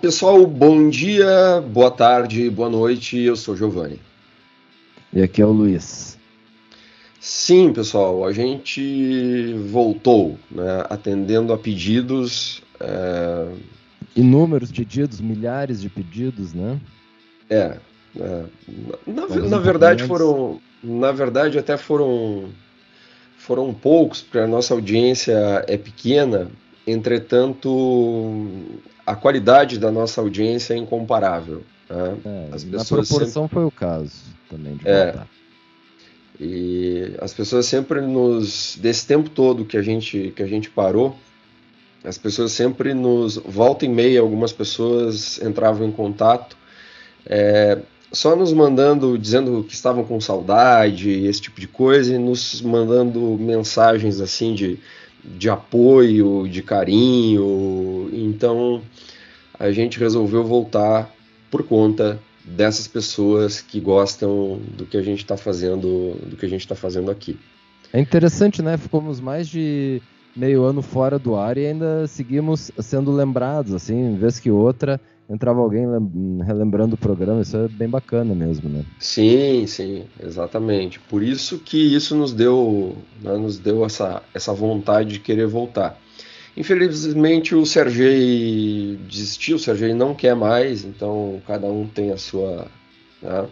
Pessoal, 0.00 0.46
bom 0.46 0.88
dia, 0.88 1.60
boa 1.60 1.90
tarde, 1.90 2.48
boa 2.48 2.70
noite. 2.70 3.18
Eu 3.18 3.36
sou 3.36 3.54
Giovanni. 3.54 4.00
E 5.12 5.20
aqui 5.20 5.42
é 5.42 5.44
o 5.44 5.52
Luiz. 5.52 6.18
Sim, 7.20 7.70
pessoal, 7.70 8.24
a 8.24 8.32
gente 8.32 9.52
voltou, 9.70 10.38
né, 10.50 10.86
atendendo 10.88 11.52
a 11.52 11.58
pedidos. 11.58 12.62
É... 12.80 13.52
Inúmeros 14.16 14.72
pedidos, 14.72 15.20
milhares 15.20 15.82
de 15.82 15.90
pedidos, 15.90 16.54
né? 16.54 16.80
É. 17.50 17.76
é 18.16 18.44
na, 19.06 19.26
na 19.50 19.58
verdade 19.58 20.04
foram, 20.04 20.62
na 20.82 21.12
verdade 21.12 21.58
até 21.58 21.76
foram, 21.76 22.48
foram 23.36 23.74
poucos, 23.74 24.22
porque 24.22 24.38
a 24.38 24.46
nossa 24.46 24.72
audiência 24.72 25.62
é 25.68 25.76
pequena. 25.76 26.50
Entretanto, 26.86 27.68
a 29.10 29.16
qualidade 29.16 29.78
da 29.78 29.90
nossa 29.90 30.20
audiência 30.20 30.74
é 30.74 30.76
incomparável. 30.76 31.62
Né? 31.88 32.16
É, 32.24 32.54
as 32.54 32.64
na 32.64 32.84
proporção 32.84 33.42
sempre... 33.42 33.54
foi 33.54 33.64
o 33.64 33.70
caso 33.70 34.12
também 34.48 34.76
de 34.76 34.88
é, 34.88 35.20
E 36.38 37.14
as 37.20 37.34
pessoas 37.34 37.66
sempre 37.66 38.00
nos 38.00 38.78
desse 38.80 39.06
tempo 39.06 39.28
todo 39.28 39.64
que 39.64 39.76
a 39.76 39.82
gente 39.82 40.32
que 40.36 40.42
a 40.42 40.46
gente 40.46 40.70
parou, 40.70 41.16
as 42.04 42.16
pessoas 42.16 42.52
sempre 42.52 42.94
nos 42.94 43.36
volta 43.36 43.84
e 43.84 43.88
meia 43.88 44.20
algumas 44.20 44.52
pessoas 44.52 45.40
entravam 45.42 45.88
em 45.88 45.92
contato, 45.92 46.56
é, 47.26 47.78
só 48.12 48.36
nos 48.36 48.52
mandando 48.52 49.18
dizendo 49.18 49.64
que 49.64 49.74
estavam 49.74 50.04
com 50.04 50.20
saudade, 50.20 51.10
esse 51.10 51.40
tipo 51.40 51.60
de 51.60 51.66
coisa, 51.66 52.14
e 52.14 52.18
nos 52.18 52.62
mandando 52.62 53.20
mensagens 53.40 54.20
assim 54.20 54.54
de 54.54 54.78
de 55.24 55.48
apoio, 55.48 56.48
de 56.48 56.62
carinho. 56.62 58.10
Então 58.12 58.82
a 59.58 59.70
gente 59.70 59.98
resolveu 59.98 60.44
voltar 60.44 61.10
por 61.50 61.62
conta 61.64 62.20
dessas 62.44 62.88
pessoas 62.88 63.60
que 63.60 63.80
gostam 63.80 64.60
do 64.76 64.86
que 64.86 64.96
a 64.96 65.02
gente 65.02 65.18
está 65.18 65.36
fazendo, 65.36 66.16
do 66.26 66.36
que 66.36 66.46
a 66.46 66.48
gente 66.48 66.62
está 66.62 66.74
fazendo 66.74 67.10
aqui. 67.10 67.38
É 67.92 68.00
interessante, 68.00 68.62
né? 68.62 68.76
Ficamos 68.76 69.20
mais 69.20 69.48
de 69.48 70.00
meio 70.40 70.64
ano 70.64 70.80
fora 70.80 71.18
do 71.18 71.36
ar 71.36 71.58
e 71.58 71.66
ainda 71.66 72.06
seguimos 72.06 72.72
sendo 72.78 73.12
lembrados, 73.12 73.74
assim, 73.74 74.16
vez 74.16 74.40
que 74.40 74.50
outra 74.50 74.98
entrava 75.28 75.60
alguém 75.60 75.86
relembrando 76.44 76.94
o 76.94 76.98
programa, 76.98 77.42
isso 77.42 77.56
é 77.56 77.68
bem 77.68 77.88
bacana 77.88 78.34
mesmo, 78.34 78.68
né? 78.68 78.84
Sim, 78.98 79.64
sim, 79.66 80.04
exatamente. 80.20 80.98
Por 80.98 81.22
isso 81.22 81.58
que 81.58 81.94
isso 81.94 82.16
nos 82.16 82.32
deu, 82.32 82.96
né, 83.22 83.36
nos 83.36 83.58
deu 83.58 83.84
essa, 83.84 84.22
essa 84.34 84.52
vontade 84.52 85.10
de 85.10 85.20
querer 85.20 85.46
voltar. 85.46 86.00
Infelizmente 86.56 87.54
o 87.54 87.64
Sergei 87.64 88.98
desistiu, 89.08 89.56
o 89.56 89.60
Sergei 89.60 89.94
não 89.94 90.14
quer 90.14 90.34
mais, 90.34 90.84
então 90.84 91.40
cada 91.46 91.68
um 91.68 91.86
tem 91.86 92.10
a 92.10 92.16
sua. 92.16 92.66
Né? 93.22 93.46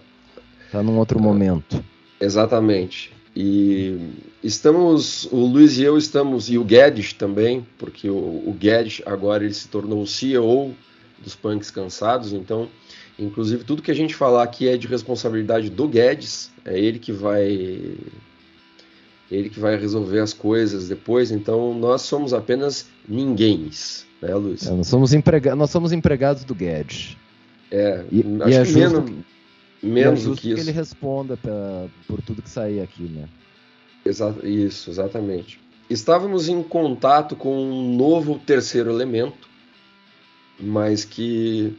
Tá 0.73 0.83
num 0.83 0.99
outro 0.99 1.19
é, 1.19 1.23
momento. 1.23 1.85
Exatamente. 2.21 3.13
E 3.41 3.97
estamos, 4.43 5.29
o 5.31 5.37
Luiz 5.37 5.79
e 5.79 5.85
eu 5.85 5.97
estamos, 5.97 6.51
e 6.51 6.59
o 6.59 6.65
Guedes 6.65 7.13
também, 7.13 7.65
porque 7.79 8.11
o, 8.11 8.17
o 8.17 8.57
Guedes 8.59 9.01
agora 9.07 9.45
ele 9.45 9.55
se 9.55 9.69
tornou 9.69 10.03
o 10.03 10.07
CEO 10.09 10.75
dos 11.23 11.37
punks 11.37 11.71
cansados, 11.71 12.33
então, 12.33 12.69
inclusive, 13.17 13.63
tudo 13.63 13.81
que 13.81 13.93
a 13.93 13.95
gente 13.95 14.13
falar 14.13 14.43
aqui 14.43 14.67
é 14.69 14.77
de 14.77 14.89
responsabilidade 14.89 15.71
do 15.71 15.87
Guedes, 15.87 16.51
é 16.65 16.77
ele 16.77 16.99
que 16.99 17.13
vai 17.13 17.97
ele 19.31 19.51
que 19.51 19.61
vai 19.61 19.77
resolver 19.77 20.19
as 20.19 20.33
coisas 20.33 20.89
depois, 20.89 21.31
então 21.31 21.73
nós 21.79 22.03
somos 22.03 22.35
apenas 22.35 22.87
ninguém, 23.09 23.71
né, 24.21 24.35
Luiz? 24.35 24.67
É, 24.67 24.73
nós, 24.73 24.89
somos 24.89 25.15
emprega 25.15 25.55
nós 25.55 25.71
somos 25.71 25.93
empregados 25.93 26.43
do 26.43 26.57
Guedes. 26.57 27.17
É, 27.71 28.03
e, 28.11 28.25
acho 28.43 28.51
e 28.51 28.55
é 28.55 28.65
que 28.65 28.73
menos, 28.73 29.13
menos 29.83 30.25
do 30.25 30.35
que 30.35 30.49
isso. 30.49 30.57
que 30.57 30.61
ele 30.63 30.73
responda 30.73 31.37
pra, 31.37 31.87
por 32.07 32.21
tudo 32.23 32.43
que 32.43 32.51
sair 32.51 32.81
aqui, 32.81 33.03
né? 33.05 33.29
Exa 34.05 34.35
isso, 34.43 34.91
exatamente. 34.91 35.61
Estávamos 35.89 36.49
em 36.49 36.63
contato 36.63 37.35
com 37.35 37.57
um 37.57 37.97
novo 37.97 38.39
terceiro 38.39 38.91
elemento, 38.91 39.49
mas 40.61 41.05
que 41.05 41.77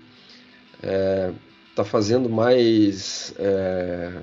está 0.75 0.87
é, 0.87 1.33
tá 1.75 1.83
fazendo 1.83 2.29
mais 2.29 3.33
é, 3.37 4.21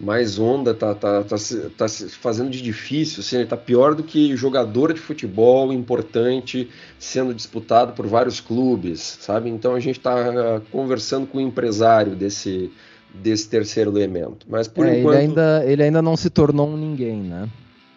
mais 0.00 0.38
onda, 0.38 0.72
tá, 0.72 0.94
tá, 0.94 1.22
tá, 1.22 1.36
tá 1.76 1.86
fazendo 2.20 2.50
de 2.50 2.62
difícil, 2.62 3.20
assim, 3.20 3.44
tá 3.44 3.56
pior 3.56 3.94
do 3.94 4.02
que 4.02 4.34
jogador 4.34 4.94
de 4.94 5.00
futebol 5.00 5.72
importante 5.72 6.68
sendo 6.98 7.34
disputado 7.34 7.92
por 7.92 8.06
vários 8.06 8.40
clubes, 8.40 9.18
sabe? 9.20 9.50
Então 9.50 9.74
a 9.74 9.80
gente 9.80 9.98
está 9.98 10.60
conversando 10.72 11.26
com 11.26 11.38
o 11.38 11.40
empresário 11.40 12.16
desse, 12.16 12.70
desse 13.12 13.48
terceiro 13.48 13.96
elemento. 13.96 14.46
Mas 14.48 14.66
por 14.66 14.86
é, 14.86 14.98
enquanto. 14.98 15.14
Ele 15.14 15.22
ainda, 15.22 15.64
ele 15.66 15.82
ainda 15.82 16.00
não 16.00 16.16
se 16.16 16.30
tornou 16.30 16.68
um 16.68 16.76
ninguém, 16.76 17.18
né? 17.18 17.48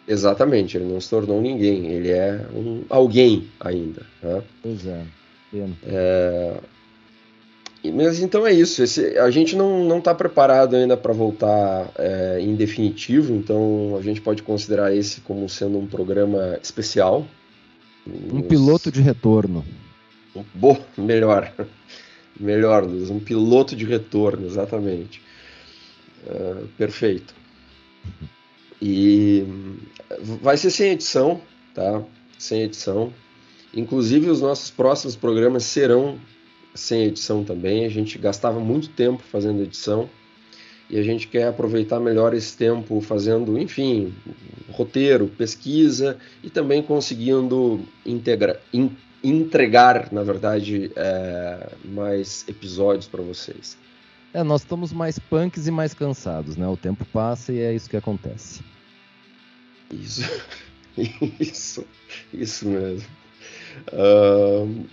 Exatamente, 0.05 0.75
ele 0.75 0.91
não 0.91 0.99
se 0.99 1.09
tornou 1.09 1.41
ninguém, 1.41 1.85
ele 1.87 2.11
é 2.11 2.45
um 2.53 2.83
alguém 2.89 3.47
ainda. 3.61 4.01
Né? 4.21 4.43
Pois 4.61 4.85
é. 4.85 5.01
É, 5.85 6.57
mas 7.91 8.21
então 8.21 8.47
é 8.47 8.53
isso. 8.53 8.81
Esse, 8.81 9.17
a 9.17 9.29
gente 9.29 9.55
não 9.55 9.97
está 9.97 10.15
preparado 10.15 10.75
ainda 10.75 10.95
para 10.95 11.11
voltar 11.11 11.91
é, 11.97 12.39
em 12.39 12.55
definitivo, 12.55 13.33
então 13.33 13.97
a 13.99 14.01
gente 14.01 14.21
pode 14.21 14.41
considerar 14.41 14.95
esse 14.95 15.21
como 15.21 15.49
sendo 15.49 15.77
um 15.77 15.85
programa 15.85 16.57
especial. 16.61 17.27
Um 18.07 18.37
Nos... 18.37 18.47
piloto 18.47 18.91
de 18.91 19.01
retorno. 19.01 19.65
Boa, 20.53 20.79
melhor. 20.97 21.53
Melhor, 22.39 22.85
Luiz. 22.85 23.09
Um 23.09 23.19
piloto 23.19 23.75
de 23.75 23.85
retorno, 23.85 24.45
exatamente. 24.47 25.21
Uh, 26.25 26.67
perfeito. 26.77 27.35
E 28.81 29.45
vai 30.19 30.57
ser 30.57 30.71
sem 30.71 30.91
edição, 30.91 31.39
tá? 31.73 32.01
Sem 32.37 32.63
edição. 32.63 33.13
Inclusive, 33.73 34.29
os 34.29 34.41
nossos 34.41 34.69
próximos 34.69 35.15
programas 35.15 35.63
serão 35.63 36.17
sem 36.73 37.03
edição 37.03 37.43
também. 37.43 37.85
A 37.85 37.89
gente 37.89 38.17
gastava 38.17 38.59
muito 38.59 38.89
tempo 38.89 39.21
fazendo 39.23 39.61
edição 39.61 40.09
e 40.89 40.97
a 40.97 41.03
gente 41.03 41.27
quer 41.27 41.47
aproveitar 41.47 41.99
melhor 41.99 42.33
esse 42.33 42.55
tempo 42.55 43.01
fazendo, 43.01 43.57
enfim, 43.57 44.13
roteiro, 44.69 45.27
pesquisa 45.27 46.17
e 46.43 46.49
também 46.49 46.81
conseguindo 46.83 47.83
integra, 48.05 48.61
in, 48.73 48.91
entregar, 49.23 50.11
na 50.11 50.23
verdade, 50.23 50.91
é, 50.95 51.69
mais 51.85 52.45
episódios 52.47 53.07
para 53.07 53.21
vocês. 53.21 53.77
É, 54.33 54.43
nós 54.43 54.61
estamos 54.61 54.91
mais 54.91 55.17
punks 55.17 55.67
e 55.67 55.71
mais 55.71 55.93
cansados, 55.93 56.57
né? 56.57 56.67
O 56.67 56.75
tempo 56.75 57.05
passa 57.05 57.53
e 57.53 57.59
é 57.59 57.73
isso 57.73 57.89
que 57.89 57.97
acontece. 57.97 58.61
Isso, 59.91 60.29
isso, 61.39 61.85
isso 62.33 62.67
mesmo. 62.67 63.07
Uh, 63.91 64.85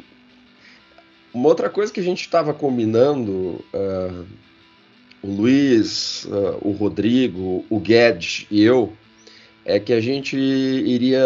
uma 1.32 1.48
outra 1.48 1.70
coisa 1.70 1.92
que 1.92 2.00
a 2.00 2.02
gente 2.02 2.20
estava 2.20 2.52
combinando, 2.52 3.64
uh, 3.72 4.26
o 5.22 5.30
Luiz, 5.30 6.24
uh, 6.24 6.58
o 6.60 6.72
Rodrigo, 6.72 7.64
o 7.70 7.78
Guedes 7.78 8.46
e 8.50 8.62
eu, 8.62 8.92
é 9.64 9.78
que 9.78 9.92
a 9.92 10.00
gente 10.00 10.36
iria. 10.36 11.22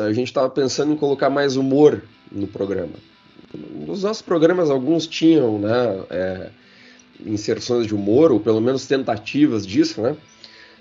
A 0.00 0.12
gente 0.12 0.28
estava 0.28 0.48
pensando 0.48 0.92
em 0.92 0.96
colocar 0.96 1.30
mais 1.30 1.56
humor 1.56 2.02
no 2.30 2.46
programa. 2.46 2.92
Nos 3.86 4.02
nossos 4.02 4.22
programas, 4.22 4.70
alguns 4.70 5.06
tinham 5.06 5.58
né, 5.58 6.04
é, 6.10 6.50
inserções 7.24 7.86
de 7.86 7.94
humor, 7.94 8.30
ou 8.30 8.38
pelo 8.38 8.60
menos 8.60 8.86
tentativas 8.86 9.66
disso, 9.66 10.02
né? 10.02 10.16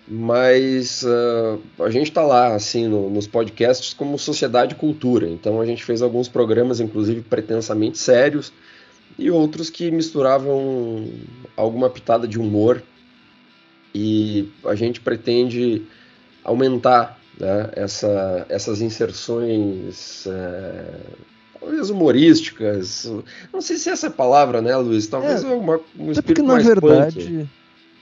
Mas 0.07 1.04
uh, 1.04 1.59
a 1.83 1.89
gente 1.89 2.07
está 2.07 2.21
lá 2.21 2.56
assim 2.56 2.88
no, 2.88 3.09
nos 3.09 3.27
podcasts 3.27 3.94
como 3.94 4.18
sociedade 4.18 4.74
e 4.74 4.77
cultura. 4.77 5.27
Então 5.27 5.59
a 5.59 5.65
gente 5.65 5.83
fez 5.83 6.01
alguns 6.01 6.30
programas, 6.30 6.80
inclusive 6.80 7.21
pretensamente 7.21 7.98
sérios, 7.98 8.54
e 9.19 9.30
outros 9.30 9.69
que 9.69 9.92
misturavam 9.92 11.09
alguma 11.57 11.89
pitada 11.89 12.27
de 12.27 12.39
humor. 12.39 12.81
E 13.94 14.50
a 14.63 14.75
gente 14.75 15.01
pretende 15.01 15.83
aumentar 16.44 17.19
né, 17.38 17.69
essa, 17.74 18.45
essas 18.48 18.80
inserções. 18.80 20.25
É, 20.27 21.00
talvez 21.60 21.89
humorísticas, 21.89 23.12
não 23.51 23.60
sei 23.60 23.77
se 23.77 23.89
essa 23.89 24.07
é 24.07 24.10
a 24.10 24.13
palavra, 24.13 24.62
né, 24.62 24.75
Luiz? 24.77 25.07
Talvez 25.07 25.44
é, 25.44 25.48
uma, 25.48 25.81
um 26.00 26.12
espírito 26.12 26.24
porque, 26.24 26.42
mais 26.44 26.63
na 26.63 26.75
verdade, 26.75 27.25
punk 27.25 27.50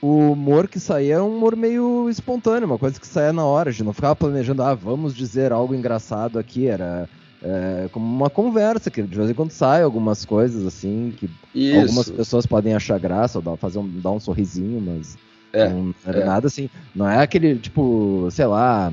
o 0.00 0.32
humor 0.32 0.68
que 0.68 0.78
saía 0.78 1.14
é 1.14 1.20
um 1.20 1.36
humor 1.36 1.56
meio 1.56 2.08
espontâneo, 2.08 2.66
uma 2.66 2.78
coisa 2.78 3.00
que 3.00 3.06
saía 3.06 3.32
na 3.32 3.44
hora, 3.44 3.70
a 3.70 3.72
gente 3.72 3.84
não 3.84 3.92
ficava 3.92 4.14
planejando, 4.14 4.62
ah, 4.62 4.74
vamos 4.74 5.14
dizer 5.14 5.52
algo 5.52 5.74
engraçado 5.74 6.38
aqui, 6.38 6.66
era 6.66 7.08
é, 7.42 7.88
como 7.92 8.04
uma 8.04 8.30
conversa, 8.30 8.90
que 8.90 9.02
de 9.02 9.16
vez 9.16 9.30
em 9.30 9.34
quando 9.34 9.50
sai 9.50 9.82
algumas 9.82 10.24
coisas 10.24 10.66
assim, 10.66 11.14
que 11.16 11.30
Isso. 11.54 11.80
algumas 11.80 12.10
pessoas 12.10 12.46
podem 12.46 12.74
achar 12.74 12.98
graça, 12.98 13.38
ou 13.38 13.42
dar, 13.42 13.56
fazer 13.56 13.78
um, 13.78 14.00
dar 14.00 14.10
um 14.10 14.20
sorrisinho, 14.20 14.80
mas 14.80 15.16
é, 15.52 15.68
não 15.68 15.94
era 16.04 16.20
é. 16.20 16.24
nada 16.24 16.46
assim, 16.46 16.68
não 16.94 17.08
é 17.08 17.18
aquele, 17.18 17.56
tipo, 17.56 18.28
sei 18.30 18.46
lá, 18.46 18.92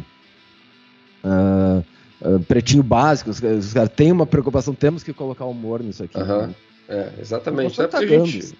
uh, 1.23 1.83
uh, 2.21 2.39
pretinho 2.41 2.83
básico, 2.83 3.29
os, 3.29 3.41
os 3.41 3.73
caras 3.73 3.91
têm 3.95 4.11
uma 4.11 4.25
preocupação, 4.25 4.73
temos 4.73 5.03
que 5.03 5.13
colocar 5.13 5.45
humor 5.45 5.81
nisso 5.81 6.03
aqui. 6.03 6.17
Né? 6.17 6.56
É, 6.88 7.09
exatamente. 7.19 7.77
Não, 7.77 7.85
é 7.85 7.88
tá 7.88 8.06
gente... 8.06 8.41
Se 8.41 8.56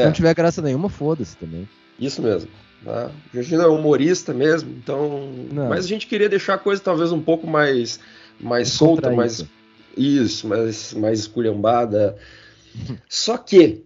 é. 0.00 0.04
não 0.06 0.12
tiver 0.12 0.34
graça 0.34 0.60
nenhuma, 0.60 0.88
foda-se 0.88 1.36
também. 1.36 1.68
Isso 1.98 2.22
mesmo. 2.22 2.50
Tá? 2.84 3.10
O 3.32 3.36
Jorginho 3.36 3.62
é 3.62 3.66
humorista 3.66 4.34
mesmo, 4.34 4.70
então. 4.70 5.32
Não. 5.52 5.68
Mas 5.68 5.84
a 5.84 5.88
gente 5.88 6.06
queria 6.06 6.28
deixar 6.28 6.54
a 6.54 6.58
coisa 6.58 6.82
talvez 6.82 7.12
um 7.12 7.20
pouco 7.20 7.46
mais, 7.46 7.98
mais 8.40 8.68
solta, 8.68 9.10
mais. 9.10 9.44
Isso, 9.96 10.46
mais, 10.46 10.92
mais 10.92 11.20
esculhambada. 11.20 12.16
Só 13.08 13.38
que 13.38 13.82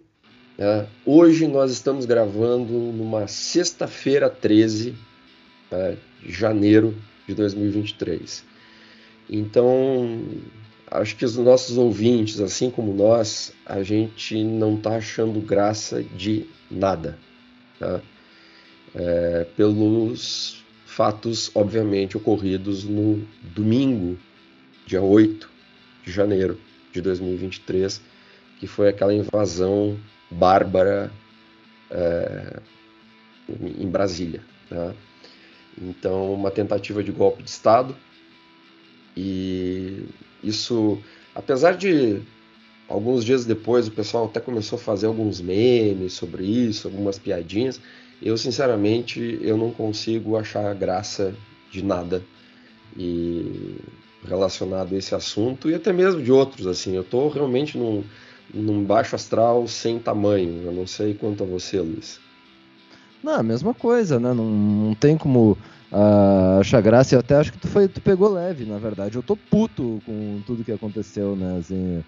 né, 0.57 0.87
hoje 1.07 1.47
nós 1.47 1.71
estamos 1.71 2.07
gravando 2.07 2.73
numa 2.73 3.29
sexta-feira 3.29 4.29
13 4.29 4.97
né, 5.71 5.97
de 6.21 6.33
janeiro 6.33 6.97
de 7.27 7.35
2023. 7.35 8.45
Então, 9.31 10.25
acho 10.91 11.15
que 11.15 11.25
os 11.25 11.37
nossos 11.37 11.77
ouvintes, 11.77 12.41
assim 12.41 12.71
como 12.71 12.93
nós, 12.95 13.53
a 13.65 13.83
gente 13.83 14.43
não 14.43 14.75
está 14.77 14.97
achando 14.97 15.39
graça 15.41 16.03
de 16.03 16.47
nada. 16.71 17.19
Tá? 17.79 18.01
É, 18.95 19.47
pelos 19.57 20.65
fatos, 20.87 21.51
obviamente, 21.55 22.17
ocorridos 22.17 22.85
no 22.85 23.23
domingo, 23.55 24.19
dia 24.87 25.03
8 25.03 25.49
de 26.05 26.11
janeiro 26.11 26.59
de 26.93 27.01
2023, 27.01 28.01
que 28.59 28.67
foi 28.67 28.89
aquela 28.89 29.15
invasão 29.15 29.99
bárbara 30.31 31.13
é, 31.91 32.61
em 33.79 33.89
Brasília. 33.89 34.43
Tá? 34.69 34.95
Então, 35.81 36.35
uma 36.35 36.51
tentativa 36.51 37.03
de 37.03 37.13
golpe 37.13 37.43
de 37.43 37.51
Estado. 37.51 37.95
E 39.17 40.05
isso, 40.43 41.01
apesar 41.35 41.77
de 41.77 42.21
alguns 42.89 43.25
dias 43.25 43.45
depois 43.45 43.87
o 43.87 43.93
pessoal 43.93 44.27
até 44.27 44.41
começou 44.41 44.79
a 44.79 44.83
fazer 44.83 45.07
alguns 45.07 45.41
memes 45.41 46.15
sobre 46.15 46.45
isso, 46.45 46.89
algumas 46.89 47.19
piadinhas, 47.19 47.81
eu 48.21 48.37
sinceramente 48.37 49.39
eu 49.43 49.57
não 49.57 49.71
consigo 49.71 50.37
achar 50.37 50.75
graça 50.75 51.35
de 51.71 51.85
nada 51.85 52.23
e 52.97 53.77
relacionado 54.27 54.95
a 54.95 54.99
esse 54.99 55.15
assunto 55.15 55.71
e 55.71 55.75
até 55.75 55.93
mesmo 55.93 56.23
de 56.23 56.33
outros 56.33 56.67
assim. 56.67 56.97
Eu 56.97 57.03
estou 57.03 57.29
realmente 57.29 57.79
num, 57.79 58.03
num 58.53 58.83
baixo 58.83 59.15
astral 59.15 59.67
sem 59.69 59.99
tamanho. 59.99 60.63
Eu 60.65 60.73
não 60.73 60.87
sei 60.87 61.15
quanto 61.15 61.45
a 61.45 61.47
você, 61.47 61.81
Luiz. 61.81 62.19
Não, 63.23 63.35
a 63.35 63.43
mesma 63.43 63.75
coisa, 63.75 64.19
né? 64.19 64.33
Não, 64.33 64.45
não 64.45 64.95
tem 64.95 65.17
como 65.17 65.53
uh, 65.93 66.61
achar 66.61 66.81
graça. 66.81 67.15
Eu 67.15 67.21
até 67.21 67.37
acho 67.37 67.53
que 67.53 67.59
tu, 67.59 67.69
foi, 67.69 67.89
tu 67.89 68.01
pegou 68.01 68.29
leve, 68.29 68.65
na 68.65 68.79
verdade. 68.79 69.17
Eu 69.17 69.23
tô 69.23 69.37
puto 69.37 70.01
com 70.05 70.41
tudo 70.47 70.65
que 70.65 70.73
aconteceu, 70.73 71.37
né? 71.37 71.59
Assim, 71.59 72.05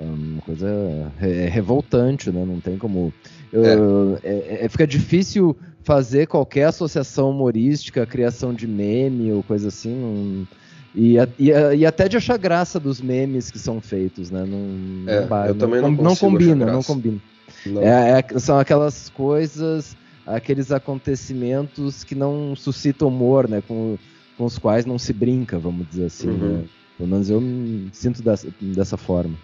é 0.00 0.04
uma 0.04 0.40
coisa 0.42 1.12
re 1.18 1.46
revoltante, 1.48 2.30
né? 2.30 2.44
Não 2.44 2.58
tem 2.58 2.78
como. 2.78 3.12
Eu, 3.52 4.18
é. 4.22 4.28
É, 4.28 4.64
é, 4.64 4.68
fica 4.68 4.86
difícil 4.86 5.56
fazer 5.82 6.26
qualquer 6.26 6.64
associação 6.64 7.30
humorística, 7.30 8.06
criação 8.06 8.54
de 8.54 8.66
meme 8.66 9.30
ou 9.30 9.42
coisa 9.42 9.68
assim. 9.68 9.94
Não, 9.94 10.48
e, 10.94 11.16
e, 11.38 11.50
e, 11.76 11.86
até 11.86 12.08
de 12.08 12.16
achar 12.16 12.36
graça 12.36 12.80
dos 12.80 13.00
memes 13.00 13.50
que 13.50 13.58
são 13.58 13.80
feitos, 13.80 14.30
né? 14.30 14.44
Não, 14.44 15.08
é, 15.08 15.26
não, 15.26 15.46
eu 15.46 15.54
também 15.54 15.80
não, 15.80 15.90
não 15.90 16.16
combina, 16.16 16.66
não 16.66 16.82
combina. 16.82 17.20
Não. 17.66 17.82
É, 17.82 18.18
é, 18.18 18.38
são 18.38 18.58
aquelas 18.58 19.08
coisas 19.10 19.96
aqueles 20.26 20.70
acontecimentos 20.70 22.04
que 22.04 22.14
não 22.14 22.54
suscitam 22.56 23.08
humor, 23.08 23.48
né? 23.48 23.62
Com, 23.66 23.98
com 24.36 24.44
os 24.44 24.58
quais 24.58 24.86
não 24.86 24.98
se 24.98 25.12
brinca, 25.12 25.58
vamos 25.58 25.88
dizer 25.88 26.06
assim. 26.06 26.28
Uhum. 26.28 26.58
Né? 26.58 26.64
Pelo 26.96 27.08
menos 27.08 27.30
eu 27.30 27.40
me 27.40 27.88
sinto 27.92 28.22
dessa, 28.22 28.48
dessa 28.60 28.96
forma. 28.96 29.36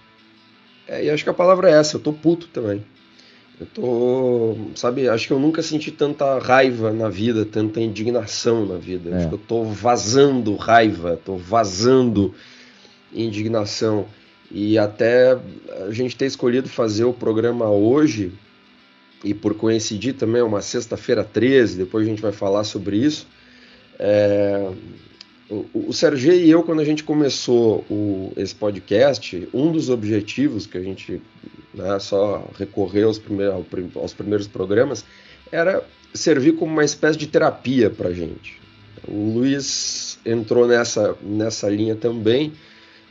É, 0.88 1.04
e 1.04 1.10
acho 1.10 1.24
que 1.24 1.30
a 1.30 1.34
palavra 1.34 1.70
é 1.70 1.74
essa, 1.74 1.96
eu 1.96 2.00
tô 2.00 2.12
puto 2.12 2.48
também. 2.48 2.84
Eu 3.58 3.66
tô, 3.66 4.56
sabe, 4.74 5.08
acho 5.08 5.26
que 5.26 5.32
eu 5.32 5.38
nunca 5.38 5.62
senti 5.62 5.90
tanta 5.90 6.38
raiva 6.38 6.92
na 6.92 7.08
vida, 7.08 7.44
tanta 7.44 7.80
indignação 7.80 8.66
na 8.66 8.76
vida. 8.76 9.10
É. 9.10 9.14
Acho 9.16 9.28
que 9.28 9.34
eu 9.34 9.38
tô 9.38 9.64
vazando 9.64 10.54
raiva, 10.56 11.18
tô 11.24 11.36
vazando 11.36 12.34
indignação. 13.12 14.06
E 14.50 14.78
até 14.78 15.38
a 15.86 15.90
gente 15.90 16.16
ter 16.16 16.26
escolhido 16.26 16.68
fazer 16.68 17.04
o 17.04 17.12
programa 17.12 17.68
hoje, 17.70 18.32
e 19.24 19.34
por 19.34 19.54
coincidir 19.54 20.14
também 20.14 20.40
é 20.40 20.44
uma 20.44 20.60
sexta-feira 20.60 21.24
13, 21.24 21.78
depois 21.78 22.06
a 22.06 22.10
gente 22.10 22.22
vai 22.22 22.32
falar 22.32 22.62
sobre 22.62 22.98
isso. 22.98 23.26
É, 23.98 24.70
o, 25.48 25.66
o 25.74 25.90
e 26.32 26.50
eu, 26.50 26.62
quando 26.62 26.80
a 26.80 26.84
gente 26.84 27.04
começou 27.04 27.84
o, 27.88 28.32
esse 28.36 28.54
podcast, 28.54 29.48
um 29.54 29.70
dos 29.70 29.88
objetivos 29.90 30.66
que 30.66 30.76
a 30.76 30.82
gente 30.82 31.22
né, 31.72 31.98
só 32.00 32.48
recorreu 32.58 33.08
aos, 33.08 33.18
primeiros, 33.18 33.64
aos 33.94 34.12
primeiros 34.12 34.48
programas 34.48 35.04
era 35.52 35.84
servir 36.12 36.52
como 36.52 36.72
uma 36.72 36.84
espécie 36.84 37.18
de 37.18 37.26
terapia 37.26 37.90
para 37.90 38.08
a 38.08 38.12
gente. 38.12 38.60
O 39.06 39.34
Luiz 39.34 40.18
entrou 40.24 40.66
nessa, 40.66 41.16
nessa 41.22 41.68
linha 41.68 41.94
também. 41.94 42.52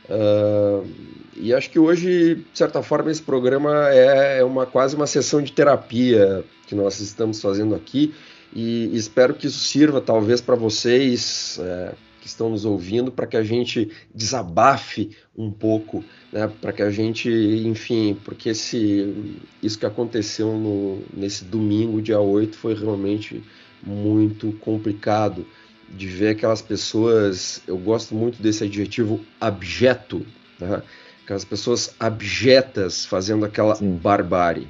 Uh, 0.08 0.86
e 1.34 1.54
acho 1.54 1.70
que 1.70 1.78
hoje, 1.78 2.36
de 2.36 2.58
certa 2.58 2.82
forma, 2.82 3.10
esse 3.10 3.22
programa 3.22 3.88
é, 3.90 4.38
é 4.40 4.44
uma 4.44 4.66
quase 4.66 4.94
uma 4.94 5.06
sessão 5.06 5.40
de 5.40 5.52
terapia 5.52 6.44
que 6.66 6.74
nós 6.74 7.00
estamos 7.00 7.40
fazendo 7.40 7.74
aqui 7.74 8.14
e 8.54 8.90
espero 8.96 9.34
que 9.34 9.46
isso 9.46 9.58
sirva 9.58 10.00
talvez 10.00 10.40
para 10.40 10.54
vocês 10.54 11.58
é, 11.60 11.92
que 12.26 12.30
estão 12.30 12.50
nos 12.50 12.64
ouvindo 12.64 13.12
para 13.12 13.24
que 13.24 13.36
a 13.36 13.44
gente 13.44 13.88
desabafe 14.12 15.10
um 15.38 15.48
pouco, 15.48 16.04
né, 16.32 16.50
para 16.60 16.72
que 16.72 16.82
a 16.82 16.90
gente, 16.90 17.30
enfim, 17.30 18.18
porque 18.24 18.48
esse, 18.48 19.14
isso 19.62 19.78
que 19.78 19.86
aconteceu 19.86 20.52
no, 20.58 21.00
nesse 21.16 21.44
domingo, 21.44 22.02
dia 22.02 22.18
8, 22.18 22.56
foi 22.56 22.74
realmente 22.74 23.44
muito 23.80 24.52
complicado 24.54 25.46
de 25.88 26.08
ver 26.08 26.30
aquelas 26.30 26.60
pessoas, 26.60 27.62
eu 27.64 27.78
gosto 27.78 28.12
muito 28.12 28.42
desse 28.42 28.64
adjetivo 28.64 29.24
abjeto, 29.40 30.26
né? 30.58 30.82
aquelas 31.22 31.44
pessoas 31.44 31.94
abjetas 32.00 33.06
fazendo 33.06 33.44
aquela 33.44 33.76
Sim. 33.76 33.92
barbárie. 33.94 34.66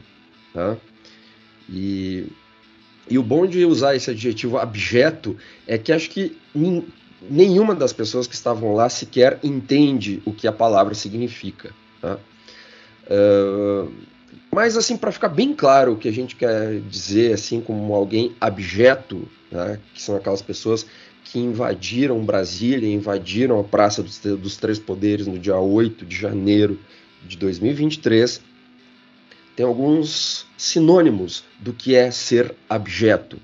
Tá? 0.52 0.76
E, 1.70 2.26
e 3.08 3.16
o 3.16 3.22
bom 3.22 3.46
de 3.46 3.64
usar 3.64 3.96
esse 3.96 4.10
adjetivo 4.10 4.58
abjeto 4.58 5.38
é 5.66 5.78
que 5.78 5.90
acho 5.90 6.10
que 6.10 6.36
nenhuma 7.30 7.74
das 7.74 7.92
pessoas 7.92 8.26
que 8.26 8.34
estavam 8.34 8.74
lá 8.74 8.88
sequer 8.88 9.38
entende 9.42 10.22
o 10.24 10.32
que 10.32 10.46
a 10.46 10.52
palavra 10.52 10.94
significa. 10.94 11.72
Tá? 12.00 12.18
Uh, 13.06 13.92
mas 14.52 14.76
assim, 14.76 14.96
para 14.96 15.12
ficar 15.12 15.28
bem 15.28 15.54
claro 15.54 15.92
o 15.92 15.96
que 15.96 16.08
a 16.08 16.12
gente 16.12 16.34
quer 16.36 16.80
dizer, 16.80 17.34
assim 17.34 17.60
como 17.60 17.94
alguém 17.94 18.34
abjeto, 18.40 19.28
né, 19.50 19.78
que 19.92 20.00
são 20.00 20.16
aquelas 20.16 20.42
pessoas 20.42 20.86
que 21.24 21.38
invadiram 21.38 22.24
Brasília, 22.24 22.88
invadiram 22.88 23.60
a 23.60 23.64
Praça 23.64 24.02
dos, 24.02 24.18
dos 24.18 24.56
Três 24.56 24.78
Poderes 24.78 25.26
no 25.26 25.38
dia 25.38 25.58
8 25.58 26.06
de 26.06 26.16
janeiro 26.16 26.78
de 27.26 27.36
2023, 27.36 28.40
tem 29.56 29.66
alguns 29.66 30.46
sinônimos 30.56 31.44
do 31.58 31.72
que 31.72 31.94
é 31.94 32.10
ser 32.10 32.54
abjeto. 32.68 33.38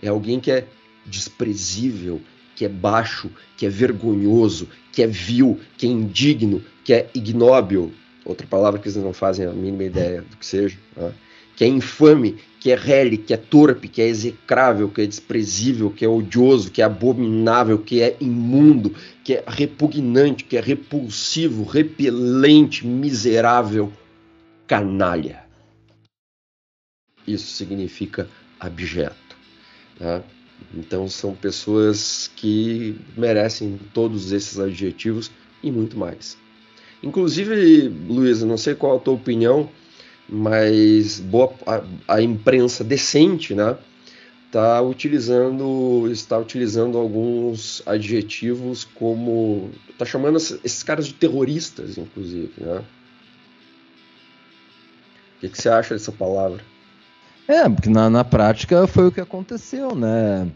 É 0.00 0.08
alguém 0.08 0.40
que 0.40 0.50
é 0.50 0.66
desprezível, 1.04 2.20
que 2.58 2.64
é 2.64 2.68
baixo, 2.68 3.30
que 3.56 3.64
é 3.64 3.68
vergonhoso, 3.68 4.68
que 4.90 5.00
é 5.00 5.06
vil, 5.06 5.60
que 5.76 5.86
é 5.86 5.88
indigno, 5.88 6.60
que 6.82 6.92
é 6.92 7.08
ignóbil. 7.14 7.92
Outra 8.24 8.48
palavra 8.48 8.80
que 8.80 8.88
eles 8.88 8.96
não 8.96 9.12
fazem 9.12 9.46
a 9.46 9.52
mínima 9.52 9.84
ideia 9.84 10.22
do 10.22 10.36
que 10.36 10.44
seja. 10.44 10.76
Né? 10.96 11.12
que 11.54 11.64
é 11.64 11.66
infame, 11.66 12.36
que 12.60 12.70
é 12.70 12.76
rele, 12.76 13.16
que 13.16 13.34
é 13.34 13.36
torpe, 13.36 13.88
que 13.88 14.00
é 14.00 14.06
execrável, 14.06 14.88
que 14.88 15.00
é 15.00 15.06
desprezível, 15.06 15.90
que 15.90 16.04
é 16.04 16.08
odioso, 16.08 16.70
que 16.70 16.80
é 16.80 16.84
abominável, 16.84 17.80
que 17.80 18.00
é 18.00 18.16
imundo, 18.20 18.94
que 19.24 19.34
é 19.34 19.44
repugnante, 19.44 20.44
que 20.44 20.56
é 20.56 20.60
repulsivo, 20.60 21.64
repelente, 21.64 22.86
miserável, 22.86 23.92
canalha. 24.68 25.42
Isso 27.26 27.56
significa 27.56 28.28
abjeto. 28.60 29.36
Né? 29.98 30.22
Então 30.74 31.08
são 31.08 31.34
pessoas 31.34 32.30
que 32.36 32.96
merecem 33.16 33.78
todos 33.92 34.32
esses 34.32 34.58
adjetivos 34.58 35.30
e 35.62 35.70
muito 35.70 35.98
mais. 35.98 36.36
Inclusive, 37.02 37.88
Luiz, 37.88 38.42
não 38.42 38.56
sei 38.56 38.74
qual 38.74 38.96
a 38.96 39.00
tua 39.00 39.14
opinião 39.14 39.70
mas 40.28 41.20
boa, 41.20 41.54
a, 41.66 42.16
a 42.16 42.22
imprensa 42.22 42.84
decente, 42.84 43.54
né, 43.54 43.78
está 44.46 44.80
utilizando 44.82 46.08
está 46.10 46.38
utilizando 46.38 46.98
alguns 46.98 47.82
adjetivos 47.86 48.84
como 48.84 49.70
está 49.90 50.04
chamando 50.04 50.36
esses 50.36 50.82
caras 50.82 51.06
de 51.06 51.14
terroristas, 51.14 51.96
inclusive, 51.96 52.52
né? 52.58 52.84
O 55.36 55.40
que, 55.40 55.48
que 55.48 55.62
você 55.62 55.68
acha 55.68 55.94
dessa 55.94 56.10
palavra? 56.10 56.62
É, 57.48 57.66
porque 57.66 57.88
na, 57.88 58.10
na 58.10 58.22
prática 58.22 58.86
foi 58.86 59.08
o 59.08 59.12
que 59.12 59.20
aconteceu, 59.20 59.94
né? 59.94 60.46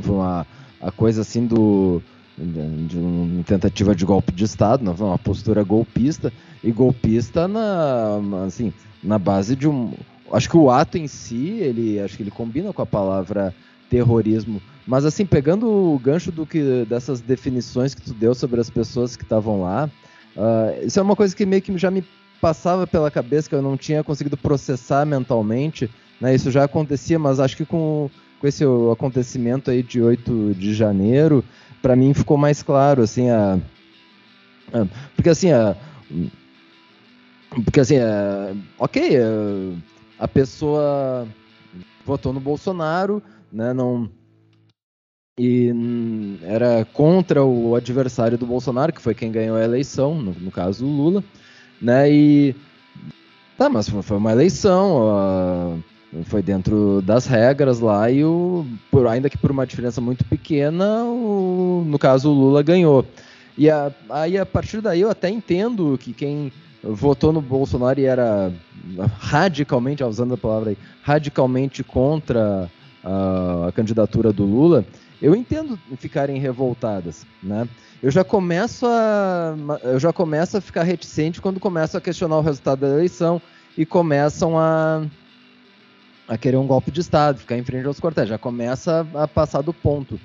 Foi 0.00 0.14
uma, 0.14 0.46
a 0.80 0.92
coisa 0.92 1.22
assim 1.22 1.46
do 1.46 2.02
de, 2.36 2.86
de 2.86 2.98
uma 2.98 3.42
tentativa 3.42 3.94
de 3.94 4.04
golpe 4.04 4.30
de 4.32 4.44
Estado, 4.44 4.84
né, 4.84 4.94
uma 4.98 5.18
postura 5.18 5.62
golpista, 5.64 6.32
e 6.62 6.70
golpista 6.70 7.48
na, 7.48 8.20
assim, 8.46 8.72
na 9.02 9.18
base 9.18 9.56
de 9.56 9.68
um. 9.68 9.92
Acho 10.32 10.50
que 10.50 10.56
o 10.56 10.70
ato 10.70 10.98
em 10.98 11.08
si, 11.08 11.58
ele 11.60 11.98
acho 11.98 12.16
que 12.16 12.22
ele 12.22 12.30
combina 12.30 12.72
com 12.72 12.82
a 12.82 12.86
palavra 12.86 13.54
terrorismo. 13.88 14.60
Mas 14.86 15.04
assim, 15.04 15.24
pegando 15.24 15.66
o 15.66 15.98
gancho 15.98 16.30
do 16.30 16.46
que 16.46 16.84
dessas 16.84 17.20
definições 17.20 17.94
que 17.94 18.02
tu 18.02 18.12
deu 18.12 18.34
sobre 18.34 18.60
as 18.60 18.68
pessoas 18.68 19.16
que 19.16 19.22
estavam 19.22 19.62
lá, 19.62 19.88
uh, 20.36 20.86
isso 20.86 20.98
é 20.98 21.02
uma 21.02 21.16
coisa 21.16 21.34
que 21.34 21.46
meio 21.46 21.62
que 21.62 21.76
já 21.78 21.90
me 21.90 22.04
passava 22.40 22.86
pela 22.86 23.10
cabeça 23.10 23.48
que 23.48 23.54
eu 23.54 23.62
não 23.62 23.76
tinha 23.76 24.04
conseguido 24.04 24.36
processar 24.36 25.04
mentalmente. 25.04 25.90
Né? 26.20 26.34
Isso 26.34 26.50
já 26.50 26.64
acontecia, 26.64 27.18
mas 27.18 27.40
acho 27.40 27.56
que 27.56 27.64
com, 27.64 28.10
com 28.40 28.46
esse 28.46 28.64
acontecimento 28.92 29.70
aí 29.70 29.82
de 29.82 30.00
8 30.00 30.54
de 30.54 30.74
janeiro, 30.74 31.44
para 31.82 31.96
mim 31.96 32.14
ficou 32.14 32.36
mais 32.36 32.62
claro, 32.62 33.02
assim, 33.02 33.30
a, 33.30 33.58
a 34.72 34.86
porque 35.14 35.30
assim, 35.30 35.52
a, 35.52 35.76
porque 37.64 37.80
assim, 37.80 37.98
a, 37.98 38.54
ok, 38.78 39.16
a, 39.16 40.24
a 40.24 40.28
pessoa 40.28 41.26
votou 42.04 42.32
no 42.32 42.40
Bolsonaro, 42.40 43.22
né, 43.52 43.72
não 43.72 44.10
e 45.38 45.72
era 46.42 46.84
contra 46.84 47.44
o 47.44 47.76
adversário 47.76 48.36
do 48.36 48.44
Bolsonaro, 48.44 48.92
que 48.92 49.00
foi 49.00 49.14
quem 49.14 49.30
ganhou 49.30 49.56
a 49.56 49.62
eleição, 49.62 50.20
no, 50.20 50.32
no 50.32 50.50
caso 50.50 50.84
o 50.84 50.88
Lula, 50.88 51.22
né, 51.80 52.10
e 52.10 52.54
tá, 53.56 53.68
mas 53.68 53.88
foi 53.88 54.16
uma 54.16 54.32
eleição, 54.32 55.82
foi 56.24 56.42
dentro 56.42 57.02
das 57.02 57.26
regras 57.26 57.80
lá 57.80 58.10
e 58.10 58.24
o, 58.24 58.66
por, 58.90 59.06
ainda 59.06 59.28
que 59.28 59.38
por 59.38 59.50
uma 59.50 59.66
diferença 59.66 60.00
muito 60.00 60.24
pequena, 60.24 61.04
o, 61.04 61.84
no 61.86 61.98
caso 61.98 62.30
o 62.30 62.34
Lula 62.34 62.62
ganhou. 62.62 63.04
E 63.56 63.68
a, 63.68 63.92
aí 64.08 64.38
a 64.38 64.46
partir 64.46 64.80
daí 64.80 65.00
eu 65.00 65.10
até 65.10 65.28
entendo 65.28 65.98
que 65.98 66.12
quem 66.12 66.52
votou 66.82 67.32
no 67.32 67.40
Bolsonaro 67.40 67.98
e 67.98 68.04
era 68.04 68.52
radicalmente, 69.18 70.02
usando 70.04 70.34
a 70.34 70.38
palavra 70.38 70.70
aí, 70.70 70.78
radicalmente 71.02 71.82
contra 71.82 72.70
a 73.04 73.72
candidatura 73.72 74.32
do 74.32 74.44
Lula, 74.44 74.84
eu 75.20 75.34
entendo 75.34 75.78
ficarem 75.96 76.38
revoltadas, 76.38 77.26
né? 77.42 77.66
Eu 78.02 78.10
já 78.10 78.22
começo 78.22 78.86
a 78.86 79.56
eu 79.82 79.98
já 79.98 80.12
começo 80.12 80.56
a 80.56 80.60
ficar 80.60 80.84
reticente 80.84 81.40
quando 81.40 81.58
começo 81.58 81.96
a 81.96 82.00
questionar 82.00 82.38
o 82.38 82.42
resultado 82.42 82.80
da 82.80 82.88
eleição 82.88 83.42
e 83.76 83.84
começam 83.84 84.58
a 84.58 85.04
a 86.28 86.36
querer 86.36 86.58
um 86.58 86.66
golpe 86.66 86.90
de 86.90 87.00
estado, 87.00 87.38
ficar 87.38 87.56
em 87.56 87.64
frente 87.64 87.86
aos 87.86 87.98
quartéis, 87.98 88.28
já 88.28 88.38
começa 88.38 89.06
a, 89.14 89.24
a 89.24 89.28
passar 89.28 89.62
do 89.62 89.72
ponto. 89.72 90.20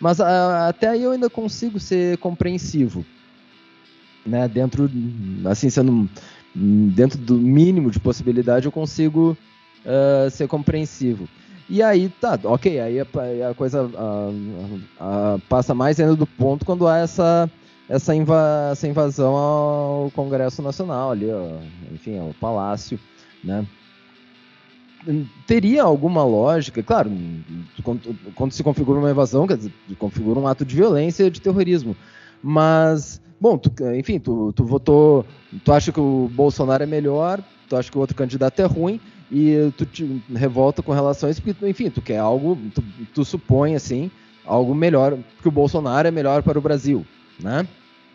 Mas 0.00 0.20
a, 0.20 0.68
até 0.68 0.88
aí 0.88 1.02
eu 1.02 1.10
ainda 1.10 1.28
consigo 1.28 1.78
ser 1.78 2.16
compreensivo, 2.18 3.04
né? 4.24 4.48
Dentro 4.48 4.90
assim 5.44 5.68
sendo 5.68 6.08
dentro 6.54 7.18
do 7.18 7.34
mínimo 7.34 7.90
de 7.90 8.00
possibilidade 8.00 8.66
eu 8.66 8.72
consigo 8.72 9.36
uh, 9.84 10.30
ser 10.30 10.48
compreensivo. 10.48 11.28
E 11.68 11.82
aí, 11.82 12.08
tá, 12.08 12.38
ok, 12.44 12.80
aí 12.80 12.98
a, 12.98 13.06
a 13.50 13.54
coisa 13.54 13.90
a, 13.94 15.34
a, 15.34 15.38
passa 15.50 15.74
mais 15.74 16.00
ainda 16.00 16.16
do 16.16 16.26
ponto 16.26 16.64
quando 16.64 16.86
há 16.88 16.96
essa, 16.98 17.50
essa, 17.86 18.14
essa 18.72 18.88
invasão 18.88 19.36
ao 19.36 20.10
Congresso 20.12 20.62
Nacional, 20.62 21.10
ali, 21.10 21.30
ó, 21.30 21.58
enfim, 21.92 22.18
ao 22.18 22.32
Palácio, 22.40 22.98
né? 23.44 23.66
Teria 25.46 25.82
alguma 25.82 26.24
lógica, 26.24 26.82
claro, 26.82 27.10
quando, 27.82 28.16
quando 28.34 28.52
se 28.52 28.62
configura 28.62 28.98
uma 28.98 29.10
invasão, 29.10 29.46
quer 29.46 29.58
dizer, 29.58 29.72
configura 29.98 30.40
um 30.40 30.46
ato 30.46 30.64
de 30.64 30.74
violência 30.74 31.24
e 31.24 31.30
de 31.30 31.40
terrorismo, 31.40 31.94
mas, 32.42 33.20
bom, 33.38 33.58
tu, 33.58 33.70
enfim, 33.94 34.18
tu, 34.18 34.54
tu 34.54 34.64
votou, 34.64 35.24
tu 35.64 35.72
acha 35.72 35.92
que 35.92 36.00
o 36.00 36.30
Bolsonaro 36.32 36.82
é 36.82 36.86
melhor, 36.86 37.42
tu 37.68 37.76
acha 37.76 37.90
que 37.90 37.96
o 37.96 38.00
outro 38.00 38.16
candidato 38.16 38.60
é 38.60 38.64
ruim, 38.64 38.98
e 39.30 39.72
tu 39.76 39.84
te 39.84 40.22
revolta 40.34 40.82
com 40.82 40.92
relação 40.92 41.28
a 41.28 41.32
isso, 41.32 41.42
porque, 41.42 41.68
enfim, 41.68 41.90
tu 41.90 42.00
quer 42.00 42.18
algo, 42.18 42.58
tu, 42.74 42.82
tu 43.14 43.24
supõe, 43.24 43.74
assim, 43.74 44.10
algo 44.44 44.74
melhor, 44.74 45.18
que 45.42 45.48
o 45.48 45.52
Bolsonaro 45.52 46.08
é 46.08 46.10
melhor 46.10 46.42
para 46.42 46.58
o 46.58 46.62
Brasil, 46.62 47.06
né? 47.40 47.66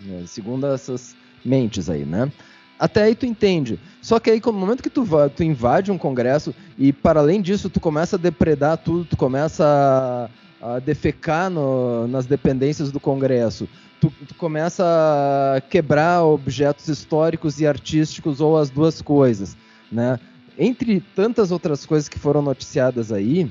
É, 0.09 0.25
segundo 0.25 0.65
essas 0.65 1.15
mentes 1.45 1.89
aí, 1.89 2.03
né? 2.03 2.31
Até 2.79 3.03
aí 3.03 3.15
tu 3.15 3.25
entende. 3.25 3.79
Só 4.01 4.19
que 4.19 4.29
aí, 4.29 4.41
no 4.43 4.53
momento 4.53 4.83
que 4.83 4.89
tu, 4.89 5.05
tu 5.35 5.43
invade 5.43 5.91
um 5.91 5.97
congresso 5.97 6.53
e, 6.77 6.91
para 6.91 7.19
além 7.19 7.41
disso, 7.41 7.69
tu 7.69 7.79
começa 7.79 8.15
a 8.15 8.19
depredar 8.19 8.77
tudo, 8.77 9.05
tu 9.05 9.15
começa 9.15 10.29
a, 10.61 10.75
a 10.75 10.79
defecar 10.79 11.49
no, 11.49 12.07
nas 12.07 12.25
dependências 12.25 12.91
do 12.91 12.99
congresso, 12.99 13.69
tu, 14.01 14.11
tu 14.27 14.35
começa 14.35 14.83
a 14.83 15.61
quebrar 15.61 16.23
objetos 16.23 16.89
históricos 16.89 17.61
e 17.61 17.67
artísticos 17.67 18.41
ou 18.41 18.57
as 18.57 18.69
duas 18.69 19.01
coisas, 19.01 19.55
né? 19.91 20.19
Entre 20.57 21.01
tantas 21.15 21.51
outras 21.51 21.85
coisas 21.85 22.07
que 22.07 22.19
foram 22.19 22.41
noticiadas 22.41 23.11
aí, 23.11 23.49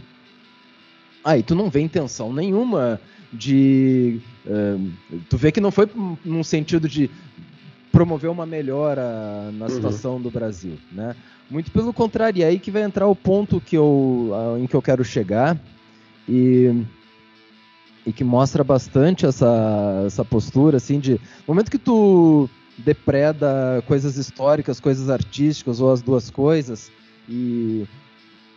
aí 1.24 1.42
tu 1.42 1.54
não 1.54 1.70
vê 1.70 1.80
intenção 1.80 2.32
nenhuma 2.32 3.00
de. 3.32 4.20
Uh, 4.46 4.90
tu 5.28 5.36
vê 5.36 5.50
que 5.50 5.60
não 5.60 5.70
foi 5.70 5.88
num 6.24 6.44
sentido 6.44 6.88
de 6.88 7.10
promover 7.90 8.30
uma 8.30 8.46
melhora 8.46 9.50
na 9.52 9.66
uhum. 9.66 9.70
situação 9.70 10.14
uhum. 10.14 10.22
do 10.22 10.30
Brasil, 10.30 10.78
né? 10.90 11.14
Muito 11.50 11.70
pelo 11.70 11.92
contrário, 11.92 12.40
e 12.40 12.44
aí 12.44 12.58
que 12.58 12.70
vai 12.70 12.82
entrar 12.82 13.06
o 13.06 13.14
ponto 13.14 13.60
que 13.60 13.76
eu, 13.76 14.32
em 14.58 14.66
que 14.66 14.74
eu 14.74 14.80
quero 14.80 15.04
chegar 15.04 15.60
e, 16.26 16.84
e 18.06 18.12
que 18.12 18.24
mostra 18.24 18.64
bastante 18.64 19.26
essa, 19.26 20.02
essa 20.06 20.24
postura, 20.24 20.78
assim, 20.78 20.98
de 20.98 21.12
no 21.12 21.18
momento 21.48 21.70
que 21.70 21.78
tu 21.78 22.48
depreda 22.84 23.82
coisas 23.86 24.16
históricas, 24.16 24.80
coisas 24.80 25.08
artísticas 25.08 25.80
ou 25.80 25.92
as 25.92 26.02
duas 26.02 26.30
coisas 26.30 26.90
e, 27.28 27.86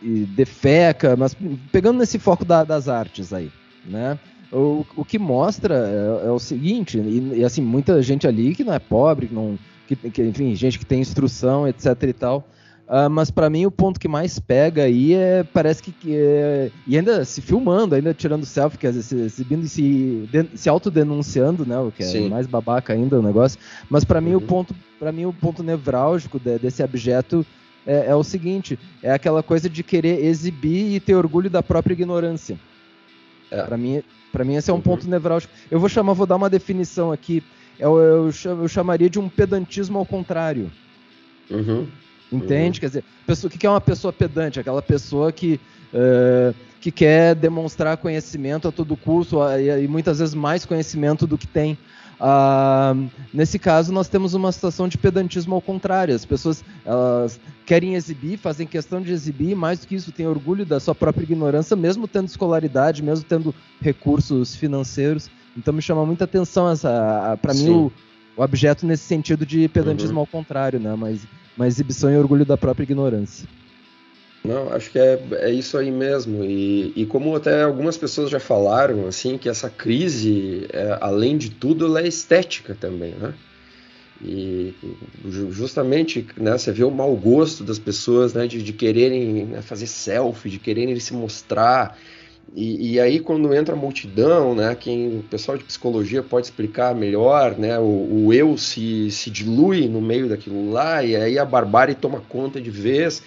e 0.02 0.26
defeca, 0.36 1.16
mas 1.16 1.36
pegando 1.72 1.98
nesse 1.98 2.18
foco 2.18 2.44
da, 2.44 2.64
das 2.64 2.88
artes 2.88 3.32
aí, 3.32 3.50
né? 3.84 4.18
O, 4.52 4.86
o 4.96 5.04
que 5.04 5.18
mostra 5.18 5.74
é, 5.74 6.28
é 6.28 6.30
o 6.30 6.38
seguinte, 6.38 6.98
e, 6.98 7.38
e, 7.38 7.44
assim, 7.44 7.60
muita 7.60 8.00
gente 8.00 8.26
ali 8.26 8.54
que 8.54 8.62
não 8.62 8.72
é 8.72 8.78
pobre, 8.78 9.26
que 9.26 9.34
não, 9.34 9.58
que, 9.88 9.96
que, 9.96 10.22
enfim, 10.22 10.54
gente 10.54 10.78
que 10.78 10.86
tem 10.86 11.00
instrução, 11.00 11.66
etc 11.66 12.02
e 12.02 12.12
tal, 12.12 12.48
Uh, 12.88 13.10
mas 13.10 13.32
para 13.32 13.50
mim 13.50 13.66
o 13.66 13.70
ponto 13.70 13.98
que 13.98 14.06
mais 14.06 14.38
pega 14.38 14.84
aí 14.84 15.12
é 15.12 15.42
parece 15.42 15.82
que, 15.82 15.90
que 15.90 16.14
é, 16.14 16.70
e 16.86 16.96
ainda 16.96 17.24
se 17.24 17.40
filmando, 17.40 17.96
ainda 17.96 18.14
tirando 18.14 18.46
selfie, 18.46 18.78
quer 18.78 18.92
dizer, 18.92 19.02
se 19.02 19.16
exibindo 19.16 19.64
e 19.64 19.68
se, 19.68 20.28
de, 20.30 20.46
se 20.54 20.68
autodenunciando, 20.68 21.66
né, 21.66 21.76
o 21.80 21.90
que 21.90 22.04
é 22.04 22.06
Sim. 22.06 22.28
mais 22.28 22.46
babaca 22.46 22.92
ainda 22.92 23.18
o 23.18 23.22
negócio. 23.22 23.58
Mas 23.90 24.04
para 24.04 24.20
uhum. 24.20 24.24
mim 24.24 24.34
o 24.34 24.38
uhum. 24.38 24.46
ponto, 24.46 24.74
para 25.00 25.10
mim 25.10 25.24
o 25.24 25.32
ponto 25.32 25.64
nevrálgico 25.64 26.38
de, 26.38 26.60
desse 26.60 26.80
objeto 26.80 27.44
é, 27.84 28.06
é, 28.06 28.14
o 28.14 28.22
seguinte, 28.22 28.78
é 29.02 29.10
aquela 29.10 29.42
coisa 29.42 29.68
de 29.68 29.82
querer 29.82 30.24
exibir 30.24 30.94
e 30.94 31.00
ter 31.00 31.16
orgulho 31.16 31.50
da 31.50 31.64
própria 31.64 31.92
ignorância. 31.92 32.56
É. 33.50 33.62
Para 33.62 33.76
mim, 33.76 34.00
para 34.30 34.44
mim 34.44 34.54
esse 34.54 34.70
é 34.70 34.72
um 34.72 34.76
uhum. 34.76 34.82
ponto 34.82 35.08
nevrálgico. 35.08 35.52
Eu 35.68 35.80
vou 35.80 35.88
chamar, 35.88 36.12
vou 36.12 36.26
dar 36.26 36.36
uma 36.36 36.48
definição 36.48 37.10
aqui. 37.10 37.42
Eu, 37.80 37.98
eu, 37.98 38.30
eu 38.44 38.68
chamaria 38.68 39.10
de 39.10 39.18
um 39.18 39.28
pedantismo 39.28 39.98
ao 39.98 40.06
contrário. 40.06 40.70
Uhum. 41.50 41.88
Entende? 42.32 42.78
Uhum. 42.78 42.80
Quer 42.80 42.86
dizer, 42.86 43.04
pessoa, 43.26 43.50
o 43.52 43.58
que 43.58 43.66
é 43.66 43.70
uma 43.70 43.80
pessoa 43.80 44.12
pedante? 44.12 44.58
Aquela 44.58 44.82
pessoa 44.82 45.30
que, 45.30 45.60
uh, 45.92 46.54
que 46.80 46.90
quer 46.90 47.34
demonstrar 47.34 47.96
conhecimento 47.96 48.68
a 48.68 48.72
todo 48.72 48.96
custo 48.96 49.38
e, 49.58 49.84
e 49.84 49.88
muitas 49.88 50.18
vezes 50.18 50.34
mais 50.34 50.64
conhecimento 50.64 51.26
do 51.26 51.38
que 51.38 51.46
tem. 51.46 51.78
Uh, 52.18 53.10
nesse 53.32 53.58
caso, 53.58 53.92
nós 53.92 54.08
temos 54.08 54.32
uma 54.32 54.50
situação 54.50 54.88
de 54.88 54.96
pedantismo 54.96 55.54
ao 55.54 55.60
contrário. 55.60 56.14
As 56.14 56.24
pessoas 56.24 56.64
elas 56.84 57.38
querem 57.64 57.94
exibir, 57.94 58.38
fazem 58.38 58.66
questão 58.66 59.00
de 59.02 59.12
exibir, 59.12 59.54
mais 59.54 59.80
do 59.80 59.86
que 59.86 59.94
isso, 59.94 60.12
têm 60.12 60.26
orgulho 60.26 60.64
da 60.64 60.80
sua 60.80 60.94
própria 60.94 61.24
ignorância, 61.24 61.76
mesmo 61.76 62.08
tendo 62.08 62.28
escolaridade, 62.28 63.02
mesmo 63.02 63.24
tendo 63.24 63.54
recursos 63.80 64.54
financeiros. 64.54 65.30
Então 65.56 65.72
me 65.74 65.82
chama 65.82 66.04
muita 66.04 66.24
atenção 66.24 66.70
essa, 66.70 67.38
para 67.40 67.54
mim 67.54 67.70
o, 67.70 67.92
o, 68.36 68.42
objeto 68.42 68.86
nesse 68.86 69.04
sentido 69.04 69.44
de 69.44 69.68
pedantismo 69.68 70.14
uhum. 70.14 70.20
ao 70.20 70.26
contrário, 70.26 70.78
né? 70.78 70.94
Mas 70.96 71.26
uma 71.56 71.66
exibição 71.66 72.10
e 72.12 72.16
orgulho 72.16 72.44
da 72.44 72.56
própria 72.56 72.84
ignorância. 72.84 73.48
Não, 74.44 74.72
acho 74.72 74.90
que 74.92 74.98
é, 74.98 75.20
é 75.38 75.50
isso 75.50 75.76
aí 75.76 75.90
mesmo. 75.90 76.44
E, 76.44 76.92
e 76.94 77.04
como 77.06 77.34
até 77.34 77.62
algumas 77.62 77.96
pessoas 77.96 78.30
já 78.30 78.38
falaram, 78.38 79.06
assim, 79.08 79.36
que 79.36 79.48
essa 79.48 79.68
crise, 79.68 80.68
é, 80.72 80.98
além 81.00 81.36
de 81.36 81.50
tudo, 81.50 81.86
ela 81.86 82.00
é 82.00 82.06
estética 82.06 82.76
também, 82.78 83.12
né? 83.14 83.34
E 84.22 84.72
justamente, 85.50 86.26
né, 86.38 86.56
você 86.56 86.72
vê 86.72 86.84
o 86.84 86.90
mau 86.90 87.14
gosto 87.16 87.62
das 87.62 87.78
pessoas, 87.78 88.32
né, 88.32 88.46
de, 88.46 88.62
de 88.62 88.72
quererem 88.72 89.44
né, 89.44 89.60
fazer 89.60 89.86
selfie, 89.86 90.48
de 90.48 90.58
quererem 90.58 90.98
se 90.98 91.12
mostrar, 91.12 91.98
e, 92.54 92.92
e, 92.92 93.00
aí 93.00 93.20
quando 93.20 93.52
entra 93.54 93.74
a 93.74 93.78
multidão, 93.78 94.54
né, 94.54 94.74
quem 94.74 95.18
o 95.18 95.22
pessoal 95.22 95.58
de 95.58 95.64
psicologia 95.64 96.22
pode 96.22 96.46
explicar 96.46 96.94
melhor, 96.94 97.58
né, 97.58 97.78
o, 97.78 97.82
o, 98.26 98.32
eu 98.32 98.56
se, 98.56 99.10
se 99.10 99.30
dilui 99.30 99.88
no 99.88 100.00
meio 100.00 100.28
daquilo 100.28 100.70
lá 100.70 101.02
e 101.02 101.16
aí 101.16 101.38
a 101.38 101.44
barbárie 101.44 101.94
toma 101.94 102.22
conta 102.28 102.60
de 102.60 102.70
vez. 102.70 103.22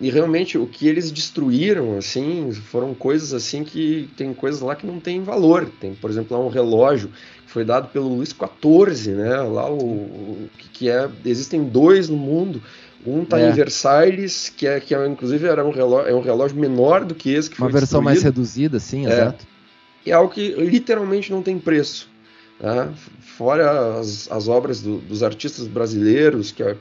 E 0.00 0.10
realmente 0.10 0.56
o 0.56 0.66
que 0.66 0.88
eles 0.88 1.10
destruíram, 1.10 1.98
assim, 1.98 2.50
foram 2.50 2.94
coisas 2.94 3.34
assim 3.34 3.62
que 3.62 4.08
tem 4.16 4.32
coisas 4.32 4.60
lá 4.62 4.74
que 4.74 4.86
não 4.86 4.98
tem 4.98 5.22
valor. 5.22 5.70
Tem, 5.80 5.94
por 5.94 6.10
exemplo, 6.10 6.36
lá 6.36 6.42
um 6.42 6.48
relógio 6.48 7.10
que 7.44 7.52
foi 7.52 7.64
dado 7.64 7.88
pelo 7.88 8.08
Luís 8.08 8.30
XIV, 8.30 9.12
né? 9.12 9.36
Lá 9.42 9.70
o, 9.70 9.76
o 9.76 10.50
que 10.72 10.88
é 10.88 11.08
existem 11.24 11.62
dois 11.64 12.08
no 12.08 12.16
mundo. 12.16 12.62
Um 13.06 13.22
está 13.22 13.40
é. 13.40 13.48
em 13.48 13.52
Versailles, 13.52 14.52
que 14.56 14.66
é 14.66 14.78
que 14.78 14.94
é, 14.94 15.06
inclusive 15.06 15.46
era 15.46 15.64
um 15.64 15.70
relógio, 15.70 16.10
é 16.10 16.14
um 16.14 16.20
relógio 16.20 16.56
menor 16.56 17.04
do 17.04 17.14
que 17.14 17.32
esse 17.32 17.50
que 17.50 17.60
Uma 17.60 17.68
versão 17.68 18.00
mais 18.00 18.22
reduzida, 18.22 18.78
sim, 18.78 19.06
é. 19.06 19.12
exato. 19.12 19.46
E 20.06 20.10
é 20.10 20.14
algo 20.14 20.32
que 20.32 20.52
literalmente 20.52 21.30
não 21.30 21.42
tem 21.42 21.58
preço. 21.58 22.08
Né? 22.60 22.92
Fora 23.20 23.98
as, 23.98 24.30
as 24.30 24.48
obras 24.48 24.80
do, 24.80 24.98
dos 24.98 25.22
artistas 25.22 25.66
brasileiros, 25.66 26.52
que 26.52 26.62
é, 26.62 26.76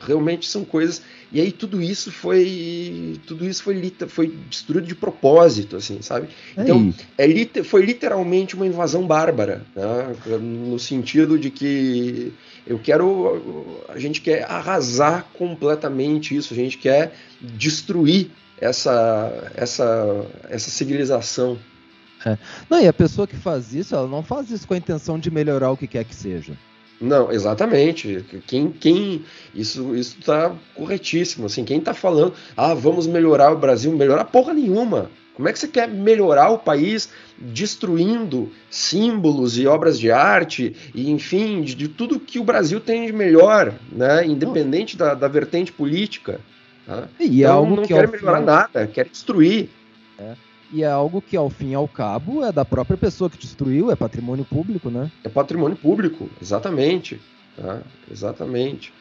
realmente 0.00 0.48
são 0.48 0.64
coisas 0.64 1.02
e 1.32 1.40
aí 1.40 1.52
tudo 1.52 1.80
isso 1.80 2.10
foi 2.10 3.20
tudo 3.26 3.46
isso 3.46 3.62
foi, 3.62 3.92
foi 4.08 4.34
destruído 4.48 4.86
de 4.86 4.94
propósito 4.94 5.76
assim 5.76 6.02
sabe 6.02 6.28
então 6.56 6.92
é, 7.16 7.62
foi 7.62 7.84
literalmente 7.84 8.54
uma 8.54 8.66
invasão 8.66 9.06
bárbara 9.06 9.62
né? 9.74 10.38
no 10.38 10.78
sentido 10.78 11.38
de 11.38 11.50
que 11.50 12.32
eu 12.66 12.78
quero 12.78 13.82
a 13.88 13.98
gente 13.98 14.20
quer 14.20 14.50
arrasar 14.50 15.26
completamente 15.34 16.36
isso 16.36 16.52
a 16.52 16.56
gente 16.56 16.78
quer 16.78 17.14
destruir 17.40 18.30
essa 18.60 19.50
essa 19.54 20.26
essa 20.48 20.70
civilização 20.70 21.58
é. 22.24 22.36
Não, 22.68 22.78
e 22.78 22.86
a 22.86 22.92
pessoa 22.92 23.26
que 23.26 23.34
faz 23.34 23.72
isso, 23.72 23.94
ela 23.94 24.06
não 24.06 24.22
faz 24.22 24.50
isso 24.50 24.68
com 24.68 24.74
a 24.74 24.76
intenção 24.76 25.18
de 25.18 25.30
melhorar 25.30 25.70
o 25.70 25.76
que 25.76 25.86
quer 25.86 26.04
que 26.04 26.14
seja. 26.14 26.54
Não, 27.00 27.32
exatamente. 27.32 28.24
Quem, 28.46 28.70
quem 28.70 29.24
isso 29.54 29.94
isso 29.94 30.18
está 30.18 30.54
corretíssimo. 30.74 31.46
Assim, 31.46 31.64
quem 31.64 31.78
está 31.78 31.94
falando, 31.94 32.34
ah, 32.56 32.74
vamos 32.74 33.06
melhorar 33.06 33.52
o 33.52 33.58
Brasil, 33.58 33.90
melhorar 33.92 34.24
porra 34.24 34.52
nenhuma. 34.52 35.10
Como 35.34 35.48
é 35.48 35.52
que 35.52 35.58
você 35.58 35.68
quer 35.68 35.88
melhorar 35.88 36.50
o 36.50 36.58
país 36.58 37.08
destruindo 37.38 38.52
símbolos 38.68 39.56
e 39.56 39.66
obras 39.66 39.98
de 39.98 40.10
arte 40.10 40.76
e, 40.94 41.10
enfim, 41.10 41.62
de, 41.62 41.74
de 41.74 41.88
tudo 41.88 42.20
que 42.20 42.38
o 42.38 42.44
Brasil 42.44 42.78
tem 42.78 43.06
de 43.06 43.12
melhor, 43.12 43.72
né? 43.90 44.26
Independente 44.26 44.98
da, 44.98 45.14
da 45.14 45.28
vertente 45.28 45.72
política. 45.72 46.40
Tá? 46.86 47.08
E 47.18 47.42
é 47.42 47.46
então, 47.46 47.56
algo 47.56 47.76
não 47.76 47.82
que 47.82 47.94
quer 47.94 48.06
melhorar 48.06 48.40
final... 48.40 48.42
nada, 48.42 48.86
quer 48.86 49.08
destruir. 49.08 49.70
É. 50.18 50.34
E 50.72 50.82
é 50.84 50.86
algo 50.86 51.20
que, 51.20 51.36
ao 51.36 51.50
fim 51.50 51.70
e 51.70 51.74
ao 51.74 51.88
cabo, 51.88 52.44
é 52.44 52.52
da 52.52 52.64
própria 52.64 52.96
pessoa 52.96 53.28
que 53.28 53.38
destruiu, 53.38 53.90
é 53.90 53.96
patrimônio 53.96 54.44
público, 54.44 54.88
né? 54.88 55.10
É 55.24 55.28
patrimônio 55.28 55.76
público, 55.76 56.28
exatamente. 56.40 57.20
Tá? 57.56 57.82
Exatamente. 58.10 58.92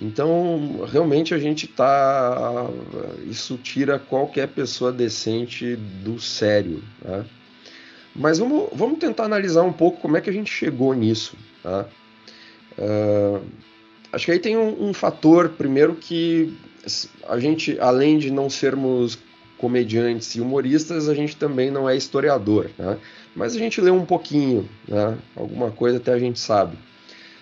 Então, 0.00 0.84
realmente 0.90 1.34
a 1.34 1.38
gente 1.38 1.66
tá. 1.66 2.68
Isso 3.26 3.56
tira 3.56 3.98
qualquer 3.98 4.48
pessoa 4.48 4.92
decente 4.92 5.76
do 5.76 6.20
sério. 6.20 6.82
Tá? 7.02 7.24
Mas 8.14 8.38
vamos, 8.38 8.68
vamos 8.72 8.98
tentar 8.98 9.24
analisar 9.24 9.62
um 9.62 9.72
pouco 9.72 10.00
como 10.00 10.16
é 10.16 10.20
que 10.20 10.30
a 10.30 10.32
gente 10.32 10.50
chegou 10.50 10.94
nisso. 10.94 11.36
Tá? 11.62 11.86
Uh, 12.76 13.44
acho 14.12 14.26
que 14.26 14.32
aí 14.32 14.38
tem 14.38 14.56
um, 14.56 14.88
um 14.88 14.92
fator, 14.92 15.50
primeiro, 15.50 15.94
que 15.94 16.56
a 17.28 17.38
gente, 17.38 17.78
além 17.80 18.18
de 18.18 18.30
não 18.30 18.48
sermos 18.48 19.18
comediantes 19.58 20.34
e 20.34 20.40
humoristas, 20.40 21.08
a 21.08 21.14
gente 21.14 21.36
também 21.36 21.70
não 21.70 21.88
é 21.88 21.96
historiador, 21.96 22.70
né? 22.78 22.96
mas 23.34 23.54
a 23.54 23.58
gente 23.58 23.80
lê 23.80 23.90
um 23.90 24.04
pouquinho, 24.04 24.68
né? 24.86 25.18
alguma 25.36 25.70
coisa 25.70 25.98
até 25.98 26.12
a 26.12 26.18
gente 26.18 26.38
sabe. 26.38 26.76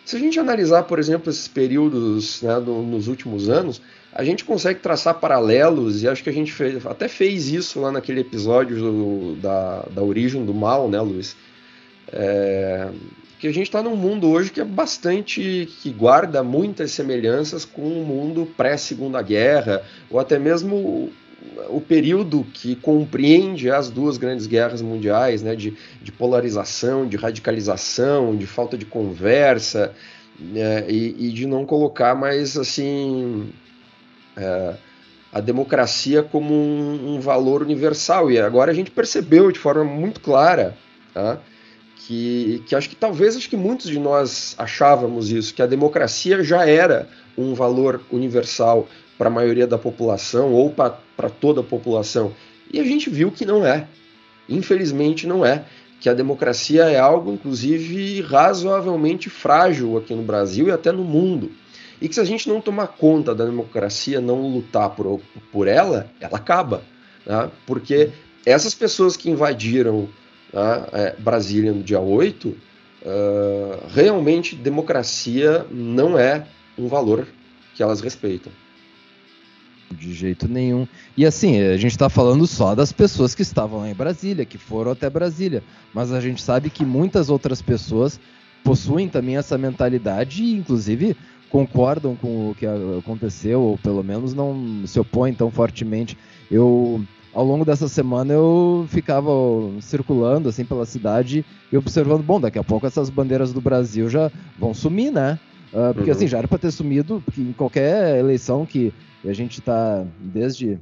Se 0.05 0.17
a 0.17 0.19
gente 0.19 0.39
analisar, 0.39 0.85
por 0.85 0.99
exemplo, 0.99 1.31
esses 1.31 1.49
períodos 1.49 2.41
né, 2.41 2.61
do, 2.61 2.81
nos 2.83 3.09
últimos 3.09 3.49
anos, 3.49 3.83
a 4.13 4.23
gente 4.25 4.45
consegue 4.45 4.81
traçar 4.81 5.15
paralelos, 5.15 6.03
e 6.03 6.09
acho 6.09 6.23
que 6.23 6.31
a 6.31 6.33
gente 6.33 6.53
fez, 6.53 6.87
até 6.87 7.09
fez 7.09 7.49
isso 7.49 7.81
lá 7.81 7.91
naquele 7.91 8.21
episódio 8.21 8.77
do, 8.79 9.37
da, 9.37 9.85
da 9.91 10.03
origem 10.03 10.45
do 10.45 10.55
mal, 10.55 10.89
né, 10.89 11.01
Luiz? 11.01 11.37
É, 12.13 12.89
que 13.39 13.47
a 13.47 13.53
gente 13.53 13.67
está 13.67 13.83
num 13.83 13.97
mundo 13.97 14.31
hoje 14.31 14.51
que 14.51 14.61
é 14.61 14.65
bastante. 14.65 15.69
que 15.83 15.91
guarda 15.91 16.43
muitas 16.43 16.93
semelhanças 16.93 17.65
com 17.65 17.83
o 17.83 18.05
mundo 18.05 18.49
pré-segunda 18.57 19.21
guerra, 19.21 19.83
ou 20.09 20.19
até 20.19 20.39
mesmo 20.39 21.11
o 21.69 21.81
período 21.81 22.45
que 22.53 22.77
compreende 22.77 23.71
as 23.71 23.91
duas 23.91 24.17
grandes 24.17 24.47
guerras 24.47 24.83
mundiais, 24.83 25.43
né, 25.43 25.55
de, 25.55 25.77
de 26.03 26.13
polarização, 26.13 27.07
de 27.07 27.17
radicalização, 27.17 28.37
de 28.37 28.47
falta 28.47 28.77
de 28.77 28.85
conversa 28.85 29.95
né, 30.39 30.85
e, 30.89 31.29
e, 31.29 31.33
de 31.33 31.47
não 31.47 31.65
colocar 31.65 32.15
mais 32.15 32.57
assim 32.57 33.51
é, 34.37 34.75
a 35.33 35.41
democracia 35.41 36.23
como 36.23 36.55
um, 36.55 37.15
um, 37.15 37.21
valor 37.21 37.63
universal. 37.63 38.31
E 38.31 38.39
agora 38.39 38.71
a 38.71 38.75
gente 38.75 38.91
percebeu 38.91 39.51
de 39.51 39.59
forma 39.59 39.85
muito 39.85 40.21
clara 40.21 40.77
tá, 41.13 41.41
que, 41.97 42.63
que 42.67 42.75
acho 42.75 42.89
que 42.89 42.97
talvez 42.97 43.37
acho 43.37 43.49
que 43.49 43.57
muitos 43.57 43.89
de 43.89 43.99
nós 43.99 44.55
achávamos 44.59 45.31
isso, 45.31 45.55
que 45.55 45.63
a 45.63 45.67
democracia 45.67 46.43
já 46.45 46.67
era 46.69 47.09
um 47.37 47.55
valor 47.55 48.01
universal 48.11 48.89
para 49.19 49.29
a 49.29 49.33
maioria 49.33 49.67
da 49.67 49.79
população 49.79 50.53
ou 50.53 50.71
para 50.71 51.31
toda 51.41 51.61
a 51.61 51.65
população. 51.65 52.33
E 52.73 52.81
a 52.81 52.85
gente 52.85 53.09
viu 53.09 53.31
que 53.31 53.45
não 53.45 53.65
é. 53.67 53.87
Infelizmente 54.49 55.27
não 55.27 55.45
é. 55.45 55.65
Que 56.01 56.09
a 56.09 56.15
democracia 56.15 56.85
é 56.85 56.99
algo, 56.99 57.33
inclusive, 57.33 58.21
razoavelmente 58.21 59.31
frágil 59.31 59.97
aqui 59.97 60.15
no 60.15 60.23
Brasil 60.23 60.69
e 60.69 60.71
até 60.71 60.93
no 60.93 61.05
mundo. 61.05 61.51
E 62.01 62.09
que 62.09 62.15
se 62.15 62.21
a 62.21 62.25
gente 62.25 62.49
não 62.49 62.61
tomar 62.61 62.89
conta 62.89 63.35
da 63.35 63.45
democracia, 63.45 64.21
não 64.21 64.47
lutar 64.49 64.91
por, 64.91 65.21
por 65.51 65.67
ela, 65.67 66.11
ela 66.21 66.37
acaba. 66.37 66.83
Né? 67.25 67.51
Porque 67.67 68.11
essas 68.45 68.75
pessoas 68.75 69.17
que 69.17 69.31
invadiram 69.31 70.09
né, 70.53 70.87
é, 70.93 71.17
Brasília 71.19 71.73
no 71.73 71.83
dia 71.83 71.99
8, 71.99 72.49
uh, 72.49 72.57
realmente 73.89 74.55
democracia 74.55 75.67
não 75.71 76.19
é 76.19 76.47
um 76.79 76.89
valor 76.89 77.27
que 77.75 77.83
elas 77.83 78.01
respeitam. 78.01 78.53
De 79.91 80.13
jeito 80.13 80.49
nenhum. 80.49 80.87
E 81.17 81.25
assim, 81.25 81.61
a 81.61 81.77
gente 81.77 81.93
está 81.93 82.09
falando 82.09 82.47
só 82.47 82.75
das 82.75 82.93
pessoas 82.93 83.35
que 83.35 83.43
estavam 83.43 83.81
lá 83.81 83.91
em 83.91 83.95
Brasília, 83.95 84.45
que 84.45 84.59
foram 84.59 84.91
até 84.91 85.09
Brasília. 85.09 85.63
Mas 85.95 86.13
a 86.13 86.21
gente 86.21 86.43
sabe 86.43 86.71
que 86.71 86.85
muitas 86.85 87.31
outras 87.31 87.63
pessoas 87.63 88.19
possuem 88.65 89.09
também 89.09 89.37
essa 89.37 89.57
mentalidade 89.57 90.43
e, 90.43 90.57
inclusive, 90.57 91.17
concordam 91.49 92.17
com 92.17 92.51
o 92.51 92.55
que 92.55 92.67
aconteceu, 92.99 93.61
ou 93.63 93.79
pelo 93.79 94.03
menos 94.03 94.35
não 94.35 94.83
se 94.87 94.99
opõem 94.99 95.33
tão 95.33 95.51
fortemente. 95.53 96.19
Eu, 96.51 97.01
ao 97.33 97.45
longo 97.45 97.65
dessa 97.65 97.87
semana, 97.87 98.33
eu 98.33 98.87
ficava 98.89 99.31
circulando 99.81 100.49
assim 100.49 100.65
pela 100.65 100.85
cidade 100.85 101.45
e 101.71 101.77
observando, 101.77 102.25
bom, 102.25 102.41
daqui 102.41 102.59
a 102.59 102.65
pouco 102.65 102.87
essas 102.87 103.09
bandeiras 103.09 103.53
do 103.53 103.61
Brasil 103.61 104.11
já 104.11 104.33
vão 104.59 104.75
sumir, 104.75 105.13
né? 105.13 105.39
Uh, 105.73 105.95
porque 105.95 106.11
uhum. 106.11 106.17
assim, 106.17 106.27
já 106.27 106.39
era 106.39 106.49
para 106.49 106.59
ter 106.59 106.71
sumido, 106.71 107.23
porque 107.25 107.41
em 107.41 107.53
qualquer 107.53 108.19
eleição 108.19 108.67
que 108.67 108.93
a 109.25 109.33
gente 109.33 109.61
está 109.61 110.05
desde. 110.21 110.79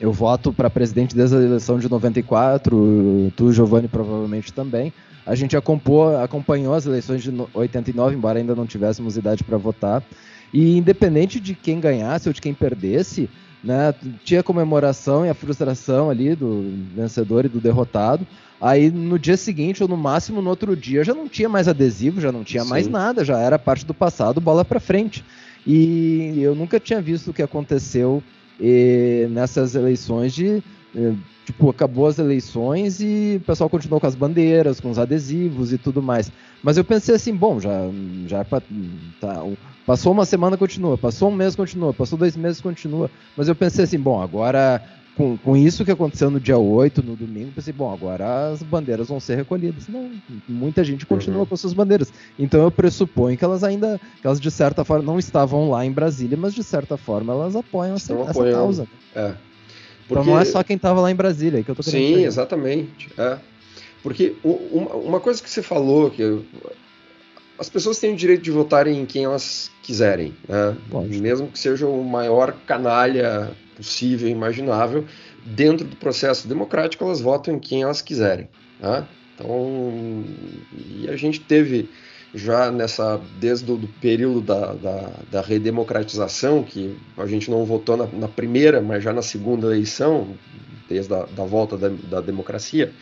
Eu 0.00 0.12
voto 0.12 0.52
para 0.52 0.68
presidente 0.68 1.14
desde 1.14 1.36
a 1.36 1.40
eleição 1.40 1.78
de 1.78 1.88
94, 1.88 3.32
tu, 3.36 3.52
Giovanni, 3.52 3.88
provavelmente 3.88 4.52
também. 4.52 4.92
A 5.24 5.34
gente 5.34 5.56
acompanhou, 5.56 6.16
acompanhou 6.16 6.74
as 6.74 6.86
eleições 6.86 7.22
de 7.22 7.32
89, 7.54 8.16
embora 8.16 8.38
ainda 8.38 8.54
não 8.56 8.66
tivéssemos 8.66 9.16
idade 9.16 9.44
para 9.44 9.56
votar. 9.56 10.02
E 10.52 10.76
independente 10.76 11.38
de 11.38 11.54
quem 11.54 11.78
ganhasse 11.78 12.28
ou 12.28 12.32
de 12.32 12.40
quem 12.40 12.52
perdesse, 12.52 13.30
né, 13.62 13.94
tinha 14.24 14.40
a 14.40 14.42
comemoração 14.44 15.24
e 15.24 15.28
a 15.28 15.34
frustração 15.34 16.10
ali 16.10 16.34
do 16.34 16.74
vencedor 16.94 17.44
e 17.44 17.48
do 17.48 17.60
derrotado. 17.60 18.26
Aí 18.60 18.90
no 18.90 19.18
dia 19.18 19.36
seguinte, 19.36 19.82
ou 19.82 19.88
no 19.88 19.96
máximo 19.96 20.42
no 20.42 20.50
outro 20.50 20.76
dia, 20.76 21.02
já 21.04 21.14
não 21.14 21.28
tinha 21.28 21.48
mais 21.48 21.68
adesivo, 21.68 22.20
já 22.20 22.30
não 22.30 22.44
tinha 22.44 22.62
Sim. 22.62 22.70
mais 22.70 22.86
nada, 22.86 23.24
já 23.24 23.38
era 23.38 23.58
parte 23.58 23.84
do 23.86 23.94
passado, 23.94 24.40
bola 24.40 24.64
para 24.64 24.78
frente. 24.78 25.24
E 25.66 26.40
eu 26.40 26.54
nunca 26.54 26.80
tinha 26.80 27.00
visto 27.00 27.30
o 27.30 27.34
que 27.34 27.42
aconteceu 27.42 28.22
eh, 28.60 29.28
nessas 29.30 29.74
eleições 29.74 30.34
de 30.34 30.62
eh, 30.94 31.14
tipo, 31.44 31.68
acabou 31.70 32.06
as 32.06 32.18
eleições 32.18 33.00
e 33.00 33.38
o 33.40 33.44
pessoal 33.44 33.68
continuou 33.68 34.00
com 34.00 34.06
as 34.06 34.14
bandeiras, 34.14 34.80
com 34.80 34.90
os 34.90 34.98
adesivos 34.98 35.72
e 35.72 35.78
tudo 35.78 36.02
mais. 36.02 36.30
Mas 36.62 36.76
eu 36.76 36.84
pensei 36.84 37.14
assim, 37.14 37.34
bom, 37.34 37.58
já, 37.58 37.90
já 38.26 38.40
é 38.40 38.44
tá, 39.20 39.44
passou 39.86 40.12
uma 40.12 40.24
semana, 40.24 40.56
continua, 40.56 40.96
passou 40.96 41.30
um 41.30 41.34
mês, 41.34 41.56
continua, 41.56 41.92
passou 41.92 42.18
dois 42.18 42.36
meses, 42.36 42.60
continua. 42.60 43.10
Mas 43.36 43.48
eu 43.48 43.54
pensei 43.54 43.84
assim, 43.84 43.98
bom, 43.98 44.20
agora 44.20 44.82
com, 45.16 45.36
com 45.36 45.56
isso 45.56 45.84
que 45.84 45.90
aconteceu 45.90 46.30
no 46.30 46.40
dia 46.40 46.56
8, 46.56 47.02
no 47.02 47.14
domingo, 47.14 47.52
pensei, 47.54 47.72
bom, 47.72 47.92
agora 47.92 48.50
as 48.50 48.62
bandeiras 48.62 49.08
vão 49.08 49.20
ser 49.20 49.36
recolhidas. 49.36 49.88
Não, 49.88 50.10
muita 50.48 50.82
gente 50.82 51.04
continua 51.04 51.40
uhum. 51.40 51.46
com 51.46 51.56
suas 51.56 51.74
bandeiras. 51.74 52.12
Então 52.38 52.62
eu 52.62 52.70
pressuponho 52.70 53.36
que 53.36 53.44
elas 53.44 53.62
ainda, 53.62 54.00
que 54.20 54.26
elas 54.26 54.40
de 54.40 54.50
certa 54.50 54.84
forma 54.84 55.04
não 55.04 55.18
estavam 55.18 55.68
lá 55.68 55.84
em 55.84 55.92
Brasília, 55.92 56.36
mas 56.36 56.54
de 56.54 56.62
certa 56.62 56.96
forma 56.96 57.32
elas 57.32 57.54
apoiam 57.54 57.94
essa, 57.94 58.14
essa 58.14 58.50
causa. 58.50 58.88
É. 59.14 59.34
Porque... 60.08 60.22
Então 60.22 60.24
não 60.24 60.38
é 60.38 60.44
só 60.44 60.62
quem 60.62 60.76
estava 60.76 61.00
lá 61.00 61.10
em 61.10 61.14
Brasília 61.14 61.62
que 61.62 61.70
eu 61.70 61.74
tô 61.74 61.82
querendo 61.82 62.16
Sim, 62.16 62.24
exatamente. 62.24 63.10
É. 63.18 63.38
Porque 64.02 64.34
uma 64.42 65.20
coisa 65.20 65.42
que 65.42 65.48
você 65.48 65.62
falou, 65.62 66.10
que 66.10 66.42
as 67.58 67.68
pessoas 67.68 67.98
têm 67.98 68.14
o 68.14 68.16
direito 68.16 68.42
de 68.42 68.50
votar 68.50 68.88
em 68.88 69.06
quem 69.06 69.24
elas 69.24 69.70
quiserem, 69.82 70.34
né? 70.48 70.76
mesmo 71.20 71.46
que 71.46 71.58
seja 71.58 71.86
o 71.86 72.02
maior 72.02 72.52
canalha 72.66 73.52
possível, 73.76 74.28
imaginável, 74.28 75.04
dentro 75.44 75.86
do 75.86 75.96
processo 75.96 76.46
democrático 76.46 77.04
elas 77.04 77.20
votam 77.20 77.54
em 77.54 77.58
quem 77.58 77.82
elas 77.82 78.02
quiserem. 78.02 78.48
Né? 78.80 79.06
Então, 79.34 80.24
e 80.74 81.08
a 81.08 81.16
gente 81.16 81.40
teve 81.40 81.88
já 82.34 82.70
nessa 82.70 83.20
desde 83.38 83.70
o 83.70 83.78
período 84.00 84.40
da, 84.40 84.72
da, 84.72 85.10
da, 85.30 85.40
redemocratização, 85.42 86.62
que 86.62 86.96
a 87.16 87.26
gente 87.26 87.50
não 87.50 87.64
votou 87.64 87.96
na, 87.96 88.06
na, 88.06 88.28
primeira, 88.28 88.80
mas 88.80 89.04
já 89.04 89.12
na 89.12 89.22
segunda 89.22 89.66
eleição, 89.66 90.34
desde 90.88 91.12
a 91.12 91.24
da 91.24 91.44
volta 91.44 91.76
da, 91.76 91.88
da 91.88 92.20
democracia, 92.20 92.92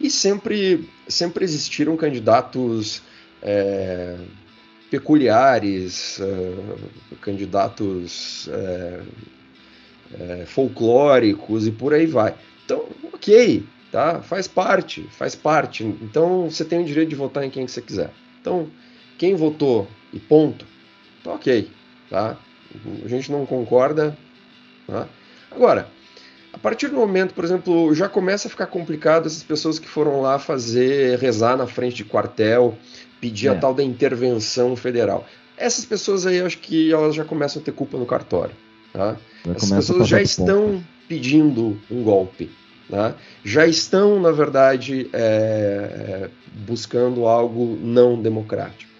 e 0.00 0.10
sempre, 0.10 0.88
sempre 1.08 1.44
existiram 1.44 1.96
candidatos 1.96 3.02
é, 3.42 4.16
peculiares, 4.90 6.20
é, 6.20 7.16
candidatos 7.20 8.48
é, 8.52 9.00
é 10.12 10.44
folclóricos 10.46 11.66
e 11.66 11.70
por 11.70 11.94
aí 11.94 12.06
vai. 12.06 12.34
Então, 12.64 12.86
ok, 13.12 13.64
tá? 13.90 14.20
Faz 14.20 14.46
parte, 14.48 15.02
faz 15.10 15.34
parte. 15.34 15.84
Então 15.84 16.50
você 16.50 16.64
tem 16.64 16.80
o 16.80 16.84
direito 16.84 17.10
de 17.10 17.14
votar 17.14 17.44
em 17.44 17.50
quem 17.50 17.66
você 17.66 17.80
quiser. 17.80 18.10
Então, 18.40 18.68
quem 19.18 19.34
votou 19.34 19.88
e 20.12 20.18
ponto, 20.18 20.66
tá 21.22 21.32
ok, 21.32 21.70
tá? 22.10 22.36
A 23.04 23.08
gente 23.08 23.30
não 23.30 23.46
concorda, 23.46 24.16
tá? 24.86 25.08
Agora, 25.50 25.88
a 26.52 26.58
partir 26.58 26.88
do 26.88 26.96
momento, 26.96 27.34
por 27.34 27.44
exemplo, 27.44 27.94
já 27.94 28.08
começa 28.08 28.48
a 28.48 28.50
ficar 28.50 28.66
complicado 28.66 29.26
essas 29.26 29.42
pessoas 29.42 29.78
que 29.78 29.88
foram 29.88 30.20
lá 30.20 30.38
fazer, 30.38 31.18
rezar 31.18 31.56
na 31.56 31.66
frente 31.66 31.96
de 31.96 32.04
quartel, 32.04 32.76
pedir 33.20 33.48
é. 33.48 33.50
a 33.50 33.54
tal 33.54 33.74
da 33.74 33.82
intervenção 33.82 34.76
federal. 34.76 35.26
Essas 35.56 35.84
pessoas 35.84 36.26
aí, 36.26 36.40
acho 36.40 36.58
que 36.58 36.92
elas 36.92 37.14
já 37.14 37.24
começam 37.24 37.62
a 37.62 37.64
ter 37.64 37.72
culpa 37.72 37.96
no 37.96 38.06
cartório. 38.06 38.54
Tá? 38.94 39.16
Essas 39.54 39.72
pessoas 39.72 40.08
já 40.08 40.22
estão 40.22 40.74
ponto. 40.74 40.84
pedindo 41.08 41.78
um 41.90 42.02
golpe. 42.02 42.50
Né? 42.88 43.14
já 43.42 43.66
estão, 43.66 44.20
na 44.20 44.30
verdade, 44.30 45.08
é, 45.12 46.28
buscando 46.66 47.26
algo 47.26 47.78
não 47.80 48.20
democrático. 48.20 48.92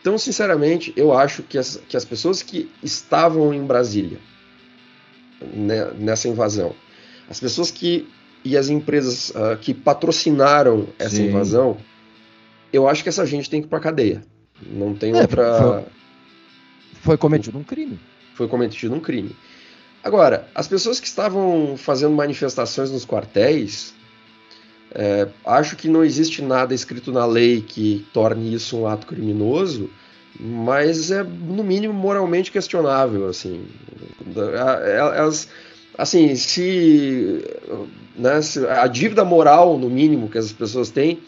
Então, 0.00 0.16
sinceramente, 0.16 0.92
eu 0.96 1.12
acho 1.12 1.42
que 1.42 1.58
as, 1.58 1.80
que 1.88 1.96
as 1.96 2.04
pessoas 2.04 2.42
que 2.42 2.70
estavam 2.82 3.52
em 3.52 3.64
Brasília 3.66 4.18
né, 5.52 5.90
nessa 5.98 6.28
invasão, 6.28 6.74
as 7.28 7.40
pessoas 7.40 7.70
que 7.70 8.08
e 8.44 8.56
as 8.56 8.68
empresas 8.68 9.30
uh, 9.30 9.56
que 9.60 9.72
patrocinaram 9.74 10.86
essa 10.98 11.16
Sim. 11.16 11.28
invasão, 11.28 11.78
eu 12.72 12.86
acho 12.86 13.02
que 13.02 13.08
essa 13.08 13.24
gente 13.26 13.48
tem 13.48 13.60
que 13.60 13.66
ir 13.66 13.70
para 13.70 13.80
cadeia. 13.80 14.22
Não 14.62 14.94
tem 14.94 15.12
é, 15.12 15.22
outra. 15.22 15.58
Foi, 15.58 15.84
foi 17.02 17.16
cometido 17.16 17.58
um 17.58 17.64
crime. 17.64 17.98
Foi 18.34 18.48
cometido 18.48 18.94
um 18.94 19.00
crime. 19.00 19.34
Agora, 20.02 20.46
as 20.54 20.68
pessoas 20.68 21.00
que 21.00 21.06
estavam 21.06 21.76
fazendo 21.78 22.14
manifestações 22.14 22.90
nos 22.90 23.06
quartéis, 23.06 23.94
é, 24.94 25.28
acho 25.46 25.76
que 25.76 25.88
não 25.88 26.04
existe 26.04 26.42
nada 26.42 26.74
escrito 26.74 27.10
na 27.10 27.24
lei 27.24 27.62
que 27.62 28.06
torne 28.12 28.52
isso 28.52 28.76
um 28.76 28.86
ato 28.86 29.06
criminoso, 29.06 29.88
mas 30.38 31.10
é 31.10 31.22
no 31.22 31.64
mínimo 31.64 31.94
moralmente 31.94 32.52
questionável, 32.52 33.28
assim. 33.28 33.66
Elas, 34.36 35.48
assim, 35.96 36.34
se, 36.36 37.42
né, 38.14 38.42
se 38.42 38.66
a 38.66 38.86
dívida 38.86 39.24
moral, 39.24 39.78
no 39.78 39.88
mínimo, 39.88 40.28
que 40.28 40.38
as 40.38 40.52
pessoas 40.52 40.90
têm, 40.90 41.20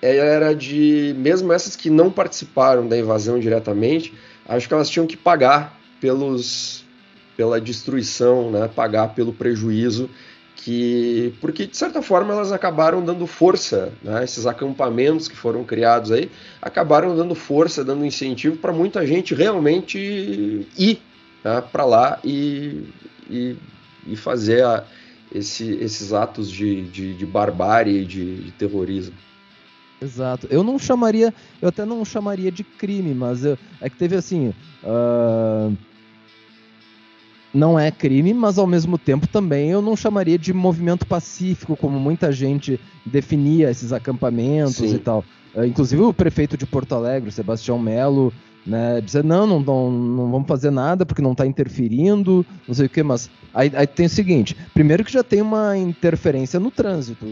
era 0.00 0.54
de, 0.54 1.14
mesmo 1.18 1.52
essas 1.52 1.74
que 1.74 1.90
não 1.90 2.10
participaram 2.10 2.86
da 2.86 2.96
invasão 2.96 3.38
diretamente, 3.38 4.14
acho 4.48 4.68
que 4.68 4.74
elas 4.74 4.88
tinham 4.88 5.06
que 5.06 5.16
pagar 5.16 5.81
pelos 6.02 6.84
pela 7.36 7.60
destruição, 7.60 8.50
né, 8.50 8.68
pagar 8.68 9.14
pelo 9.14 9.32
prejuízo 9.32 10.10
que 10.56 11.32
porque 11.40 11.66
de 11.66 11.76
certa 11.76 12.02
forma 12.02 12.34
elas 12.34 12.52
acabaram 12.52 13.04
dando 13.04 13.26
força, 13.26 13.92
né, 14.02 14.22
esses 14.22 14.46
acampamentos 14.46 15.28
que 15.28 15.36
foram 15.36 15.64
criados 15.64 16.10
aí 16.10 16.28
acabaram 16.60 17.16
dando 17.16 17.34
força, 17.34 17.84
dando 17.84 18.04
incentivo 18.04 18.56
para 18.56 18.72
muita 18.72 19.06
gente 19.06 19.32
realmente 19.34 19.98
ir 20.76 21.00
né, 21.44 21.62
para 21.72 21.84
lá 21.84 22.18
e, 22.24 22.88
e, 23.30 23.56
e 24.06 24.16
fazer 24.16 24.64
a, 24.64 24.84
esse, 25.32 25.70
esses 25.76 26.12
atos 26.12 26.50
de, 26.50 26.82
de, 26.88 27.14
de 27.14 27.26
barbárie, 27.26 28.04
de, 28.04 28.42
de 28.42 28.50
terrorismo. 28.52 29.14
Exato. 30.00 30.48
Eu 30.50 30.62
não 30.64 30.78
chamaria, 30.78 31.32
eu 31.60 31.68
até 31.68 31.84
não 31.84 32.04
chamaria 32.04 32.50
de 32.50 32.64
crime, 32.64 33.14
mas 33.14 33.44
eu, 33.44 33.56
é 33.80 33.88
que 33.88 33.96
teve 33.96 34.16
assim. 34.16 34.52
Uh 34.82 35.74
não 37.52 37.78
é 37.78 37.90
crime, 37.90 38.32
mas 38.32 38.58
ao 38.58 38.66
mesmo 38.66 38.96
tempo 38.96 39.26
também 39.26 39.70
eu 39.70 39.82
não 39.82 39.96
chamaria 39.96 40.38
de 40.38 40.52
movimento 40.52 41.06
pacífico, 41.06 41.76
como 41.76 41.98
muita 41.98 42.32
gente 42.32 42.80
definia 43.04 43.70
esses 43.70 43.92
acampamentos 43.92 44.76
Sim. 44.76 44.94
e 44.94 44.98
tal. 44.98 45.24
Uh, 45.54 45.64
inclusive 45.64 46.00
o 46.02 46.14
prefeito 46.14 46.56
de 46.56 46.64
Porto 46.64 46.94
Alegre, 46.94 47.30
Sebastião 47.30 47.78
Melo, 47.78 48.32
né, 48.66 49.00
dizer 49.00 49.22
não, 49.22 49.46
não, 49.46 49.60
não, 49.60 49.90
não 49.90 50.30
vamos 50.30 50.48
fazer 50.48 50.70
nada 50.70 51.04
porque 51.04 51.20
não 51.20 51.32
está 51.32 51.44
interferindo, 51.44 52.46
não 52.66 52.74
sei 52.74 52.86
o 52.86 52.88
que, 52.88 53.02
mas 53.02 53.28
aí, 53.52 53.70
aí, 53.74 53.86
tem 53.86 54.06
o 54.06 54.10
seguinte, 54.10 54.56
primeiro 54.72 55.04
que 55.04 55.12
já 55.12 55.22
tem 55.22 55.42
uma 55.42 55.76
interferência 55.76 56.60
no 56.60 56.70
trânsito, 56.70 57.26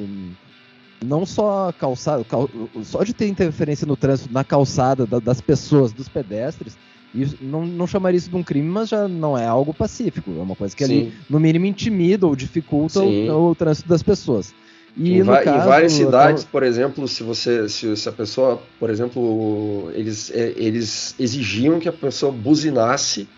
não 1.04 1.24
só 1.24 1.72
calçada, 1.72 2.24
cal, 2.24 2.50
só 2.82 3.04
de 3.04 3.14
ter 3.14 3.28
interferência 3.28 3.86
no 3.86 3.96
trânsito, 3.96 4.32
na 4.32 4.44
calçada 4.44 5.06
da, 5.06 5.18
das 5.18 5.40
pessoas, 5.40 5.92
dos 5.92 6.08
pedestres, 6.08 6.76
isso, 7.14 7.36
não, 7.40 7.66
não 7.66 7.86
chamaria 7.86 8.18
isso 8.18 8.30
de 8.30 8.36
um 8.36 8.42
crime, 8.42 8.68
mas 8.68 8.88
já 8.88 9.08
não 9.08 9.36
é 9.36 9.46
algo 9.46 9.74
pacífico. 9.74 10.30
É 10.30 10.42
uma 10.42 10.54
coisa 10.54 10.74
que 10.76 10.84
Sim. 10.84 11.00
ali, 11.00 11.12
no 11.28 11.40
mínimo, 11.40 11.66
intimida 11.66 12.26
ou 12.26 12.36
dificulta 12.36 13.00
o, 13.00 13.50
o, 13.50 13.54
trânsito 13.54 13.88
das 13.88 14.02
pessoas. 14.02 14.54
E 14.96 15.18
em, 15.18 15.24
caso, 15.24 15.48
em 15.48 15.58
várias 15.58 15.92
cidades, 15.92 16.44
por 16.44 16.62
exemplo, 16.62 17.06
se 17.06 17.22
você, 17.22 17.68
se, 17.68 17.96
se, 17.96 18.08
a 18.08 18.12
pessoa, 18.12 18.60
por 18.78 18.90
exemplo, 18.90 19.90
eles, 19.94 20.30
é, 20.30 20.52
eles 20.56 21.14
exigiam 21.18 21.78
que 21.78 21.88
a 21.88 21.92
pessoa 21.92 22.32
buzinasse 22.32 23.28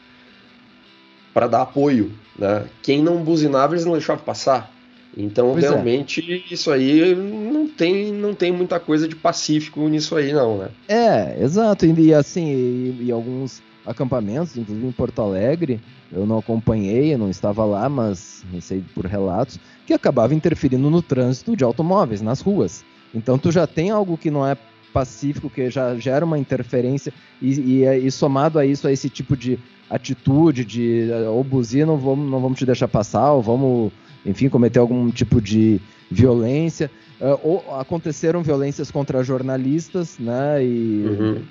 para 1.32 1.46
dar 1.46 1.62
apoio, 1.62 2.12
né? 2.38 2.64
Quem 2.82 3.02
não 3.02 3.22
buzinava 3.22 3.74
eles 3.74 3.84
não 3.84 3.92
deixavam 3.92 4.24
passar. 4.24 4.70
Então, 5.16 5.52
pois 5.52 5.64
é. 5.64 5.68
realmente, 5.68 6.20
é. 6.32 6.54
isso 6.54 6.70
aí 6.70 7.14
não 7.14 7.68
tem, 7.68 8.12
não 8.12 8.34
tem 8.34 8.50
muita 8.50 8.80
coisa 8.80 9.06
de 9.06 9.14
pacífico 9.14 9.86
nisso 9.88 10.16
aí, 10.16 10.32
não, 10.32 10.58
né? 10.58 10.68
É, 10.88 11.42
exato. 11.42 11.84
E 11.84 12.14
assim, 12.14 12.46
e, 12.50 13.04
e 13.04 13.12
alguns 13.12 13.62
acampamentos, 13.84 14.56
inclusive 14.56 14.86
em 14.86 14.92
Porto 14.92 15.20
Alegre, 15.20 15.80
eu 16.10 16.26
não 16.26 16.38
acompanhei, 16.38 17.12
eu 17.14 17.18
não 17.18 17.28
estava 17.28 17.64
lá, 17.64 17.88
mas 17.88 18.44
sei 18.60 18.82
por 18.94 19.06
relatos, 19.06 19.58
que 19.86 19.92
acabava 19.92 20.34
interferindo 20.34 20.90
no 20.90 21.02
trânsito 21.02 21.56
de 21.56 21.64
automóveis, 21.64 22.22
nas 22.22 22.40
ruas. 22.40 22.84
Então 23.14 23.38
tu 23.38 23.50
já 23.50 23.66
tem 23.66 23.90
algo 23.90 24.16
que 24.16 24.30
não 24.30 24.46
é 24.46 24.56
pacífico, 24.92 25.50
que 25.50 25.70
já 25.70 25.96
gera 25.96 26.24
uma 26.24 26.38
interferência, 26.38 27.12
e, 27.40 27.82
e, 27.82 28.06
e 28.06 28.10
somado 28.10 28.58
a 28.58 28.66
isso, 28.66 28.86
a 28.86 28.92
esse 28.92 29.08
tipo 29.08 29.36
de 29.36 29.58
atitude 29.88 30.64
de 30.64 31.08
ou 31.28 31.42
buzina, 31.42 31.86
não 31.86 31.98
vamos, 31.98 32.30
não 32.30 32.40
vamos 32.40 32.58
te 32.58 32.66
deixar 32.66 32.88
passar, 32.88 33.32
ou 33.32 33.42
vamos 33.42 33.92
enfim, 34.24 34.48
cometer 34.48 34.78
algum 34.78 35.10
tipo 35.10 35.40
de 35.40 35.80
violência. 36.10 36.90
Uh, 37.20 37.38
ou 37.42 37.78
aconteceram 37.78 38.42
violências 38.42 38.90
contra 38.90 39.22
jornalistas, 39.22 40.18
né? 40.18 40.64
E, 40.64 41.04
uhum. 41.06 41.42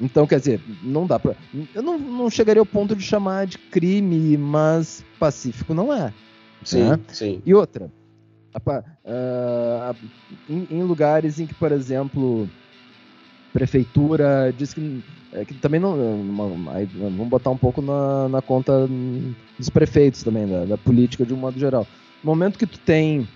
Então, 0.00 0.26
quer 0.26 0.38
dizer, 0.38 0.60
não 0.82 1.06
dá 1.06 1.18
pra. 1.18 1.34
Eu 1.74 1.82
não, 1.82 1.98
não 1.98 2.30
chegaria 2.30 2.60
ao 2.60 2.66
ponto 2.66 2.94
de 2.94 3.02
chamar 3.02 3.46
de 3.46 3.58
crime, 3.58 4.36
mas 4.36 5.04
pacífico 5.18 5.74
não 5.74 5.92
é. 5.92 6.12
Sim, 6.62 6.84
né? 6.84 7.00
sim. 7.08 7.42
E 7.44 7.54
outra, 7.54 7.90
uh, 8.54 9.96
em, 10.48 10.66
em, 10.70 10.82
lugares 10.82 11.40
em 11.40 11.46
que, 11.46 11.54
por 11.54 11.72
exemplo, 11.72 12.48
prefeitura 13.52 14.54
diz 14.56 14.74
que, 14.74 15.02
é, 15.32 15.44
que 15.44 15.54
também 15.54 15.80
não. 15.80 15.96
Aí, 16.70 16.86
vamos 16.86 17.28
botar 17.28 17.50
um 17.50 17.56
pouco 17.56 17.80
na, 17.80 18.28
na 18.28 18.42
conta 18.42 18.88
dos 19.58 19.70
prefeitos 19.70 20.22
também, 20.22 20.46
da, 20.46 20.64
da 20.66 20.78
política 20.78 21.24
de 21.24 21.32
um 21.32 21.38
modo 21.38 21.58
geral 21.58 21.86
momento 22.22 22.58
que 22.58 22.66
tu 22.66 22.78
tem 22.78 23.26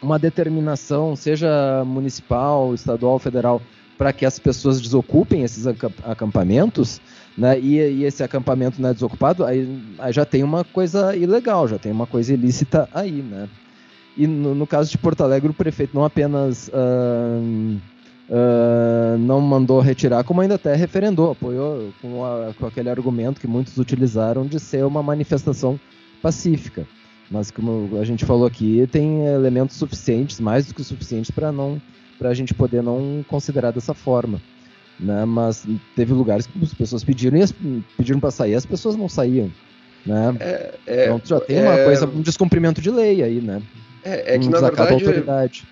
uma 0.00 0.18
determinação, 0.18 1.16
seja 1.16 1.84
municipal, 1.84 2.74
estadual, 2.74 3.18
federal, 3.18 3.60
para 3.96 4.12
que 4.12 4.24
as 4.24 4.38
pessoas 4.38 4.80
desocupem 4.80 5.42
esses 5.42 5.66
acampamentos, 5.66 7.00
né, 7.36 7.58
e, 7.58 7.78
e, 7.78 8.04
esse 8.04 8.22
acampamento 8.22 8.80
não 8.80 8.90
é 8.90 8.94
desocupado, 8.94 9.44
aí, 9.44 9.82
aí, 9.98 10.12
já 10.12 10.24
tem 10.24 10.42
uma 10.44 10.64
coisa 10.64 11.14
ilegal, 11.16 11.66
já 11.66 11.78
tem 11.78 11.90
uma 11.90 12.06
coisa 12.06 12.32
ilícita 12.32 12.88
aí, 12.94 13.22
né? 13.22 13.48
E 14.16 14.26
no, 14.26 14.54
no 14.54 14.66
caso 14.66 14.90
de 14.90 14.98
Porto 14.98 15.22
Alegre, 15.22 15.50
o 15.50 15.54
prefeito 15.54 15.94
não 15.94 16.04
apenas 16.04 16.68
uh, 16.68 17.80
uh, 18.28 19.18
não 19.18 19.40
mandou 19.40 19.80
retirar, 19.80 20.24
como 20.24 20.40
ainda 20.40 20.56
até 20.56 20.74
referendou, 20.74 21.30
apoiou 21.30 21.92
com, 22.02 22.24
a, 22.24 22.52
com 22.58 22.66
aquele 22.66 22.90
argumento 22.90 23.40
que 23.40 23.46
muitos 23.46 23.78
utilizaram 23.78 24.44
de 24.44 24.58
ser 24.58 24.84
uma 24.84 25.02
manifestação 25.02 25.78
pacífica. 26.20 26.86
Mas 27.30 27.50
como 27.50 27.98
a 28.00 28.04
gente 28.04 28.24
falou 28.24 28.46
aqui, 28.46 28.88
tem 28.90 29.26
elementos 29.26 29.76
suficientes, 29.76 30.40
mais 30.40 30.66
do 30.66 30.74
que 30.74 30.82
suficientes 30.82 31.30
para 31.30 31.52
não 31.52 31.80
para 32.18 32.30
a 32.30 32.34
gente 32.34 32.52
poder 32.52 32.82
não 32.82 33.24
considerar 33.28 33.70
dessa 33.70 33.94
forma. 33.94 34.42
Né? 34.98 35.24
Mas 35.24 35.64
teve 35.94 36.12
lugares 36.12 36.46
que 36.46 36.52
as 36.60 36.74
pessoas 36.74 37.04
pediram 37.04 37.38
e 37.38 37.42
as, 37.42 37.54
pediram 37.96 38.18
para 38.18 38.32
sair, 38.32 38.56
as 38.56 38.66
pessoas 38.66 38.96
não 38.96 39.08
saíam. 39.08 39.52
Né? 40.04 40.36
É, 40.40 40.74
é, 40.86 41.04
então 41.04 41.20
já 41.24 41.40
tem 41.40 41.60
uma 41.60 41.74
é, 41.74 41.84
coisa, 41.84 42.06
um 42.06 42.20
descumprimento 42.20 42.80
de 42.80 42.90
lei 42.90 43.22
aí, 43.22 43.40
né? 43.40 43.62
É, 44.02 44.34
é 44.34 44.38
que 44.38 44.48
na 44.48 44.60
verdade, 44.60 44.92
autoridade. 44.94 45.64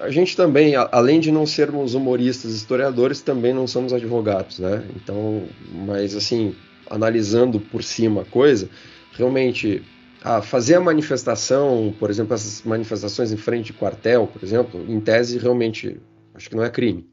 a 0.00 0.10
gente 0.10 0.36
também, 0.36 0.74
além 0.74 1.20
de 1.20 1.30
não 1.30 1.46
sermos 1.46 1.94
humoristas, 1.94 2.52
historiadores, 2.52 3.20
também 3.20 3.52
não 3.52 3.66
somos 3.66 3.92
advogados, 3.92 4.58
né? 4.58 4.82
Então, 4.96 5.44
mas 5.86 6.16
assim, 6.16 6.54
analisando 6.90 7.60
por 7.60 7.82
cima 7.82 8.22
a 8.22 8.24
coisa, 8.24 8.68
realmente 9.12 9.82
a 10.22 10.42
fazer 10.42 10.74
a 10.74 10.80
manifestação, 10.80 11.94
por 11.98 12.10
exemplo, 12.10 12.34
essas 12.34 12.62
manifestações 12.62 13.32
em 13.32 13.36
frente 13.36 13.66
de 13.66 13.72
quartel, 13.74 14.26
por 14.26 14.42
exemplo, 14.42 14.84
em 14.88 15.00
tese 15.00 15.38
realmente 15.38 16.00
acho 16.34 16.48
que 16.48 16.56
não 16.56 16.64
é 16.64 16.70
crime. 16.70 17.06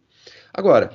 Agora, 0.54 0.92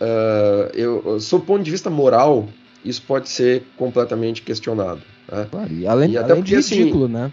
uh, 0.00 0.70
eu, 0.74 1.20
sob 1.20 1.42
o 1.42 1.46
ponto 1.46 1.62
de 1.62 1.70
vista 1.70 1.90
moral, 1.90 2.48
isso 2.84 3.02
pode 3.02 3.28
ser 3.28 3.64
completamente 3.76 4.42
questionado. 4.42 5.02
Né? 5.30 5.46
Claro, 5.50 5.72
e 5.72 5.86
além, 5.86 6.12
e 6.12 6.18
até 6.18 6.32
além 6.32 6.42
porque, 6.42 6.54
de 6.54 6.60
assim, 6.60 6.76
ridículo, 6.76 7.04
assim, 7.04 7.14
né? 7.14 7.32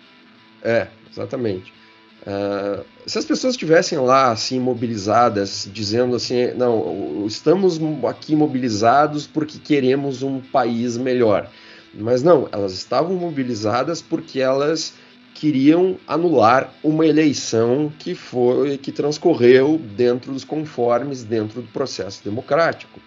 É, 0.64 0.88
exatamente. 1.12 1.74
Uh, 2.22 2.84
se 3.06 3.18
as 3.18 3.24
pessoas 3.24 3.54
estivessem 3.54 3.98
lá 4.00 4.32
assim 4.32 4.60
mobilizadas, 4.60 5.70
dizendo 5.72 6.16
assim, 6.16 6.52
não, 6.58 7.24
estamos 7.26 7.80
aqui 8.06 8.36
mobilizados 8.36 9.26
porque 9.26 9.58
queremos 9.60 10.24
um 10.24 10.42
país 10.42 10.98
melhor. 10.98 11.50
Mas 11.98 12.22
não, 12.22 12.48
elas 12.52 12.74
estavam 12.74 13.16
mobilizadas 13.16 14.02
porque 14.02 14.40
elas 14.40 14.94
queriam 15.34 15.98
anular 16.08 16.74
uma 16.84 17.06
eleição 17.06 17.92
que 18.00 18.16
foi 18.16 18.78
que 18.78 18.92
transcorreu 18.92 19.80
dentro 19.96 20.32
dos 20.32 20.44
conformes, 20.44 21.24
dentro 21.24 21.62
do 21.62 21.68
processo 21.68 22.24
democrático. 22.24 23.00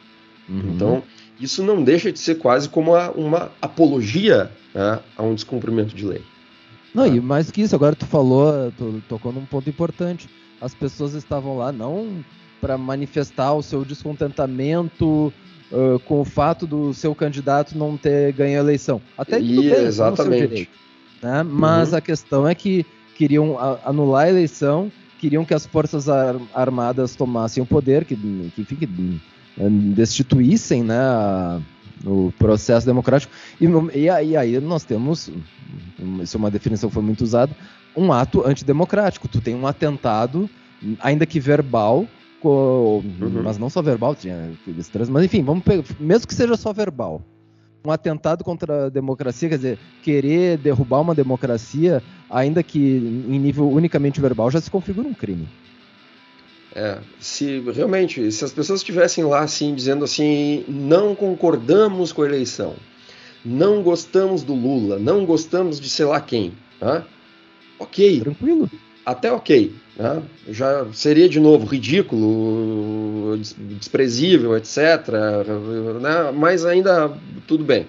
Uhum. 0.48 0.72
Então, 0.74 1.02
isso 1.40 1.62
não 1.62 1.82
deixa 1.82 2.12
de 2.12 2.18
ser 2.18 2.36
quase 2.36 2.68
como 2.68 2.92
uma, 2.92 3.10
uma 3.10 3.52
apologia 3.62 4.50
né, 4.74 5.00
a 5.16 5.22
um 5.22 5.34
descumprimento 5.34 5.94
de 5.94 6.04
lei. 6.04 6.22
Não, 6.94 7.06
e 7.06 7.20
mais 7.20 7.50
que 7.50 7.62
isso, 7.62 7.74
agora 7.74 7.94
tu 7.94 8.06
falou, 8.06 8.72
tu 8.76 9.02
tocou 9.08 9.32
num 9.32 9.46
ponto 9.46 9.70
importante. 9.70 10.28
As 10.60 10.74
pessoas 10.74 11.14
estavam 11.14 11.56
lá 11.56 11.72
não 11.72 12.24
para 12.60 12.76
manifestar 12.76 13.54
o 13.54 13.62
seu 13.62 13.84
descontentamento 13.84 15.32
uh, 15.72 15.98
com 16.00 16.20
o 16.20 16.24
fato 16.24 16.66
do 16.66 16.92
seu 16.94 17.14
candidato 17.14 17.76
não 17.76 17.96
ter 17.96 18.32
ganho 18.32 18.58
a 18.58 18.62
eleição. 18.62 19.00
Até 19.16 19.40
e, 19.40 19.48
tudo 19.48 19.62
bem, 19.62 19.84
exatamente. 19.84 20.48
Direito, 20.48 20.70
né? 21.22 21.42
Mas 21.42 21.90
uhum. 21.90 21.98
a 21.98 22.00
questão 22.00 22.48
é 22.48 22.54
que 22.54 22.84
queriam 23.14 23.56
anular 23.84 24.24
a 24.24 24.30
eleição, 24.30 24.90
queriam 25.18 25.44
que 25.44 25.52
as 25.52 25.66
forças 25.66 26.08
ar 26.08 26.36
armadas 26.54 27.14
tomassem 27.14 27.62
o 27.62 27.66
poder, 27.66 28.04
que, 28.04 28.16
que, 28.56 28.64
que 28.64 28.88
destituíssem 29.94 30.82
né, 30.82 30.98
a, 30.98 31.60
o 32.04 32.32
processo 32.38 32.86
democrático. 32.86 33.32
E, 33.60 33.66
e, 33.98 34.04
e, 34.04 34.36
aí 34.36 34.58
nós 34.60 34.84
temos, 34.84 35.30
isso 36.22 36.36
é 36.36 36.38
uma 36.38 36.50
definição 36.50 36.88
que 36.88 36.94
foi 36.94 37.02
muito 37.02 37.22
usada, 37.22 37.54
um 37.94 38.12
ato 38.12 38.46
antidemocrático. 38.46 39.28
Tu 39.28 39.40
tem 39.40 39.54
um 39.54 39.66
atentado, 39.66 40.48
ainda 41.00 41.26
que 41.26 41.38
verbal, 41.38 42.06
uhum. 42.48 43.42
mas 43.42 43.58
não 43.58 43.68
só 43.68 43.82
verbal, 43.82 44.14
tinha 44.14 44.52
mas 45.10 45.24
enfim, 45.24 45.42
vamos 45.42 45.64
pegar, 45.64 45.84
mesmo 45.98 46.26
que 46.26 46.34
seja 46.34 46.56
só 46.56 46.72
verbal. 46.72 47.22
Um 47.84 47.90
atentado 47.90 48.44
contra 48.44 48.86
a 48.86 48.88
democracia, 48.88 49.48
quer 49.48 49.56
dizer, 49.56 49.78
querer 50.02 50.58
derrubar 50.58 51.00
uma 51.00 51.14
democracia, 51.14 52.02
ainda 52.28 52.62
que 52.62 52.78
em 52.78 53.38
nível 53.38 53.70
unicamente 53.70 54.20
verbal, 54.20 54.50
já 54.50 54.60
se 54.60 54.70
configura 54.70 55.08
um 55.08 55.14
crime. 55.14 55.48
É, 56.74 56.98
se 57.18 57.60
realmente, 57.72 58.30
se 58.30 58.44
as 58.44 58.52
pessoas 58.52 58.80
estivessem 58.80 59.24
lá 59.24 59.40
assim, 59.40 59.74
dizendo 59.74 60.04
assim, 60.04 60.64
não 60.68 61.14
concordamos 61.14 62.12
com 62.12 62.22
a 62.22 62.26
eleição, 62.26 62.74
não 63.44 63.82
gostamos 63.82 64.42
do 64.42 64.54
Lula, 64.54 64.98
não 64.98 65.24
gostamos 65.24 65.80
de 65.80 65.88
sei 65.88 66.04
lá 66.04 66.20
quem, 66.20 66.52
tá? 66.78 67.04
ok. 67.80 68.20
Tranquilo. 68.20 68.70
Até 69.04 69.32
ok. 69.32 69.74
Né? 69.96 70.22
Já 70.48 70.86
seria 70.92 71.28
de 71.28 71.40
novo 71.40 71.66
ridículo, 71.66 73.38
desprezível, 73.78 74.56
etc. 74.56 74.78
Né? 76.00 76.32
Mas 76.34 76.64
ainda 76.64 77.12
tudo 77.46 77.64
bem. 77.64 77.86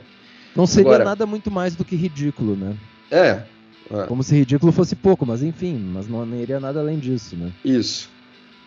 Não 0.55 0.67
seria 0.67 0.89
Agora, 0.89 1.05
nada 1.05 1.25
muito 1.25 1.49
mais 1.49 1.75
do 1.75 1.85
que 1.85 1.95
ridículo, 1.95 2.55
né? 2.55 2.75
É, 3.09 3.43
é. 3.89 4.05
Como 4.07 4.23
se 4.23 4.35
ridículo 4.35 4.71
fosse 4.71 4.95
pouco, 4.95 5.25
mas 5.25 5.41
enfim, 5.41 5.77
mas 5.77 6.07
não, 6.07 6.25
iria 6.35 6.59
nada 6.59 6.79
além 6.79 6.99
disso, 6.99 7.35
né? 7.35 7.51
Isso. 7.63 8.09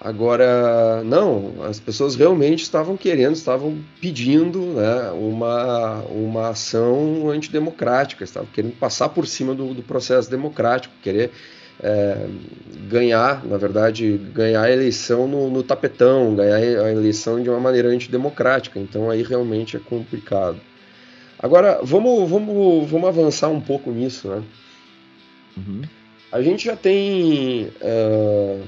Agora, 0.01 1.03
não, 1.03 1.65
as 1.65 1.81
pessoas 1.81 2.15
realmente 2.15 2.63
estavam 2.63 2.95
querendo, 2.95 3.35
estavam 3.35 3.79
pedindo 4.03 4.61
né, 4.61 5.11
uma, 5.13 6.03
uma 6.03 6.49
ação 6.51 7.31
antidemocrática, 7.31 8.23
estavam 8.23 8.49
querendo 8.53 8.77
passar 8.77 9.09
por 9.09 9.27
cima 9.27 9.55
do, 9.55 9.73
do 9.73 9.83
processo 9.83 10.31
democrático, 10.31 10.93
querer 11.03 11.31
é, 11.83 12.27
ganhar, 12.89 13.45
na 13.45 13.57
verdade, 13.57 14.17
ganhar 14.33 14.63
a 14.63 14.71
eleição 14.71 15.27
no, 15.27 15.51
no, 15.51 15.63
tapetão, 15.63 16.35
ganhar 16.35 16.57
a 16.57 16.93
eleição 16.93 17.43
de 17.43 17.49
uma 17.49 17.61
maneira 17.61 17.89
antidemocrática. 17.89 18.79
Então 18.79 19.11
aí 19.11 19.23
realmente 19.23 19.77
é 19.77 19.81
complicado. 19.81 20.61
Agora, 21.39 21.81
vamos, 21.83 22.29
vamos, 22.29 22.91
vamos 22.91 23.09
avançar 23.09 23.49
um 23.49 23.61
pouco 23.61 23.91
nisso, 23.91 24.29
né? 24.29 24.43
Uhum. 25.57 25.83
A 26.33 26.43
gente 26.43 26.65
já 26.65 26.77
tem. 26.77 27.71
Uh, 27.81 28.63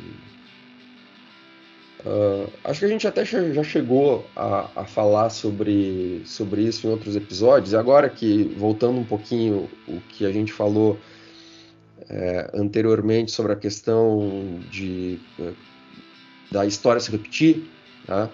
Uh, 2.06 2.48
acho 2.62 2.78
que 2.78 2.86
a 2.86 2.88
gente 2.88 3.08
até 3.08 3.24
já 3.24 3.64
chegou 3.64 4.24
a, 4.36 4.70
a, 4.76 4.84
falar 4.84 5.28
sobre, 5.28 6.22
sobre 6.24 6.62
isso 6.62 6.86
em 6.86 6.90
outros 6.90 7.16
episódios. 7.16 7.74
Agora 7.74 8.08
que, 8.08 8.44
voltando 8.56 9.00
um 9.00 9.04
pouquinho 9.04 9.68
o 9.88 10.00
que 10.10 10.24
a 10.24 10.30
gente 10.30 10.52
falou 10.52 10.96
é, 12.08 12.50
anteriormente 12.54 13.32
sobre 13.32 13.52
a 13.52 13.56
questão 13.56 14.60
de, 14.70 15.18
é, 15.40 15.52
da 16.50 16.66
história 16.66 17.00
se 17.00 17.10
repetir, 17.10 17.64
tá? 18.06 18.30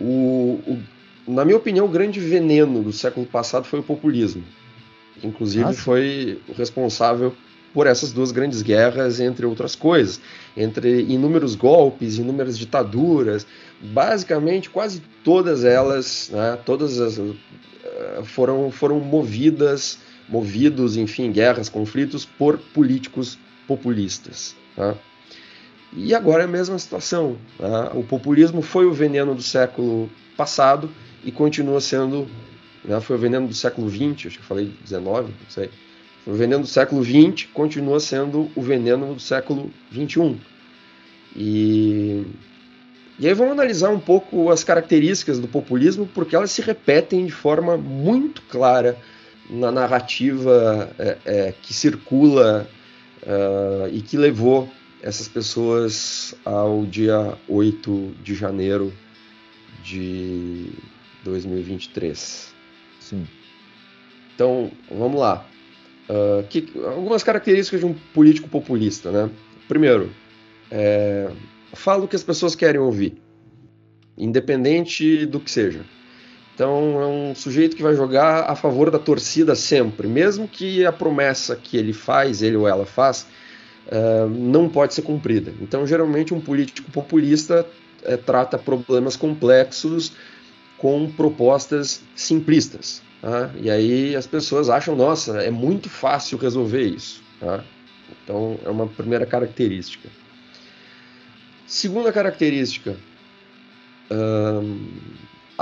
o, 0.00 0.60
o, 0.66 0.82
na 1.26 1.44
minha 1.44 1.56
opinião, 1.56 1.86
o 1.86 1.88
grande 1.88 2.20
veneno 2.20 2.82
do 2.82 2.92
século 2.92 3.26
passado 3.26 3.64
foi 3.64 3.80
o 3.80 3.82
populismo. 3.82 4.44
Inclusive, 5.22 5.64
Nossa. 5.64 5.80
foi 5.80 6.40
o 6.48 6.52
responsável 6.52 7.32
por 7.72 7.86
essas 7.86 8.12
duas 8.12 8.32
grandes 8.32 8.60
guerras, 8.60 9.18
entre 9.18 9.46
outras 9.46 9.74
coisas, 9.74 10.20
entre 10.56 11.02
inúmeros 11.02 11.54
golpes, 11.54 12.18
inúmeras 12.18 12.58
ditaduras, 12.58 13.46
basicamente 13.80 14.68
quase 14.68 15.02
todas 15.24 15.64
elas, 15.64 16.30
né, 16.32 16.58
todas 16.66 17.00
as, 17.00 17.18
eh, 17.18 18.20
foram, 18.24 18.70
foram 18.70 19.00
movidas, 19.00 19.98
movidos, 20.28 20.96
enfim, 20.96 21.30
guerras, 21.30 21.68
conflitos 21.68 22.24
por 22.24 22.58
políticos 22.58 23.38
populistas. 23.66 24.56
Tá? 24.76 24.94
E 25.94 26.14
agora 26.14 26.42
é 26.42 26.44
a 26.46 26.48
mesma 26.48 26.78
situação. 26.78 27.36
Tá? 27.58 27.92
O 27.94 28.02
populismo 28.02 28.62
foi 28.62 28.86
o 28.86 28.92
veneno 28.92 29.34
do 29.34 29.42
século 29.42 30.10
passado 30.36 30.90
e 31.24 31.30
continua 31.30 31.80
sendo, 31.80 32.26
né, 32.84 33.00
foi 33.00 33.16
o 33.16 33.18
veneno 33.18 33.46
do 33.46 33.54
século 33.54 33.88
XX, 33.90 34.26
acho 34.26 34.38
que 34.38 34.38
eu 34.38 34.48
falei 34.48 34.72
19, 34.84 35.28
não 35.28 35.50
sei 35.50 35.70
o 36.26 36.32
veneno 36.32 36.62
do 36.62 36.68
século 36.68 37.04
XX 37.04 37.48
continua 37.52 37.98
sendo 37.98 38.50
o 38.54 38.62
veneno 38.62 39.14
do 39.14 39.20
século 39.20 39.70
XXI. 39.92 40.38
E, 41.34 42.24
e 43.18 43.26
aí 43.26 43.34
vamos 43.34 43.52
analisar 43.52 43.90
um 43.90 43.98
pouco 43.98 44.50
as 44.50 44.62
características 44.62 45.38
do 45.40 45.48
populismo, 45.48 46.08
porque 46.14 46.36
elas 46.36 46.50
se 46.50 46.62
repetem 46.62 47.26
de 47.26 47.32
forma 47.32 47.76
muito 47.76 48.42
clara 48.42 48.96
na 49.48 49.70
narrativa 49.70 50.90
é, 50.98 51.18
é, 51.24 51.54
que 51.62 51.74
circula 51.74 52.68
uh, 53.22 53.88
e 53.92 54.00
que 54.00 54.16
levou 54.16 54.70
essas 55.02 55.28
pessoas 55.28 56.34
ao 56.44 56.86
dia 56.86 57.36
8 57.48 58.14
de 58.22 58.34
janeiro 58.34 58.92
de 59.82 60.70
2023. 61.24 62.54
Sim. 63.00 63.26
Então, 64.34 64.70
vamos 64.90 65.20
lá. 65.20 65.44
Uh, 66.08 66.46
que, 66.48 66.72
algumas 66.84 67.22
características 67.22 67.80
de 67.80 67.86
um 67.86 67.94
político 68.14 68.48
populista, 68.48 69.10
né? 69.10 69.30
Primeiro, 69.68 70.10
é, 70.70 71.30
fala 71.72 72.04
o 72.04 72.08
que 72.08 72.16
as 72.16 72.22
pessoas 72.22 72.54
querem 72.54 72.80
ouvir, 72.80 73.20
independente 74.16 75.26
do 75.26 75.38
que 75.38 75.50
seja. 75.50 75.84
Então 76.54 77.00
é 77.00 77.06
um 77.06 77.34
sujeito 77.34 77.76
que 77.76 77.82
vai 77.82 77.94
jogar 77.94 78.50
a 78.50 78.54
favor 78.54 78.90
da 78.90 78.98
torcida 78.98 79.54
sempre, 79.54 80.06
mesmo 80.06 80.46
que 80.46 80.84
a 80.84 80.92
promessa 80.92 81.56
que 81.56 81.76
ele 81.76 81.92
faz, 81.92 82.42
ele 82.42 82.56
ou 82.56 82.68
ela 82.68 82.84
faz, 82.84 83.26
uh, 83.86 84.28
não 84.28 84.68
pode 84.68 84.94
ser 84.94 85.02
cumprida. 85.02 85.52
Então 85.60 85.86
geralmente 85.86 86.34
um 86.34 86.40
político 86.40 86.90
populista 86.90 87.66
uh, 88.02 88.18
trata 88.18 88.58
problemas 88.58 89.16
complexos 89.16 90.12
com 90.76 91.10
propostas 91.10 92.02
simplistas. 92.14 93.02
Tá? 93.22 93.50
E 93.58 93.70
aí 93.70 94.14
as 94.14 94.26
pessoas 94.26 94.68
acham, 94.68 94.94
nossa, 94.94 95.38
é 95.40 95.50
muito 95.50 95.88
fácil 95.88 96.36
resolver 96.36 96.82
isso. 96.82 97.22
Tá? 97.40 97.64
Então 98.22 98.58
é 98.64 98.68
uma 98.68 98.86
primeira 98.86 99.24
característica. 99.24 100.08
Segunda 101.66 102.12
característica, 102.12 102.96
hum, 104.10 104.88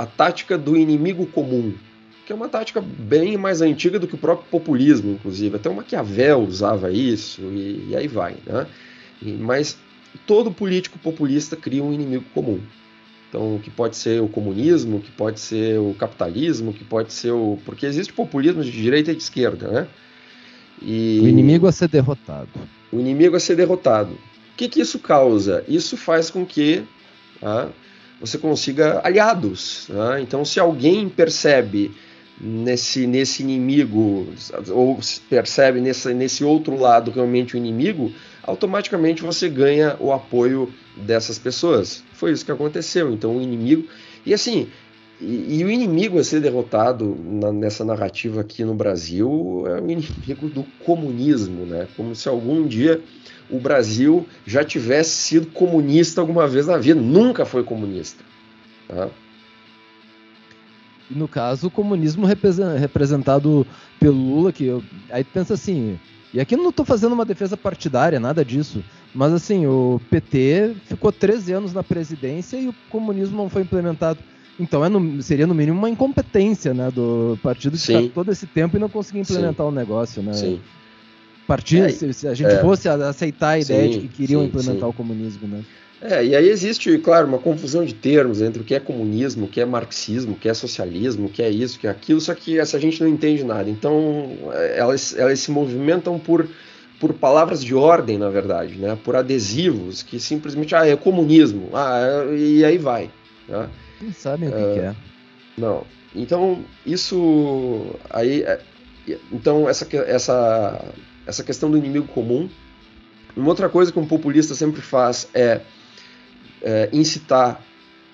a 0.01 0.05
tática 0.05 0.57
do 0.57 0.75
inimigo 0.75 1.27
comum, 1.27 1.73
que 2.25 2.33
é 2.33 2.35
uma 2.35 2.49
tática 2.49 2.81
bem 2.81 3.37
mais 3.37 3.61
antiga 3.61 3.99
do 3.99 4.07
que 4.07 4.15
o 4.15 4.17
próprio 4.17 4.47
populismo, 4.49 5.11
inclusive. 5.11 5.55
Até 5.55 5.69
o 5.69 5.75
Maquiavel 5.75 6.39
usava 6.39 6.91
isso 6.91 7.41
e, 7.41 7.89
e 7.89 7.95
aí 7.95 8.07
vai. 8.07 8.35
Né? 8.45 8.65
E, 9.21 9.31
mas 9.33 9.77
todo 10.25 10.51
político 10.51 10.97
populista 10.97 11.55
cria 11.55 11.83
um 11.83 11.93
inimigo 11.93 12.25
comum. 12.33 12.59
Então, 13.29 13.59
que 13.63 13.69
pode 13.69 13.95
ser 13.95 14.21
o 14.21 14.27
comunismo, 14.27 14.99
que 14.99 15.11
pode 15.11 15.39
ser 15.39 15.79
o 15.79 15.93
capitalismo, 15.93 16.73
que 16.73 16.83
pode 16.83 17.13
ser 17.13 17.31
o. 17.31 17.57
Porque 17.63 17.85
existe 17.85 18.11
populismo 18.11 18.61
de 18.61 18.71
direita 18.71 19.11
e 19.11 19.15
de 19.15 19.21
esquerda, 19.21 19.67
né? 19.69 19.87
E... 20.81 21.21
O 21.23 21.27
inimigo 21.27 21.65
a 21.65 21.71
ser 21.71 21.87
derrotado. 21.87 22.49
O 22.91 22.99
inimigo 22.99 23.35
a 23.37 23.39
ser 23.39 23.55
derrotado. 23.55 24.11
O 24.11 24.57
que, 24.57 24.67
que 24.67 24.81
isso 24.81 24.99
causa? 24.99 25.63
Isso 25.65 25.95
faz 25.95 26.29
com 26.29 26.45
que 26.45 26.83
tá, 27.39 27.69
você 28.21 28.37
consiga 28.37 29.01
aliados. 29.03 29.87
Tá? 29.87 30.21
Então, 30.21 30.45
se 30.45 30.59
alguém 30.59 31.09
percebe 31.09 31.91
nesse, 32.39 33.05
nesse 33.05 33.43
inimigo, 33.43 34.27
ou 34.69 34.99
percebe 35.29 35.81
nesse, 35.81 36.13
nesse 36.13 36.43
outro 36.43 36.79
lado 36.79 37.11
realmente 37.11 37.55
o 37.55 37.57
inimigo, 37.57 38.11
automaticamente 38.43 39.21
você 39.21 39.49
ganha 39.49 39.95
o 39.99 40.13
apoio 40.13 40.71
dessas 40.95 41.37
pessoas. 41.37 42.03
Foi 42.13 42.31
isso 42.31 42.45
que 42.45 42.51
aconteceu. 42.51 43.11
Então 43.11 43.37
o 43.37 43.41
inimigo. 43.41 43.87
E 44.25 44.33
assim, 44.33 44.67
e, 45.19 45.59
e 45.59 45.63
o 45.63 45.69
inimigo 45.69 46.17
a 46.17 46.23
ser 46.23 46.41
derrotado 46.41 47.15
na, 47.23 47.51
nessa 47.51 47.85
narrativa 47.85 48.41
aqui 48.41 48.63
no 48.63 48.73
Brasil 48.73 49.63
é 49.67 49.79
o 49.79 49.89
inimigo 49.89 50.49
do 50.49 50.63
comunismo, 50.83 51.65
né? 51.65 51.87
Como 51.95 52.15
se 52.15 52.27
algum 52.27 52.67
dia 52.67 53.01
o 53.51 53.59
Brasil 53.59 54.25
já 54.45 54.63
tivesse 54.63 55.11
sido 55.11 55.47
comunista 55.47 56.21
alguma 56.21 56.47
vez 56.47 56.67
na 56.67 56.77
vida. 56.77 56.99
Nunca 56.99 57.45
foi 57.45 57.63
comunista. 57.63 58.23
Tá? 58.87 59.09
no 61.15 61.27
caso, 61.27 61.67
o 61.67 61.71
comunismo 61.71 62.25
representado 62.25 63.65
pelo 63.99 64.15
Lula, 64.15 64.51
que 64.51 64.65
eu, 64.65 64.83
aí 65.09 65.23
pensa 65.23 65.53
assim, 65.53 65.99
e 66.33 66.39
aqui 66.39 66.55
não 66.55 66.69
estou 66.69 66.85
fazendo 66.85 67.13
uma 67.13 67.25
defesa 67.25 67.57
partidária, 67.57 68.19
nada 68.19 68.43
disso, 68.43 68.83
mas 69.13 69.33
assim, 69.33 69.65
o 69.65 69.99
PT 70.09 70.75
ficou 70.85 71.11
13 71.11 71.53
anos 71.53 71.73
na 71.73 71.83
presidência 71.83 72.57
e 72.57 72.69
o 72.69 72.75
comunismo 72.89 73.37
não 73.37 73.49
foi 73.49 73.63
implementado. 73.63 74.19
Então 74.59 74.85
é 74.85 74.89
no, 74.89 75.21
seria 75.21 75.47
no 75.47 75.55
mínimo 75.55 75.77
uma 75.77 75.89
incompetência 75.89 76.73
né, 76.73 76.89
do 76.91 77.37
partido 77.41 77.77
que 77.77 77.91
está 77.91 78.13
todo 78.13 78.31
esse 78.31 78.45
tempo 78.45 78.77
e 78.77 78.79
não 78.79 78.89
conseguir 78.89 79.19
implementar 79.19 79.65
o 79.65 79.69
um 79.69 79.73
negócio. 79.73 80.21
Né? 80.21 80.33
Sim. 80.33 80.61
Partido, 81.51 81.85
é, 81.85 82.13
se 82.13 82.27
a 82.27 82.33
gente 82.33 82.49
é, 82.49 82.61
fosse 82.61 82.87
aceitar 82.87 83.49
a 83.49 83.59
ideia 83.59 83.83
sim, 83.83 83.99
de 83.99 84.07
que 84.07 84.07
queriam 84.07 84.41
sim, 84.41 84.47
implementar 84.47 84.83
sim. 84.83 84.89
o 84.89 84.93
comunismo. 84.93 85.47
Né? 85.47 85.63
É, 86.01 86.25
e 86.25 86.35
aí 86.35 86.49
existe, 86.49 86.97
claro, 86.97 87.27
uma 87.27 87.37
confusão 87.37 87.85
de 87.85 87.93
termos 87.93 88.41
entre 88.41 88.61
o 88.61 88.65
que 88.65 88.73
é 88.73 88.79
comunismo, 88.79 89.45
o 89.45 89.47
que 89.47 89.61
é 89.61 89.65
marxismo, 89.65 90.33
o 90.33 90.35
que 90.35 90.49
é 90.49 90.53
socialismo, 90.53 91.27
o 91.27 91.29
que 91.29 91.43
é 91.43 91.49
isso, 91.49 91.77
o 91.77 91.79
que 91.79 91.87
é 91.87 91.89
aquilo, 91.89 92.19
só 92.19 92.33
que 92.33 92.57
essa 92.57 92.79
gente 92.79 93.01
não 93.01 93.07
entende 93.07 93.43
nada. 93.43 93.69
Então, 93.69 94.31
é, 94.53 94.79
elas, 94.79 95.15
elas 95.17 95.39
se 95.39 95.51
movimentam 95.51 96.17
por, 96.17 96.47
por 96.99 97.13
palavras 97.13 97.63
de 97.63 97.75
ordem, 97.75 98.17
na 98.17 98.29
verdade, 98.29 98.75
né? 98.75 98.97
por 99.03 99.15
adesivos 99.15 100.01
que 100.01 100.19
simplesmente, 100.19 100.73
ah, 100.73 100.87
é 100.87 100.95
comunismo, 100.95 101.69
ah, 101.73 102.25
e 102.35 102.65
aí 102.65 102.77
vai. 102.77 103.11
Né? 103.47 103.69
Não 104.01 104.13
sabem 104.13 104.49
o 104.49 104.51
que, 104.51 104.57
uh, 104.57 104.73
que 104.73 104.79
é. 104.79 104.95
Não. 105.57 105.83
Então, 106.15 106.63
isso 106.85 107.95
aí. 108.09 108.41
É, 108.41 108.59
então, 109.31 109.69
essa, 109.69 109.87
essa, 110.07 110.83
essa 111.31 111.43
questão 111.43 111.71
do 111.71 111.77
inimigo 111.77 112.07
comum. 112.07 112.49
Uma 113.35 113.47
outra 113.47 113.69
coisa 113.69 113.91
que 113.91 113.99
um 113.99 114.05
populista 114.05 114.53
sempre 114.53 114.81
faz 114.81 115.27
é 115.33 115.61
é, 116.61 116.89
incitar 116.93 117.61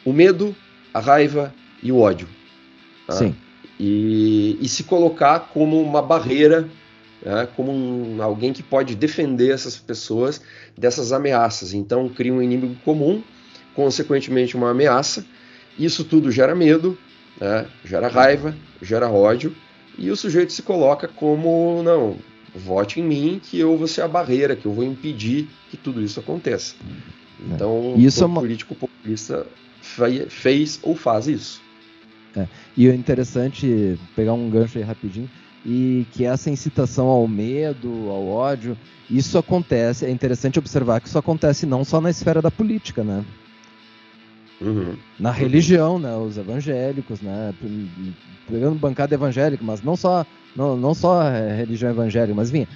o 0.06 0.14
medo, 0.14 0.56
a 0.94 1.00
raiva 1.00 1.54
e 1.84 1.92
o 1.92 2.00
ódio. 2.00 2.28
Tá? 3.06 3.14
Sim. 3.14 3.36
E, 3.80 4.58
e, 4.62 4.68
se 4.68 4.84
colocar 4.84 5.52
como 5.54 5.82
uma 5.82 6.02
barreira, 6.02 6.68
né? 7.24 7.48
como 7.56 7.72
um, 7.72 8.22
alguém 8.22 8.54
que 8.54 8.64
pode 8.64 8.96
defender 8.96 9.52
essas 9.52 9.78
pessoas 9.78 10.42
dessas 10.78 11.12
ameaças. 11.12 11.74
Então 11.74 12.08
cria 12.10 12.34
um 12.34 12.42
inimigo 12.42 12.76
comum, 12.84 13.22
consequentemente 13.76 14.56
uma 14.56 14.72
ameaça. 14.72 15.26
Isso 15.78 16.04
tudo 16.04 16.32
gera 16.32 16.56
medo, 16.56 16.98
né? 17.40 17.68
gera 17.84 18.08
raiva, 18.08 18.56
gera 18.82 19.10
ódio, 19.10 19.56
e 19.98 20.10
o 20.10 20.16
sujeito 20.16 20.54
se 20.54 20.62
coloca 20.62 21.08
como 21.08 21.82
não, 21.84 22.18
vote 22.56 23.00
em 23.00 23.04
mim 23.04 23.42
que 23.44 23.60
eu 23.60 23.78
vou 23.78 23.88
ser 23.88 24.02
a 24.02 24.08
barreira, 24.08 24.56
que 24.56 24.66
eu 24.66 24.74
vou 24.74 24.84
impedir 24.84 25.48
que 25.70 25.78
tudo 25.78 26.02
isso 26.02 26.20
aconteça. 26.20 26.76
É. 26.84 27.54
Então, 27.54 27.96
isso 27.98 28.22
o 28.22 28.24
é 28.24 28.28
uma... 28.28 28.42
político 28.42 28.76
populista 28.76 29.46
fez 30.30 30.80
ou 30.84 30.96
faz 30.96 31.28
isso. 31.28 31.62
É. 32.36 32.48
E 32.76 32.88
é 32.88 32.94
interessante 32.94 33.98
pegar 34.16 34.34
um 34.34 34.50
gancho 34.50 34.78
aí 34.78 34.84
rapidinho 34.84 35.30
e 35.66 36.06
que 36.12 36.24
essa 36.24 36.50
incitação 36.50 37.08
ao 37.08 37.28
medo, 37.28 37.90
ao 38.10 38.28
ódio, 38.28 38.78
isso 39.10 39.38
acontece. 39.38 40.06
É 40.06 40.10
interessante 40.10 40.60
observar 40.60 41.02
que 41.02 41.08
isso 41.08 41.18
acontece 41.18 41.66
não 41.66 41.84
só 41.84 42.00
na 42.00 42.10
esfera 42.10 42.42
da 42.42 42.52
política, 42.52 43.04
né? 43.04 43.26
Uhum. 44.62 44.96
Na 45.20 45.32
religião, 45.32 46.00
né? 46.00 46.16
Os 46.16 46.38
evangélicos, 46.38 47.22
né? 47.22 47.54
Pegando 48.48 48.80
bancada 48.80 49.14
evangélica, 49.14 49.64
mas 49.64 49.82
não 49.82 49.96
só 49.96 50.26
não, 50.58 50.76
não 50.76 50.96
só 50.96 51.22
religião 51.56 51.92
evangélica, 51.92 52.34
mas 52.34 52.50
vinha 52.50 52.68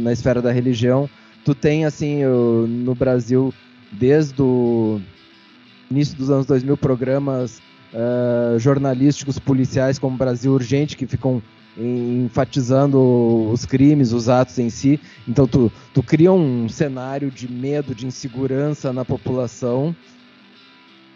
na 0.00 0.12
esfera 0.12 0.40
da 0.40 0.52
religião, 0.52 1.10
tu 1.44 1.52
tem 1.52 1.84
assim 1.84 2.24
o, 2.24 2.64
no 2.68 2.94
Brasil 2.94 3.52
desde 3.90 4.40
o 4.40 5.00
início 5.90 6.16
dos 6.16 6.30
anos 6.30 6.46
2000, 6.46 6.76
programas 6.76 7.58
uh, 7.92 8.56
jornalísticos 8.60 9.38
policiais 9.38 9.98
como 9.98 10.16
Brasil 10.16 10.52
Urgente, 10.52 10.96
que 10.96 11.08
ficam 11.08 11.42
enfatizando 11.76 12.98
os 13.50 13.64
crimes, 13.64 14.12
os 14.12 14.28
atos 14.28 14.58
em 14.58 14.70
si. 14.70 15.00
Então 15.26 15.46
tu, 15.46 15.72
tu 15.92 16.02
cria 16.02 16.32
um 16.32 16.68
cenário 16.68 17.30
de 17.30 17.50
medo, 17.50 17.94
de 17.94 18.06
insegurança 18.06 18.92
na 18.92 19.04
população, 19.04 19.94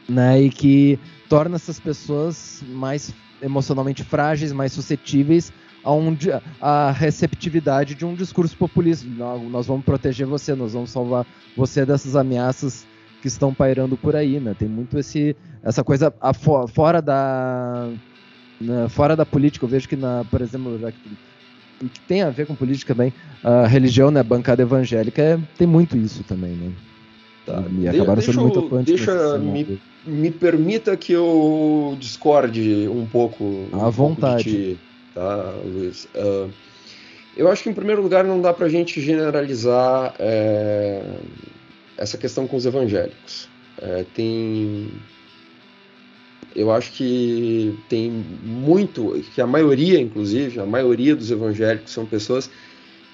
né, 0.08 0.42
e 0.42 0.50
que 0.50 0.98
torna 1.28 1.56
essas 1.56 1.78
pessoas 1.78 2.62
mais 2.68 3.14
emocionalmente 3.40 4.02
frágeis, 4.02 4.52
mais 4.52 4.72
suscetíveis 4.72 5.52
a, 5.84 5.92
um, 5.92 6.16
a 6.60 6.90
receptividade 6.90 7.94
de 7.94 8.04
um 8.04 8.14
discurso 8.14 8.56
populista. 8.56 9.06
Nós 9.08 9.66
vamos 9.66 9.84
proteger 9.84 10.26
você, 10.26 10.54
nós 10.54 10.72
vamos 10.72 10.90
salvar 10.90 11.26
você 11.56 11.84
dessas 11.84 12.16
ameaças 12.16 12.86
que 13.20 13.28
estão 13.28 13.54
pairando 13.54 13.96
por 13.96 14.16
aí, 14.16 14.40
né? 14.40 14.54
Tem 14.58 14.68
muito 14.68 14.98
esse, 14.98 15.36
essa 15.62 15.84
coisa 15.84 16.12
a, 16.20 16.32
fora 16.34 17.00
da 17.00 17.88
na, 18.60 18.88
fora 18.88 19.14
da 19.16 19.24
política. 19.24 19.64
Eu 19.64 19.68
vejo 19.68 19.88
que, 19.88 19.96
na, 19.96 20.24
por 20.30 20.40
exemplo, 20.40 20.78
já 20.78 20.90
que, 20.90 21.88
que 21.88 22.00
tem 22.00 22.22
a 22.22 22.30
ver 22.30 22.46
com 22.46 22.54
política 22.54 22.94
também, 22.94 23.12
a 23.42 23.66
religião, 23.66 24.10
né, 24.10 24.20
a 24.20 24.24
bancada 24.24 24.62
evangélica, 24.62 25.22
é, 25.22 25.38
tem 25.56 25.66
muito 25.66 25.96
isso 25.96 26.24
também, 26.24 26.52
né? 26.52 26.72
Tá. 27.46 27.62
E, 27.80 27.88
acabaram 27.88 28.14
deixa, 28.14 28.32
sendo 28.32 28.42
muito 28.42 28.58
atuantes. 28.60 28.94
Deixa, 28.94 29.38
me, 29.38 29.80
me 30.06 30.30
permita 30.30 30.96
que 30.96 31.12
eu 31.12 31.96
discorde 31.98 32.88
um 32.88 33.04
pouco. 33.04 33.66
À 33.72 33.88
um 33.88 33.90
vontade. 33.90 34.76
Pouco 34.78 34.91
tá, 35.14 35.54
Luiz? 35.64 36.06
Uh, 36.14 36.50
eu 37.36 37.50
acho 37.50 37.62
que, 37.62 37.70
em 37.70 37.74
primeiro 37.74 38.02
lugar, 38.02 38.24
não 38.24 38.40
dá 38.40 38.52
para 38.52 38.66
a 38.66 38.68
gente 38.68 39.00
generalizar 39.00 40.14
é, 40.18 41.02
essa 41.96 42.18
questão 42.18 42.46
com 42.46 42.56
os 42.56 42.66
evangélicos. 42.66 43.48
É, 43.80 44.04
tem. 44.14 44.90
Eu 46.54 46.70
acho 46.70 46.92
que 46.92 47.78
tem 47.88 48.10
muito, 48.10 49.18
que 49.34 49.40
a 49.40 49.46
maioria, 49.46 49.98
inclusive, 49.98 50.60
a 50.60 50.66
maioria 50.66 51.16
dos 51.16 51.30
evangélicos 51.30 51.90
são 51.90 52.04
pessoas 52.04 52.50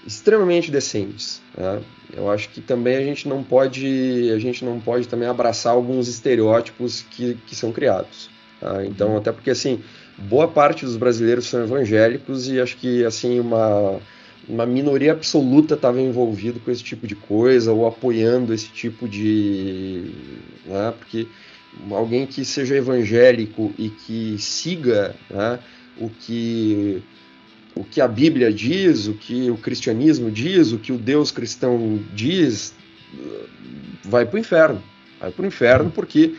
extremamente 0.05 0.72
decentes. 0.72 1.41
Né? 1.57 1.81
Eu 2.16 2.29
acho 2.29 2.49
que 2.49 2.61
também 2.61 2.97
a 2.97 3.03
gente 3.03 3.29
não 3.29 3.45
pode, 3.45 4.33
a 4.35 4.39
gente 4.41 4.64
não 4.64 4.81
pode 4.81 5.07
também 5.07 5.29
abraçar 5.29 5.72
alguns 5.72 6.09
estereótipos 6.09 7.03
que, 7.03 7.35
que 7.47 7.55
são 7.55 7.70
criados. 7.70 8.29
Tá? 8.61 8.85
Então, 8.85 9.16
até 9.16 9.31
porque 9.31 9.51
assim, 9.51 9.81
boa 10.19 10.49
parte 10.49 10.85
dos 10.85 10.97
brasileiros 10.97 11.47
são 11.47 11.62
evangélicos 11.62 12.49
e 12.49 12.61
acho 12.61 12.77
que 12.77 13.05
assim 13.05 13.39
uma 13.39 14.01
uma 14.49 14.64
minoria 14.64 15.12
absoluta 15.12 15.75
estava 15.75 16.01
envolvido 16.01 16.59
com 16.61 16.71
esse 16.71 16.83
tipo 16.83 17.07
de 17.07 17.14
coisa 17.14 17.71
ou 17.71 17.87
apoiando 17.87 18.55
esse 18.55 18.69
tipo 18.69 19.07
de, 19.07 20.11
né, 20.64 20.95
porque 20.99 21.27
alguém 21.91 22.27
que 22.27 22.45
seja 22.47 22.75
evangélico 22.75 23.75
e 23.79 23.91
que 23.91 24.37
siga 24.39 25.14
né, 25.29 25.59
o 25.99 26.09
que 26.09 27.03
o 27.75 27.85
que 27.85 28.01
a 28.01 28.09
Bíblia 28.09 28.53
diz, 28.53 29.07
o 29.07 29.14
que 29.14 29.51
o 29.51 29.57
cristianismo 29.57 30.33
diz, 30.33 30.73
o 30.73 30.79
que 30.79 30.91
o 30.91 30.99
Deus 30.99 31.31
cristão 31.31 32.03
diz, 32.12 32.75
vai 34.03 34.27
para 34.27 34.37
o 34.37 34.41
inferno. 34.41 34.83
Vai 35.21 35.31
para 35.31 35.45
o 35.45 35.47
inferno 35.47 35.91
porque 35.91 36.35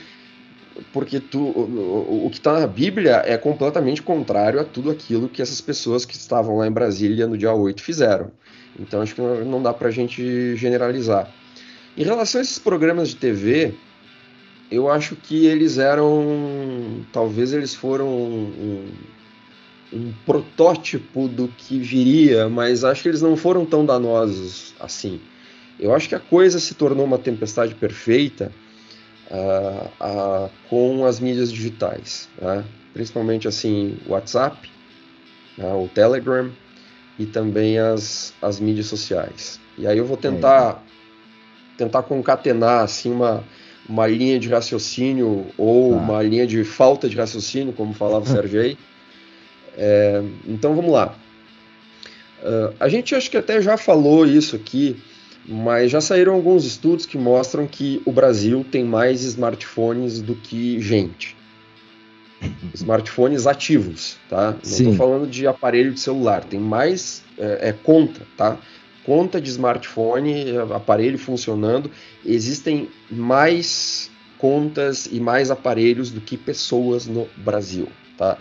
porque 0.94 1.20
tu, 1.20 1.40
o, 1.40 2.28
que 2.32 2.38
está 2.38 2.60
na 2.60 2.68
Bíblia 2.68 3.24
é 3.26 3.38
completamente 3.38 4.02
contrário 4.02 4.60
a 4.60 4.64
tudo 4.64 4.92
aquilo 4.92 5.30
que 5.30 5.42
essas 5.42 5.62
pessoas 5.62 6.06
que 6.06 6.16
estavam 6.16 6.58
lá 6.58 6.68
em 6.68 6.72
Brasília 6.72 7.28
no 7.28 7.38
dia 7.38 7.54
8 7.54 7.82
fizeram. 7.82 8.32
Então 8.80 9.02
acho 9.02 9.16
que 9.16 9.22
não, 9.22 9.46
não 9.46 9.64
dá 9.64 9.74
para 9.74 9.88
a 9.88 9.92
gente 9.92 10.56
generalizar. 10.56 11.32
Em 11.98 12.04
relação 12.04 12.40
a 12.40 12.44
esses 12.44 12.60
programas 12.60 13.10
de 13.10 13.16
TV, 13.16 13.74
eu 14.72 14.90
acho 14.90 15.16
que 15.16 15.46
eles 15.46 15.78
eram. 15.78 17.06
Talvez 17.12 17.52
eles 17.54 17.74
foram 17.74 18.08
um, 18.08 18.88
um 19.92 20.14
protótipo 20.26 21.28
do 21.28 21.48
que 21.48 21.80
viria, 21.80 22.48
mas 22.48 22.84
acho 22.84 23.04
que 23.04 23.10
eles 23.10 23.22
não 23.22 23.36
foram 23.36 23.66
tão 23.66 23.86
danosos 23.86 24.74
assim. 24.80 25.20
Eu 25.80 25.94
acho 25.94 26.10
que 26.10 26.16
a 26.16 26.20
coisa 26.20 26.60
se 26.60 26.76
tornou 26.76 27.06
uma 27.06 27.18
tempestade 27.18 27.74
perfeita 27.74 28.52
uh, 29.32 29.88
uh, 30.04 30.50
com 30.70 31.06
as 31.06 31.20
mídias 31.20 31.52
digitais, 31.52 32.30
né? 32.42 32.64
principalmente 32.94 33.48
assim 33.48 33.98
o 34.08 34.12
WhatsApp, 34.12 34.70
né? 35.58 35.74
o 35.74 35.88
Telegram 35.88 36.52
e 37.18 37.26
também 37.26 37.78
as, 37.78 38.34
as 38.42 38.60
mídias 38.60 38.88
sociais. 38.88 39.60
E 39.78 39.88
aí 39.88 39.98
eu 39.98 40.06
vou 40.06 40.18
tentar 40.18 40.84
é. 40.84 41.78
tentar 41.78 42.04
concatenar 42.04 42.84
assim 42.84 43.12
uma 43.12 43.44
uma 43.90 44.06
linha 44.06 44.40
de 44.40 44.48
raciocínio 44.48 45.48
ou 45.58 45.92
tá. 45.92 45.98
uma 45.98 46.22
linha 46.22 46.46
de 46.46 46.64
falta 46.64 47.10
de 47.10 47.16
raciocínio, 47.18 47.74
como 47.74 47.94
falava 47.94 48.24
o 48.24 48.28
Sergei. 48.30 48.78
É, 49.76 50.22
então 50.48 50.76
vamos 50.76 50.92
lá. 50.92 51.16
Uh, 52.44 52.74
a 52.80 52.88
gente 52.88 53.16
acho 53.16 53.30
que 53.30 53.36
até 53.36 53.62
já 53.62 53.76
falou 53.76 54.26
isso 54.26 54.56
aqui, 54.56 54.96
mas 55.50 55.89
já 55.89 56.00
saíram 56.00 56.36
alguns 56.36 56.64
estudos 56.64 57.08
que 57.08 57.18
mostram 57.18 57.66
que 57.66 58.02
o 58.06 58.12
Brasil 58.12 58.64
tem 58.72 58.84
mais 58.84 59.24
smartphones 59.24 60.22
do 60.22 60.36
que 60.36 60.80
gente. 60.80 61.36
Smartphones 62.74 63.47
ativos, 63.47 64.18
tá? 64.30 64.52
Não 64.52 64.60
estou 64.62 64.93
falando 64.93 65.28
de 65.28 65.47
aparelho 65.47 65.91
de 65.91 66.00
celular, 66.00 66.43
tem 66.43 66.60
mais 66.60 67.24
é, 67.38 67.70
é 67.70 67.74
conta, 67.74 68.22
tá? 68.38 68.58
Conta 69.04 69.41
de 69.41 69.50
smartphone, 69.50 70.58
aparelho 70.74 71.18
funcionando, 71.18 71.89
existem 72.24 72.88
mais 73.10 74.12
contas 74.38 75.10
e 75.12 75.20
mais 75.20 75.50
aparelhos 75.50 76.12
do 76.12 76.22
que 76.22 76.38
pessoas 76.38 77.08
no 77.08 77.28
Brasil, 77.38 77.88
tá? 78.18 78.38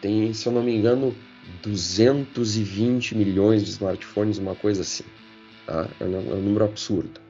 Tem, 0.00 0.32
se 0.32 0.46
eu 0.46 0.52
não 0.52 0.62
me 0.62 0.74
engano, 0.74 1.14
220 1.62 3.16
milhões 3.16 3.64
de 3.64 3.70
smartphones, 3.70 4.38
uma 4.38 4.54
coisa 4.54 4.82
assim. 4.82 5.04
Tá? 5.66 5.88
É, 6.00 6.04
um, 6.04 6.14
é 6.14 6.34
um 6.34 6.42
número 6.42 6.64
absurdo. 6.64 7.20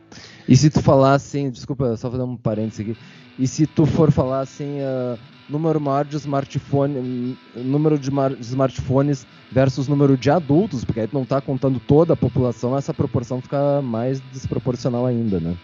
E 0.48 0.56
se 0.56 0.70
tu 0.70 0.82
falar 0.82 1.14
assim, 1.14 1.50
desculpa, 1.50 1.96
só 1.96 2.10
fazer 2.10 2.22
um 2.22 2.36
parênteses 2.36 2.80
aqui. 2.80 2.96
E 3.38 3.46
se 3.46 3.66
tu 3.66 3.86
for 3.86 4.10
falar 4.10 4.40
assim, 4.40 4.80
uh, 4.80 5.18
número 5.48 5.80
maior 5.80 6.04
de 6.04 6.16
smartphone, 6.16 7.36
número 7.54 7.98
de, 7.98 8.10
de, 8.10 8.42
smartphones 8.42 9.26
versus 9.50 9.88
número 9.88 10.16
de 10.16 10.30
adultos, 10.30 10.84
porque 10.84 11.00
aí 11.00 11.06
tu 11.06 11.14
não 11.14 11.22
está 11.22 11.40
contando 11.40 11.80
toda 11.80 12.14
a 12.14 12.16
população, 12.16 12.76
essa 12.76 12.92
proporção 12.92 13.40
fica 13.40 13.80
mais 13.80 14.20
desproporcional 14.32 15.06
ainda, 15.06 15.40
né? 15.40 15.56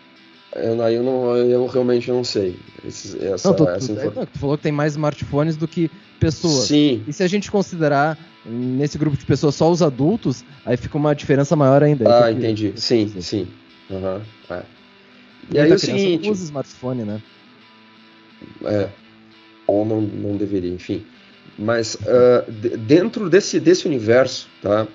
Eu, 0.54 0.76
eu, 0.88 1.02
não, 1.02 1.36
eu 1.36 1.66
realmente 1.66 2.10
não 2.10 2.24
sei. 2.24 2.58
Esse, 2.84 3.22
essa, 3.24 3.48
não, 3.48 3.56
tu, 3.56 3.68
essa 3.68 3.94
tu, 3.94 4.26
tu, 4.26 4.38
falou 4.38 4.56
que 4.56 4.62
tem 4.62 4.72
mais 4.72 4.94
smartphones 4.94 5.56
do 5.56 5.68
que 5.68 5.90
pessoas. 6.18 6.68
Sim. 6.68 7.02
E 7.06 7.12
se 7.12 7.22
a 7.22 7.26
gente 7.26 7.50
considerar 7.50 8.18
nesse 8.44 8.96
grupo 8.96 9.16
de 9.16 9.26
pessoas 9.26 9.54
só 9.54 9.70
os 9.70 9.82
adultos, 9.82 10.44
aí 10.64 10.76
fica 10.76 10.96
uma 10.96 11.14
diferença 11.14 11.54
maior 11.54 11.82
ainda. 11.82 12.24
Ah, 12.24 12.32
entendi. 12.32 12.72
Sim, 12.76 13.12
sim. 13.20 13.46
Uhum, 13.90 14.22
é. 14.50 14.62
E, 15.50 15.56
e 15.56 15.58
aí 15.58 15.72
o 15.72 15.78
seguinte. 15.78 16.30
usa 16.30 16.44
smartphone, 16.44 17.04
né? 17.04 17.22
É. 18.64 18.88
Ou 19.66 19.84
não, 19.84 20.00
não 20.00 20.36
deveria, 20.36 20.72
enfim. 20.72 21.04
Mas 21.58 21.94
uh, 21.94 22.50
dentro 22.78 23.28
desse, 23.28 23.60
desse 23.60 23.86
universo, 23.86 24.48
tá? 24.62 24.86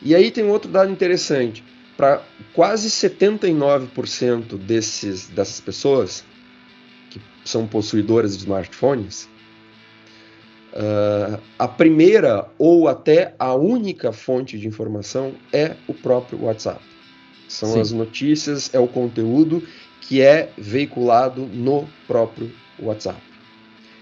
E 0.00 0.14
aí 0.14 0.30
tem 0.30 0.44
um 0.44 0.50
outro 0.50 0.70
dado 0.70 0.90
interessante. 0.90 1.62
Para 1.96 2.22
quase 2.54 2.88
79% 2.88 4.56
desses, 4.56 5.28
dessas 5.28 5.60
pessoas, 5.60 6.24
são 7.44 7.66
possuidoras 7.66 8.36
de 8.36 8.44
smartphones, 8.44 9.28
uh, 10.72 11.40
a 11.58 11.68
primeira 11.68 12.48
ou 12.58 12.88
até 12.88 13.34
a 13.38 13.54
única 13.54 14.12
fonte 14.12 14.58
de 14.58 14.66
informação 14.66 15.32
é 15.52 15.76
o 15.86 15.94
próprio 15.94 16.44
WhatsApp. 16.44 16.80
São 17.48 17.72
Sim. 17.74 17.80
as 17.80 17.92
notícias, 17.92 18.72
é 18.72 18.78
o 18.78 18.88
conteúdo 18.88 19.62
que 20.00 20.20
é 20.20 20.50
veiculado 20.56 21.42
no 21.42 21.86
próprio 22.06 22.50
WhatsApp. 22.78 23.20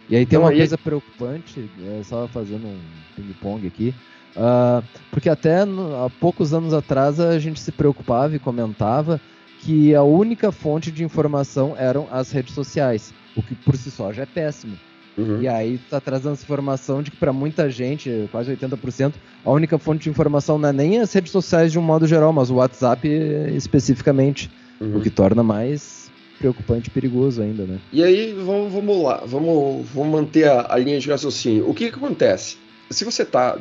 E 0.08 0.16
aí 0.16 0.26
tem 0.26 0.36
então, 0.36 0.42
uma 0.42 0.50
aí... 0.50 0.58
coisa 0.58 0.78
preocupante, 0.78 1.70
é, 1.86 2.02
só 2.02 2.26
fazendo 2.28 2.66
um 2.66 2.80
ping-pong 3.14 3.66
aqui, 3.66 3.94
uh, 4.36 4.84
porque 5.10 5.28
até 5.28 5.64
no, 5.64 6.04
há 6.04 6.10
poucos 6.10 6.52
anos 6.52 6.72
atrás 6.72 7.20
a 7.20 7.38
gente 7.38 7.60
se 7.60 7.70
preocupava 7.70 8.34
e 8.34 8.38
comentava 8.38 9.20
que 9.60 9.94
a 9.94 10.02
única 10.02 10.50
fonte 10.50 10.90
de 10.90 11.04
informação 11.04 11.76
eram 11.76 12.08
as 12.10 12.32
redes 12.32 12.54
sociais 12.54 13.12
o 13.36 13.42
que 13.42 13.54
por 13.54 13.76
si 13.76 13.90
só 13.90 14.12
já 14.12 14.22
é 14.22 14.26
péssimo. 14.26 14.76
Uhum. 15.16 15.42
E 15.42 15.48
aí 15.48 15.78
tá 15.90 16.00
trazendo 16.00 16.32
essa 16.32 16.44
informação 16.44 17.02
de 17.02 17.10
que 17.10 17.16
para 17.16 17.32
muita 17.32 17.68
gente, 17.68 18.28
quase 18.30 18.54
80%, 18.54 19.14
a 19.44 19.50
única 19.50 19.78
fonte 19.78 20.04
de 20.04 20.10
informação 20.10 20.58
não 20.58 20.68
é 20.68 20.72
nem 20.72 21.00
as 21.00 21.12
redes 21.12 21.32
sociais 21.32 21.72
de 21.72 21.78
um 21.78 21.82
modo 21.82 22.06
geral, 22.06 22.32
mas 22.32 22.50
o 22.50 22.54
WhatsApp 22.54 23.08
especificamente, 23.54 24.50
uhum. 24.80 24.98
o 24.98 25.00
que 25.00 25.10
torna 25.10 25.42
mais 25.42 26.10
preocupante 26.38 26.88
e 26.88 26.90
perigoso 26.90 27.42
ainda, 27.42 27.64
né? 27.64 27.78
E 27.92 28.02
aí, 28.02 28.32
vamos, 28.32 28.72
vamos 28.72 29.02
lá, 29.02 29.22
vamos, 29.26 29.86
vamos 29.92 30.12
manter 30.12 30.48
a, 30.48 30.72
a 30.72 30.78
linha 30.78 30.98
de 30.98 31.10
raciocínio. 31.10 31.68
O 31.68 31.74
que, 31.74 31.90
que 31.90 31.96
acontece? 31.96 32.56
Se 32.88 33.04
você 33.04 33.24
tá... 33.26 33.58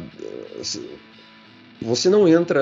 Você 1.82 2.10
não 2.10 2.26
entra... 2.26 2.62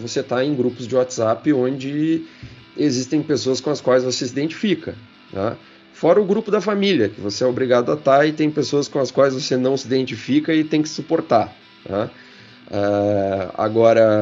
Você 0.00 0.22
tá 0.22 0.42
em 0.42 0.54
grupos 0.54 0.86
de 0.86 0.94
WhatsApp 0.94 1.52
onde 1.52 2.24
existem 2.76 3.22
pessoas 3.22 3.60
com 3.60 3.68
as 3.68 3.80
quais 3.80 4.04
você 4.04 4.26
se 4.26 4.32
identifica, 4.32 4.94
tá? 5.30 5.56
Fora 6.02 6.20
o 6.20 6.24
grupo 6.24 6.50
da 6.50 6.60
família, 6.60 7.08
que 7.08 7.20
você 7.20 7.44
é 7.44 7.46
obrigado 7.46 7.92
a 7.92 7.94
estar 7.94 8.26
e 8.26 8.32
tem 8.32 8.50
pessoas 8.50 8.88
com 8.88 8.98
as 8.98 9.12
quais 9.12 9.34
você 9.34 9.56
não 9.56 9.76
se 9.76 9.86
identifica 9.86 10.52
e 10.52 10.64
tem 10.64 10.82
que 10.82 10.88
suportar. 10.88 11.56
Tá? 11.86 12.10
Uh, 12.66 13.54
agora, 13.54 14.20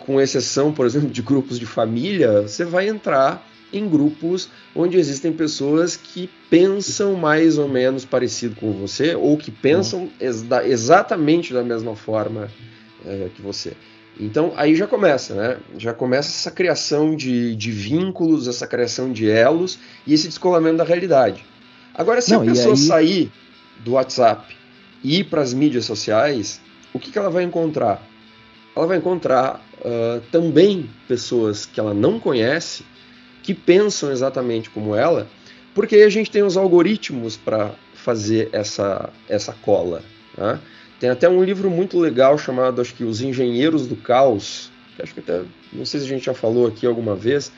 com 0.00 0.20
exceção, 0.20 0.72
por 0.72 0.84
exemplo, 0.84 1.08
de 1.10 1.22
grupos 1.22 1.60
de 1.60 1.64
família, 1.64 2.42
você 2.42 2.64
vai 2.64 2.88
entrar 2.88 3.48
em 3.72 3.88
grupos 3.88 4.48
onde 4.74 4.98
existem 4.98 5.32
pessoas 5.32 5.94
que 5.94 6.28
pensam 6.50 7.14
mais 7.14 7.56
ou 7.56 7.68
menos 7.68 8.04
parecido 8.04 8.56
com 8.56 8.72
você 8.72 9.14
ou 9.14 9.38
que 9.38 9.52
pensam 9.52 10.10
exa 10.18 10.66
exatamente 10.66 11.54
da 11.54 11.62
mesma 11.62 11.94
forma 11.94 12.50
uh, 13.04 13.30
que 13.30 13.40
você. 13.40 13.74
Então 14.18 14.52
aí 14.56 14.74
já 14.74 14.86
começa, 14.86 15.34
né? 15.34 15.58
Já 15.78 15.92
começa 15.92 16.28
essa 16.28 16.50
criação 16.50 17.16
de, 17.16 17.56
de 17.56 17.70
vínculos, 17.70 18.46
essa 18.46 18.66
criação 18.66 19.12
de 19.12 19.28
elos 19.28 19.78
e 20.06 20.12
esse 20.14 20.28
descolamento 20.28 20.76
da 20.76 20.84
realidade. 20.84 21.44
Agora, 21.94 22.20
se 22.20 22.32
Não, 22.32 22.42
a 22.42 22.44
pessoa 22.44 22.74
aí... 22.74 22.78
sair 22.78 23.32
do 23.80 23.92
WhatsApp 23.92 24.56
e 25.02 25.20
ir 25.20 25.24
para 25.24 25.42
as 25.42 25.52
mídias 25.52 25.84
sociais, 25.84 26.60
o 26.92 26.98
que, 26.98 27.10
que 27.10 27.18
ela 27.18 27.30
vai 27.30 27.42
encontrar? 27.42 28.02
Ela 28.74 28.86
vai 28.86 28.98
encontrar 28.98 29.60
uh, 29.80 30.20
também 30.30 30.88
pessoas 31.08 31.66
que 31.66 31.78
ela 31.78 31.92
não 31.92 32.18
conhece, 32.18 32.84
que 33.42 33.52
pensam 33.52 34.10
exatamente 34.10 34.70
como 34.70 34.94
ela, 34.94 35.28
porque 35.74 35.96
aí 35.96 36.02
a 36.04 36.08
gente 36.08 36.30
tem 36.30 36.42
os 36.42 36.56
algoritmos 36.56 37.36
para 37.36 37.72
fazer 37.94 38.48
essa, 38.52 39.10
essa 39.28 39.52
cola. 39.52 40.02
Né? 40.36 40.58
Tem 41.02 41.10
até 41.10 41.28
um 41.28 41.42
livro 41.42 41.68
muito 41.68 41.98
legal 41.98 42.38
chamado, 42.38 42.80
acho 42.80 42.94
que 42.94 43.02
Os 43.02 43.20
Engenheiros 43.20 43.88
do 43.88 43.96
Caos, 43.96 44.70
que 44.94 45.02
acho 45.02 45.12
que 45.12 45.18
até, 45.18 45.42
não 45.72 45.84
sei 45.84 45.98
se 45.98 46.06
a 46.06 46.08
gente 46.08 46.24
já 46.24 46.32
falou 46.32 46.68
aqui 46.68 46.86
alguma 46.86 47.16
vez, 47.16 47.50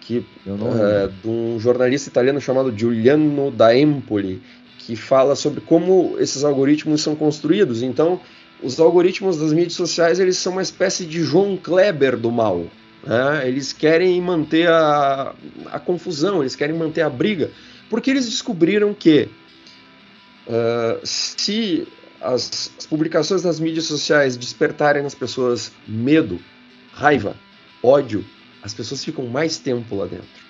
que 0.00 0.24
é, 0.46 1.08
de 1.08 1.28
um 1.28 1.58
jornalista 1.58 2.08
italiano 2.08 2.40
chamado 2.40 2.72
Giuliano 2.72 3.50
da 3.50 3.76
Empoli, 3.76 4.40
que 4.78 4.94
fala 4.94 5.34
sobre 5.34 5.60
como 5.60 6.14
esses 6.20 6.44
algoritmos 6.44 7.02
são 7.02 7.16
construídos. 7.16 7.82
Então, 7.82 8.20
os 8.62 8.78
algoritmos 8.78 9.38
das 9.38 9.52
mídias 9.52 9.72
sociais 9.72 10.20
eles 10.20 10.36
são 10.36 10.52
uma 10.52 10.62
espécie 10.62 11.04
de 11.04 11.20
João 11.20 11.56
Kleber 11.56 12.16
do 12.16 12.30
mal. 12.30 12.64
Né? 13.04 13.48
Eles 13.48 13.72
querem 13.72 14.20
manter 14.20 14.68
a, 14.68 15.34
a 15.66 15.80
confusão, 15.80 16.42
eles 16.42 16.54
querem 16.54 16.76
manter 16.76 17.02
a 17.02 17.10
briga, 17.10 17.50
porque 17.90 18.08
eles 18.08 18.26
descobriram 18.26 18.94
que 18.94 19.28
uh, 20.46 21.00
se 21.02 21.88
as, 22.24 22.72
as 22.78 22.86
publicações 22.86 23.44
nas 23.44 23.60
mídias 23.60 23.84
sociais 23.84 24.36
despertarem 24.36 25.02
nas 25.02 25.14
pessoas 25.14 25.70
medo, 25.86 26.40
raiva, 26.92 27.36
ódio, 27.82 28.24
as 28.62 28.72
pessoas 28.72 29.04
ficam 29.04 29.26
mais 29.26 29.58
tempo 29.58 29.94
lá 29.94 30.06
dentro. 30.06 30.44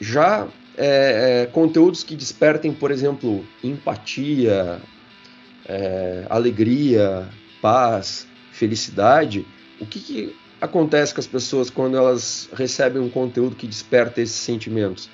Já 0.00 0.48
é, 0.76 1.42
é, 1.42 1.46
conteúdos 1.46 2.02
que 2.02 2.14
despertem, 2.14 2.72
por 2.72 2.90
exemplo, 2.90 3.44
empatia, 3.62 4.80
é, 5.66 6.26
alegria, 6.30 7.28
paz, 7.60 8.26
felicidade, 8.52 9.44
o 9.80 9.86
que, 9.86 10.00
que, 10.00 10.36
acontece 10.60 11.12
com 11.12 11.20
as 11.20 11.26
pessoas 11.26 11.70
quando 11.70 11.96
elas 11.96 12.48
recebem 12.52 13.02
um 13.02 13.10
conteúdo 13.10 13.56
que 13.56 13.66
desperta 13.66 14.20
esses 14.20 14.36
sentimentos? 14.36 15.10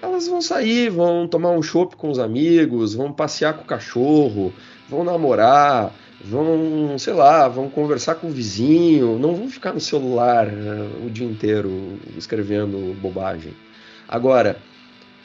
Elas 0.00 0.28
vão 0.28 0.40
sair, 0.40 0.90
vão 0.90 1.26
tomar 1.26 1.50
um 1.50 1.62
chopp 1.62 1.96
com 1.96 2.10
os 2.10 2.18
amigos, 2.18 2.94
vão 2.94 3.12
passear 3.12 3.54
com 3.54 3.62
o 3.62 3.66
cachorro, 3.66 4.52
vão 4.88 5.04
namorar, 5.04 5.92
vão, 6.24 6.98
sei 6.98 7.12
lá, 7.12 7.48
vão 7.48 7.68
conversar 7.68 8.16
com 8.16 8.28
o 8.28 8.30
vizinho, 8.30 9.18
não 9.18 9.34
vão 9.34 9.48
ficar 9.48 9.72
no 9.72 9.80
celular 9.80 10.46
né, 10.46 10.88
o 11.04 11.10
dia 11.10 11.26
inteiro 11.26 11.98
escrevendo 12.16 12.96
bobagem. 13.00 13.54
Agora, 14.08 14.56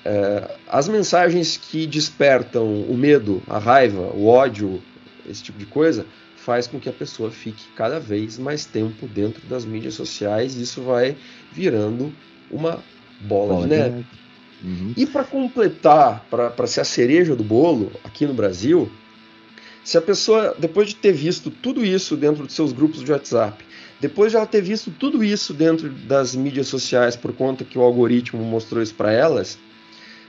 é, 0.06 0.58
as 0.68 0.88
mensagens 0.88 1.58
que 1.58 1.88
despertam 1.88 2.66
o 2.66 2.96
medo, 2.96 3.42
a 3.48 3.58
raiva, 3.58 4.12
o 4.14 4.28
ódio, 4.28 4.82
esse 5.30 5.42
tipo 5.42 5.58
de 5.58 5.66
coisa, 5.66 6.06
faz 6.36 6.68
com 6.68 6.80
que 6.80 6.90
a 6.90 6.94
pessoa 6.94 7.32
fique 7.32 7.64
cada 7.76 8.00
vez 8.00 8.38
mais 8.38 8.66
tempo 8.66 9.08
dentro 9.08 9.42
das 9.48 9.64
mídias 9.64 9.94
sociais 9.94 10.56
e 10.56 10.64
isso 10.64 10.82
vai 10.82 11.16
virando 11.54 12.12
uma 12.52 12.80
bola, 13.22 13.54
bola 13.54 13.62
de 13.62 13.68
neve. 13.70 14.06
Uhum. 14.64 14.94
E 14.96 15.06
para 15.06 15.24
completar, 15.24 16.26
para 16.30 16.68
ser 16.68 16.82
a 16.82 16.86
cereja 16.86 17.36
do 17.36 17.44
bolo 17.44 17.92
aqui 18.04 18.26
no 18.26 18.34
Brasil, 18.34 18.90
se 19.84 19.98
a 19.98 20.02
pessoa, 20.02 20.56
depois 20.58 20.88
de 20.88 20.96
ter 20.96 21.12
visto 21.12 21.52
tudo 21.52 21.86
isso 21.86 22.16
dentro 22.16 22.48
de 22.48 22.54
seus 22.54 22.72
grupos 22.72 23.04
de 23.04 23.12
WhatsApp, 23.12 23.64
depois 24.00 24.32
de 24.32 24.38
ela 24.38 24.46
ter 24.46 24.62
visto 24.62 24.90
tudo 24.92 25.24
isso 25.24 25.54
dentro 25.54 25.90
das 25.90 26.34
mídias 26.34 26.68
sociais 26.68 27.16
por 27.16 27.34
conta 27.34 27.66
que 27.66 27.78
o 27.78 27.82
algoritmo 27.82 28.42
mostrou 28.44 28.82
isso 28.82 28.96
para 28.96 29.12
elas, 29.12 29.58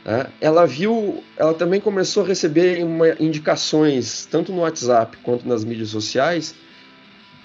né, 0.05 0.27
ela 0.41 0.67
viu, 0.67 1.23
ela 1.37 1.55
também 1.55 1.81
começou 1.81 2.25
a 2.25 2.27
receber 2.27 2.85
uma, 2.85 3.11
indicações, 3.21 4.27
tanto 4.27 4.53
no 4.53 4.63
WhatsApp 4.63 5.17
quanto 5.23 5.47
nas 5.47 5.65
mídias 5.65 5.91
sociais, 5.91 6.55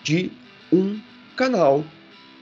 de 0.03 0.31
um 0.73 0.99
canal 1.35 1.85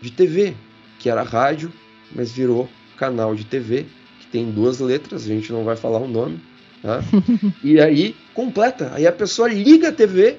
de 0.01 0.11
TV, 0.11 0.55
que 0.99 1.09
era 1.09 1.23
rádio, 1.23 1.71
mas 2.15 2.31
virou 2.31 2.69
canal 2.95 3.35
de 3.35 3.45
TV 3.45 3.85
que 4.27 4.31
tem 4.31 4.51
duas 4.51 4.79
letras, 4.79 5.23
a 5.23 5.27
gente 5.27 5.51
não 5.51 5.63
vai 5.63 5.75
falar 5.75 5.99
o 5.99 6.07
nome. 6.07 6.39
Tá? 6.81 7.01
e 7.63 7.79
aí 7.79 8.15
completa. 8.33 8.91
Aí 8.93 9.07
a 9.07 9.11
pessoa 9.11 9.47
liga 9.47 9.89
a 9.89 9.91
TV 9.91 10.37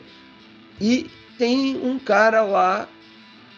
e 0.81 1.11
tem 1.37 1.77
um 1.77 1.99
cara 1.99 2.43
lá 2.43 2.89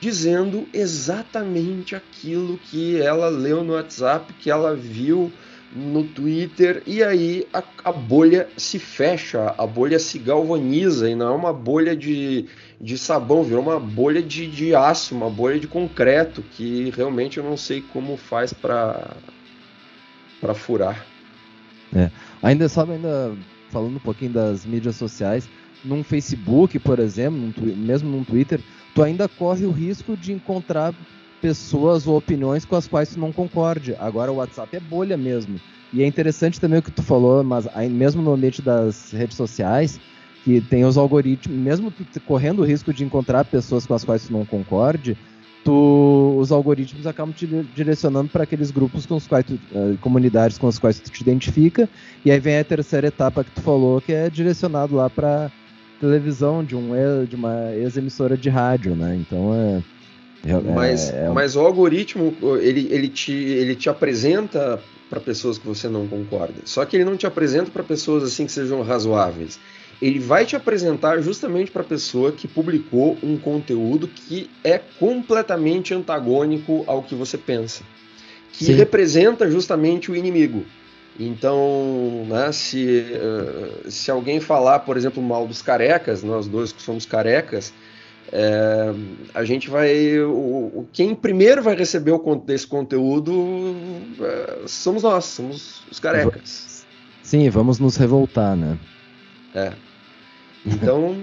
dizendo 0.00 0.66
exatamente 0.72 1.94
aquilo 1.94 2.58
que 2.58 3.00
ela 3.00 3.28
leu 3.28 3.62
no 3.62 3.74
WhatsApp, 3.74 4.32
que 4.34 4.50
ela 4.50 4.74
viu 4.74 5.30
no 5.74 6.02
Twitter, 6.02 6.82
e 6.84 7.02
aí 7.02 7.46
a, 7.52 7.62
a, 7.84 7.92
bolha 7.92 8.48
se 8.56 8.78
fecha, 8.78 9.54
a 9.56 9.66
bolha 9.66 9.98
se 10.00 10.18
galvaniza, 10.18 11.08
e 11.08 11.14
não 11.14 11.28
é 11.28 11.36
uma 11.36 11.52
bolha 11.52 11.94
de, 11.94 12.46
de 12.80 12.98
sabão, 12.98 13.44
virou 13.44 13.62
uma 13.62 13.78
bolha 13.78 14.20
de, 14.20 14.48
de 14.48 14.74
aço, 14.74 15.14
uma 15.14 15.30
bolha 15.30 15.60
de 15.60 15.68
concreto, 15.68 16.42
que 16.42 16.90
realmente 16.96 17.38
eu 17.38 17.44
não 17.44 17.56
sei 17.56 17.80
como 17.80 18.16
faz 18.16 18.52
para 18.52 19.16
para 20.40 20.54
furar. 20.54 21.06
É. 21.94 22.10
Ainda 22.42 22.68
sabe, 22.68 22.92
ainda 22.92 23.36
falando 23.70 23.96
um 23.96 24.00
pouquinho 24.00 24.32
das 24.32 24.64
mídias 24.64 24.96
sociais, 24.96 25.48
num 25.84 26.02
Facebook, 26.02 26.78
por 26.78 26.98
exemplo, 26.98 27.38
num, 27.38 27.76
mesmo 27.76 28.10
num 28.10 28.24
Twitter, 28.24 28.60
tu 28.94 29.02
ainda 29.02 29.28
corre 29.28 29.66
o 29.66 29.70
risco 29.70 30.16
de 30.16 30.32
encontrar 30.32 30.94
pessoas 31.40 32.06
ou 32.06 32.16
opiniões 32.16 32.64
com 32.64 32.76
as 32.76 32.86
quais 32.86 33.10
tu 33.10 33.20
não 33.20 33.32
concorde. 33.32 33.96
Agora 33.98 34.30
o 34.30 34.36
WhatsApp 34.36 34.76
é 34.76 34.80
bolha 34.80 35.16
mesmo. 35.16 35.58
E 35.92 36.02
é 36.02 36.06
interessante 36.06 36.60
também 36.60 36.78
o 36.78 36.82
que 36.82 36.90
tu 36.90 37.02
falou, 37.02 37.42
mas 37.42 37.66
mesmo 37.90 38.22
no 38.22 38.32
ambiente 38.32 38.62
das 38.62 39.10
redes 39.10 39.36
sociais, 39.36 39.98
que 40.44 40.60
tem 40.60 40.84
os 40.84 40.96
algoritmos, 40.96 41.56
mesmo 41.56 41.90
tu 41.90 42.04
correndo 42.20 42.60
o 42.60 42.64
risco 42.64 42.92
de 42.92 43.04
encontrar 43.04 43.44
pessoas 43.44 43.86
com 43.86 43.94
as 43.94 44.04
quais 44.04 44.26
tu 44.26 44.32
não 44.32 44.44
concorde, 44.44 45.16
tu, 45.64 46.36
os 46.38 46.50
algoritmos 46.50 47.06
acabam 47.06 47.34
te 47.34 47.46
direcionando 47.74 48.30
para 48.30 48.44
aqueles 48.44 48.70
grupos 48.70 49.06
com 49.06 49.16
os 49.16 49.26
quais 49.26 49.44
tu, 49.44 49.54
uh, 49.54 49.96
comunidades 50.00 50.58
com 50.58 50.68
as 50.68 50.78
quais 50.78 50.98
tu 50.98 51.10
te 51.10 51.20
identifica, 51.20 51.88
e 52.24 52.30
aí 52.30 52.40
vem 52.40 52.58
a 52.58 52.64
terceira 52.64 53.08
etapa 53.08 53.44
que 53.44 53.50
tu 53.50 53.60
falou, 53.60 54.00
que 54.00 54.12
é 54.12 54.30
direcionado 54.30 54.94
lá 54.94 55.10
para 55.10 55.50
televisão 56.00 56.64
de 56.64 56.74
um 56.74 56.90
de 57.28 57.36
uma 57.36 57.72
ex-emissora 57.74 58.36
de 58.36 58.48
rádio, 58.48 58.94
né? 58.94 59.16
Então 59.20 59.54
é, 59.54 59.82
é 60.50 60.60
mas, 60.74 61.10
é, 61.10 61.26
é... 61.26 61.28
mas 61.28 61.56
o 61.56 61.60
algoritmo 61.60 62.34
ele, 62.60 62.88
ele, 62.90 63.08
te, 63.08 63.32
ele 63.32 63.76
te 63.76 63.90
apresenta 63.90 64.80
para 65.10 65.20
pessoas 65.20 65.58
que 65.58 65.66
você 65.66 65.88
não 65.88 66.06
concorda. 66.06 66.54
Só 66.64 66.84
que 66.84 66.96
ele 66.96 67.04
não 67.04 67.16
te 67.16 67.26
apresenta 67.26 67.70
para 67.70 67.82
pessoas 67.82 68.22
assim 68.22 68.46
que 68.46 68.52
sejam 68.52 68.80
razoáveis 68.82 69.58
ele 70.00 70.18
vai 70.18 70.46
te 70.46 70.56
apresentar 70.56 71.20
justamente 71.20 71.70
para 71.70 71.82
a 71.82 71.84
pessoa 71.84 72.32
que 72.32 72.48
publicou 72.48 73.18
um 73.22 73.36
conteúdo 73.36 74.08
que 74.08 74.50
é 74.64 74.78
completamente 74.78 75.92
antagônico 75.92 76.84
ao 76.86 77.02
que 77.02 77.14
você 77.14 77.36
pensa, 77.36 77.82
que 78.52 78.64
Sim. 78.64 78.72
representa 78.74 79.50
justamente 79.50 80.10
o 80.10 80.16
inimigo. 80.16 80.64
Então, 81.18 82.24
né, 82.28 82.50
se, 82.50 83.04
uh, 83.12 83.90
se 83.90 84.10
alguém 84.10 84.40
falar, 84.40 84.80
por 84.80 84.96
exemplo, 84.96 85.22
mal 85.22 85.46
dos 85.46 85.60
carecas, 85.60 86.22
nós 86.22 86.46
dois 86.46 86.72
que 86.72 86.80
somos 86.80 87.04
carecas, 87.04 87.74
é, 88.32 88.94
a 89.34 89.44
gente 89.44 89.68
vai. 89.68 90.20
O, 90.20 90.86
quem 90.92 91.14
primeiro 91.16 91.62
vai 91.62 91.74
receber 91.74 92.12
o, 92.12 92.36
desse 92.36 92.66
conteúdo 92.66 93.32
é, 94.20 94.60
somos 94.66 95.02
nós, 95.02 95.24
somos 95.24 95.82
os 95.90 95.98
carecas. 95.98 96.86
Sim, 97.24 97.50
vamos 97.50 97.80
nos 97.80 97.96
revoltar, 97.96 98.56
né? 98.56 98.78
É. 99.54 99.72
Então 100.64 101.16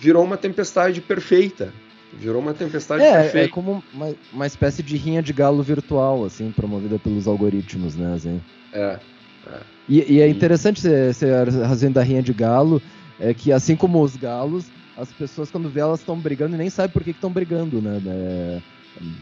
virou 0.00 0.24
uma 0.24 0.36
tempestade 0.36 1.00
perfeita. 1.00 1.72
Virou 2.12 2.40
uma 2.40 2.54
tempestade 2.54 3.02
é, 3.02 3.22
perfeita. 3.22 3.46
É 3.46 3.48
como 3.48 3.82
uma, 3.92 4.14
uma 4.32 4.46
espécie 4.46 4.82
de 4.82 4.96
rinha 4.96 5.22
de 5.22 5.32
galo 5.32 5.62
virtual, 5.62 6.24
assim, 6.24 6.52
promovida 6.52 6.98
pelos 6.98 7.26
algoritmos, 7.26 7.96
né? 7.96 8.14
Assim. 8.14 8.40
É. 8.72 8.98
é. 9.46 9.60
E, 9.88 10.14
e, 10.14 10.20
é 10.20 10.28
interessante 10.28 10.86
esse 10.86 11.26
razão 11.26 11.90
da 11.90 12.02
rinha 12.02 12.22
de 12.22 12.32
galo, 12.32 12.80
é 13.18 13.34
que 13.34 13.52
assim 13.52 13.76
como 13.76 14.02
os 14.02 14.16
galos, 14.16 14.66
as 14.96 15.12
pessoas 15.12 15.50
quando 15.50 15.68
vê 15.68 15.80
elas 15.80 16.00
estão 16.00 16.18
brigando 16.18 16.54
e 16.54 16.58
nem 16.58 16.70
sabem 16.70 16.92
por 16.92 17.02
que 17.02 17.10
estão 17.10 17.30
brigando, 17.30 17.82
né? 17.82 18.00
É, 18.06 18.60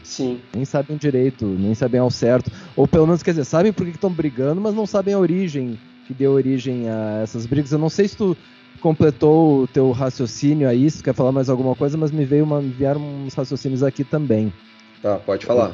Sim. 0.03 0.39
Nem 0.53 0.65
sabem 0.65 0.97
direito, 0.97 1.45
nem 1.45 1.73
sabem 1.73 1.99
ao 1.99 2.11
certo. 2.11 2.51
Ou 2.75 2.87
pelo 2.87 3.07
menos, 3.07 3.23
quer 3.23 3.31
dizer, 3.31 3.45
sabem 3.45 3.73
por 3.73 3.85
que 3.85 3.91
estão 3.91 4.11
brigando, 4.11 4.61
mas 4.61 4.73
não 4.73 4.85
sabem 4.85 5.13
a 5.13 5.19
origem 5.19 5.79
que 6.07 6.13
deu 6.13 6.31
origem 6.31 6.89
a 6.89 7.21
essas 7.23 7.45
brigas. 7.45 7.71
Eu 7.71 7.79
não 7.79 7.89
sei 7.89 8.07
se 8.07 8.17
tu 8.17 8.37
completou 8.83 9.61
o 9.61 9.67
teu 9.67 9.91
raciocínio 9.91 10.67
aí, 10.67 10.91
se 10.91 11.01
quer 11.01 11.15
falar 11.15 11.31
mais 11.31 11.49
alguma 11.49 11.73
coisa, 11.73 11.97
mas 11.97 12.11
me 12.11 12.25
veio 12.25 12.43
uma, 12.43 12.61
me 12.61 12.69
vieram 12.69 12.99
uns 13.01 13.33
raciocínios 13.33 13.81
aqui 13.81 14.03
também. 14.03 14.51
Tá, 15.01 15.15
pode 15.15 15.45
falar. 15.45 15.73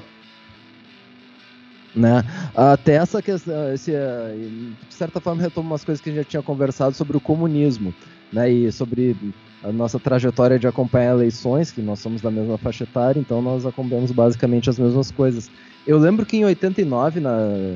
Né? 1.95 2.23
Até 2.55 2.93
essa 2.93 3.19
questão, 3.19 3.73
esse, 3.73 3.91
de 3.91 4.93
certa 4.93 5.19
forma, 5.19 5.41
retoma 5.41 5.71
umas 5.71 5.83
coisas 5.83 5.99
que 5.99 6.11
a 6.11 6.13
gente 6.13 6.23
já 6.23 6.29
tinha 6.29 6.43
conversado 6.43 6.95
sobre 6.95 7.17
o 7.17 7.19
comunismo, 7.19 7.95
né? 8.31 8.47
E 8.47 8.71
sobre 8.71 9.17
a 9.63 9.71
nossa 9.71 9.99
trajetória 9.99 10.59
de 10.59 10.67
acompanhar 10.67 11.15
eleições, 11.15 11.71
que 11.71 11.81
nós 11.81 11.97
somos 11.97 12.21
da 12.21 12.29
mesma 12.29 12.59
faixa 12.59 12.83
etária, 12.83 13.19
então 13.19 13.41
nós 13.41 13.65
acompanhamos 13.65 14.11
basicamente 14.11 14.69
as 14.69 14.77
mesmas 14.77 15.09
coisas. 15.09 15.49
Eu 15.87 15.97
lembro 15.97 16.27
que 16.27 16.37
em 16.37 16.45
89, 16.45 17.19
nas 17.19 17.75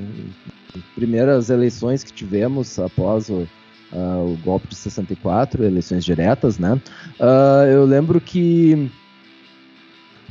primeiras 0.94 1.50
eleições 1.50 2.04
que 2.04 2.14
tivemos 2.14 2.78
após 2.78 3.30
o, 3.30 3.48
uh, 3.94 4.34
o 4.34 4.38
golpe 4.44 4.68
de 4.68 4.76
64, 4.76 5.64
eleições 5.64 6.04
diretas, 6.04 6.60
né? 6.60 6.74
Uh, 7.20 7.68
eu 7.72 7.86
lembro 7.86 8.20
que 8.20 8.89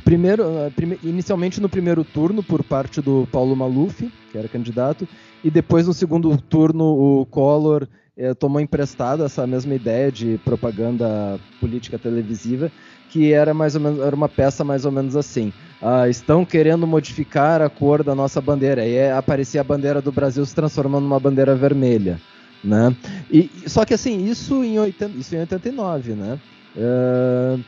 primeiro, 0.03 0.43
uh, 0.43 0.71
prime 0.71 0.99
inicialmente 1.03 1.61
no 1.61 1.69
primeiro 1.69 2.03
turno 2.03 2.43
por 2.43 2.63
parte 2.63 3.01
do 3.01 3.27
Paulo 3.31 3.55
Maluf, 3.55 4.11
que 4.31 4.37
era 4.37 4.47
candidato, 4.47 5.07
e 5.43 5.49
depois 5.49 5.87
no 5.87 5.93
segundo 5.93 6.35
turno 6.37 6.83
o 6.83 7.25
Collor 7.25 7.87
eh, 8.15 8.33
tomou 8.35 8.61
emprestado 8.61 9.23
essa 9.23 9.47
mesma 9.47 9.73
ideia 9.73 10.11
de 10.11 10.37
propaganda 10.45 11.39
política 11.59 11.97
televisiva, 11.97 12.71
que 13.09 13.33
era 13.33 13.55
mais 13.55 13.73
ou 13.73 13.81
menos 13.81 13.99
era 13.99 14.15
uma 14.15 14.29
peça 14.29 14.63
mais 14.63 14.85
ou 14.85 14.91
menos 14.91 15.15
assim. 15.15 15.51
Uh, 15.81 16.07
estão 16.07 16.45
querendo 16.45 16.85
modificar 16.87 17.61
a 17.61 17.69
cor 17.69 18.03
da 18.03 18.13
nossa 18.15 18.39
bandeira. 18.39 18.85
E 18.85 19.11
aparecia 19.11 19.61
a 19.61 19.63
bandeira 19.63 20.01
do 20.01 20.11
Brasil 20.11 20.45
se 20.45 20.55
transformando 20.55 21.03
numa 21.03 21.19
bandeira 21.19 21.55
vermelha. 21.55 22.21
Né? 22.63 22.95
E, 23.29 23.49
só 23.67 23.83
que 23.83 23.93
assim, 23.93 24.25
isso 24.25 24.63
em, 24.63 24.79
80, 24.79 25.17
isso 25.17 25.35
em 25.35 25.39
89, 25.39 26.15
né? 26.15 26.39
Uh, 26.75 27.59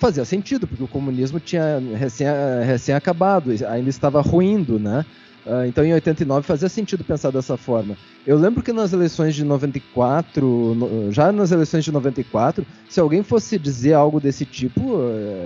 fazia 0.00 0.24
sentido, 0.24 0.66
porque 0.66 0.82
o 0.82 0.88
comunismo 0.88 1.38
tinha 1.38 1.80
recém, 1.94 2.26
recém 2.64 2.94
acabado, 2.94 3.50
ainda 3.68 3.88
estava 3.88 4.20
ruindo, 4.20 4.78
né? 4.78 5.04
Uh, 5.46 5.66
então, 5.66 5.84
em 5.84 5.92
89 5.92 6.46
fazia 6.46 6.70
sentido 6.70 7.04
pensar 7.04 7.30
dessa 7.30 7.56
forma. 7.56 7.96
Eu 8.26 8.38
lembro 8.38 8.62
que 8.62 8.72
nas 8.72 8.94
eleições 8.94 9.34
de 9.34 9.44
94, 9.44 10.74
no, 10.74 11.12
já 11.12 11.30
nas 11.30 11.52
eleições 11.52 11.84
de 11.84 11.92
94, 11.92 12.66
se 12.88 12.98
alguém 12.98 13.22
fosse 13.22 13.58
dizer 13.58 13.92
algo 13.92 14.18
desse 14.18 14.46
tipo, 14.46 14.98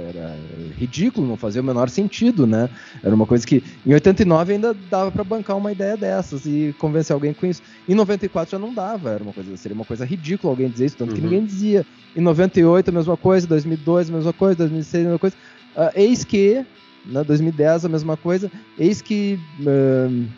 era 0.08 0.36
ridículo, 0.76 1.26
não 1.26 1.36
fazia 1.36 1.60
o 1.60 1.64
menor 1.64 1.88
sentido, 1.88 2.46
né? 2.46 2.70
Era 3.02 3.12
uma 3.12 3.26
coisa 3.26 3.44
que 3.44 3.64
em 3.84 3.92
89 3.92 4.52
ainda 4.52 4.72
dava 4.88 5.10
para 5.10 5.24
bancar 5.24 5.56
uma 5.56 5.72
ideia 5.72 5.96
dessas 5.96 6.46
e 6.46 6.72
convencer 6.78 7.12
alguém 7.12 7.34
com 7.34 7.46
isso. 7.46 7.60
Em 7.88 7.94
94 7.96 8.52
já 8.52 8.58
não 8.58 8.72
dava, 8.72 9.10
era 9.10 9.24
uma 9.24 9.32
coisa, 9.32 9.56
seria 9.56 9.74
uma 9.74 9.84
coisa 9.84 10.04
ridícula 10.04 10.52
alguém 10.52 10.68
dizer 10.68 10.86
isso, 10.86 10.96
tanto 10.96 11.10
uhum. 11.10 11.16
que 11.16 11.22
ninguém 11.22 11.44
dizia. 11.44 11.84
Em 12.14 12.20
98 12.20 12.88
a 12.88 12.92
mesma 12.92 13.16
coisa, 13.16 13.48
2002 13.48 14.10
a 14.10 14.12
mesma 14.12 14.32
coisa, 14.32 14.54
2006 14.58 14.94
a 14.94 15.04
mesma 15.04 15.18
coisa. 15.18 15.36
Uh, 15.76 15.90
eis 15.96 16.22
que 16.22 16.64
né, 17.08 17.24
2010 17.24 17.86
a 17.86 17.88
mesma 17.88 18.16
coisa. 18.16 18.50
Eis 18.78 19.00
que 19.00 19.38
uh, 19.60 20.28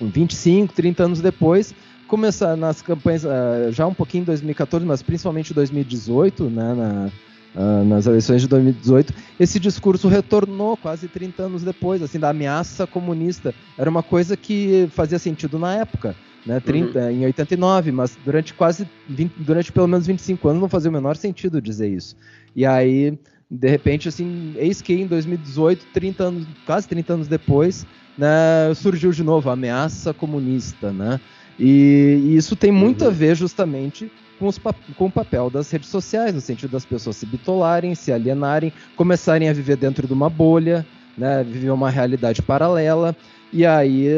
25, 0.00 0.74
30 0.74 1.04
anos 1.04 1.20
depois, 1.20 1.74
começar 2.08 2.56
nas 2.56 2.82
campanhas, 2.82 3.24
uh, 3.24 3.70
já 3.70 3.86
um 3.86 3.94
pouquinho 3.94 4.22
em 4.22 4.26
2014, 4.26 4.84
mas 4.84 5.02
principalmente 5.02 5.52
em 5.52 5.54
2018, 5.54 6.44
né, 6.50 6.74
na, 6.74 7.10
uh, 7.54 7.84
nas 7.84 8.06
eleições 8.06 8.42
de 8.42 8.48
2018, 8.48 9.14
esse 9.38 9.60
discurso 9.60 10.08
retornou 10.08 10.76
quase 10.76 11.08
30 11.08 11.44
anos 11.44 11.62
depois, 11.62 12.02
assim, 12.02 12.18
da 12.18 12.30
ameaça 12.30 12.86
comunista. 12.86 13.54
Era 13.78 13.88
uma 13.88 14.02
coisa 14.02 14.36
que 14.36 14.88
fazia 14.92 15.18
sentido 15.18 15.58
na 15.58 15.76
época. 15.76 16.14
Né, 16.44 16.58
30, 16.58 16.98
uhum. 16.98 17.10
em 17.10 17.24
89, 17.26 17.92
mas 17.92 18.18
durante 18.24 18.52
quase 18.52 18.84
20, 19.08 19.32
durante 19.36 19.70
pelo 19.70 19.86
menos 19.86 20.08
25 20.08 20.48
anos 20.48 20.60
não 20.60 20.68
fazia 20.68 20.90
o 20.90 20.92
menor 20.92 21.16
sentido 21.16 21.62
dizer 21.62 21.88
isso. 21.88 22.16
E 22.56 22.66
aí, 22.66 23.16
de 23.52 23.68
repente, 23.68 24.08
assim, 24.08 24.54
eis 24.56 24.80
que 24.80 24.94
em 24.94 25.06
2018, 25.06 25.86
30 25.92 26.24
anos, 26.24 26.46
quase 26.64 26.88
30 26.88 27.12
anos 27.12 27.28
depois, 27.28 27.86
né, 28.16 28.72
surgiu 28.74 29.12
de 29.12 29.22
novo 29.22 29.50
a 29.50 29.52
ameaça 29.52 30.14
comunista, 30.14 30.90
né? 30.90 31.20
E, 31.58 32.18
e 32.24 32.36
isso 32.36 32.56
tem 32.56 32.72
muito 32.72 33.02
uhum. 33.02 33.08
a 33.08 33.10
ver 33.10 33.34
justamente 33.34 34.10
com, 34.38 34.46
os, 34.46 34.58
com, 34.96 35.04
o 35.06 35.10
papel 35.10 35.50
das 35.50 35.70
redes 35.70 35.90
sociais, 35.90 36.34
no 36.34 36.40
sentido 36.40 36.70
das 36.70 36.86
pessoas 36.86 37.16
se 37.16 37.26
bitolarem, 37.26 37.94
se 37.94 38.10
alienarem, 38.10 38.72
começarem 38.96 39.50
a 39.50 39.52
viver 39.52 39.76
dentro 39.76 40.06
de 40.06 40.14
uma 40.14 40.30
bolha, 40.30 40.86
né, 41.16 41.44
viver 41.44 41.70
uma 41.70 41.90
realidade 41.90 42.40
paralela. 42.40 43.14
E 43.52 43.66
aí, 43.66 44.08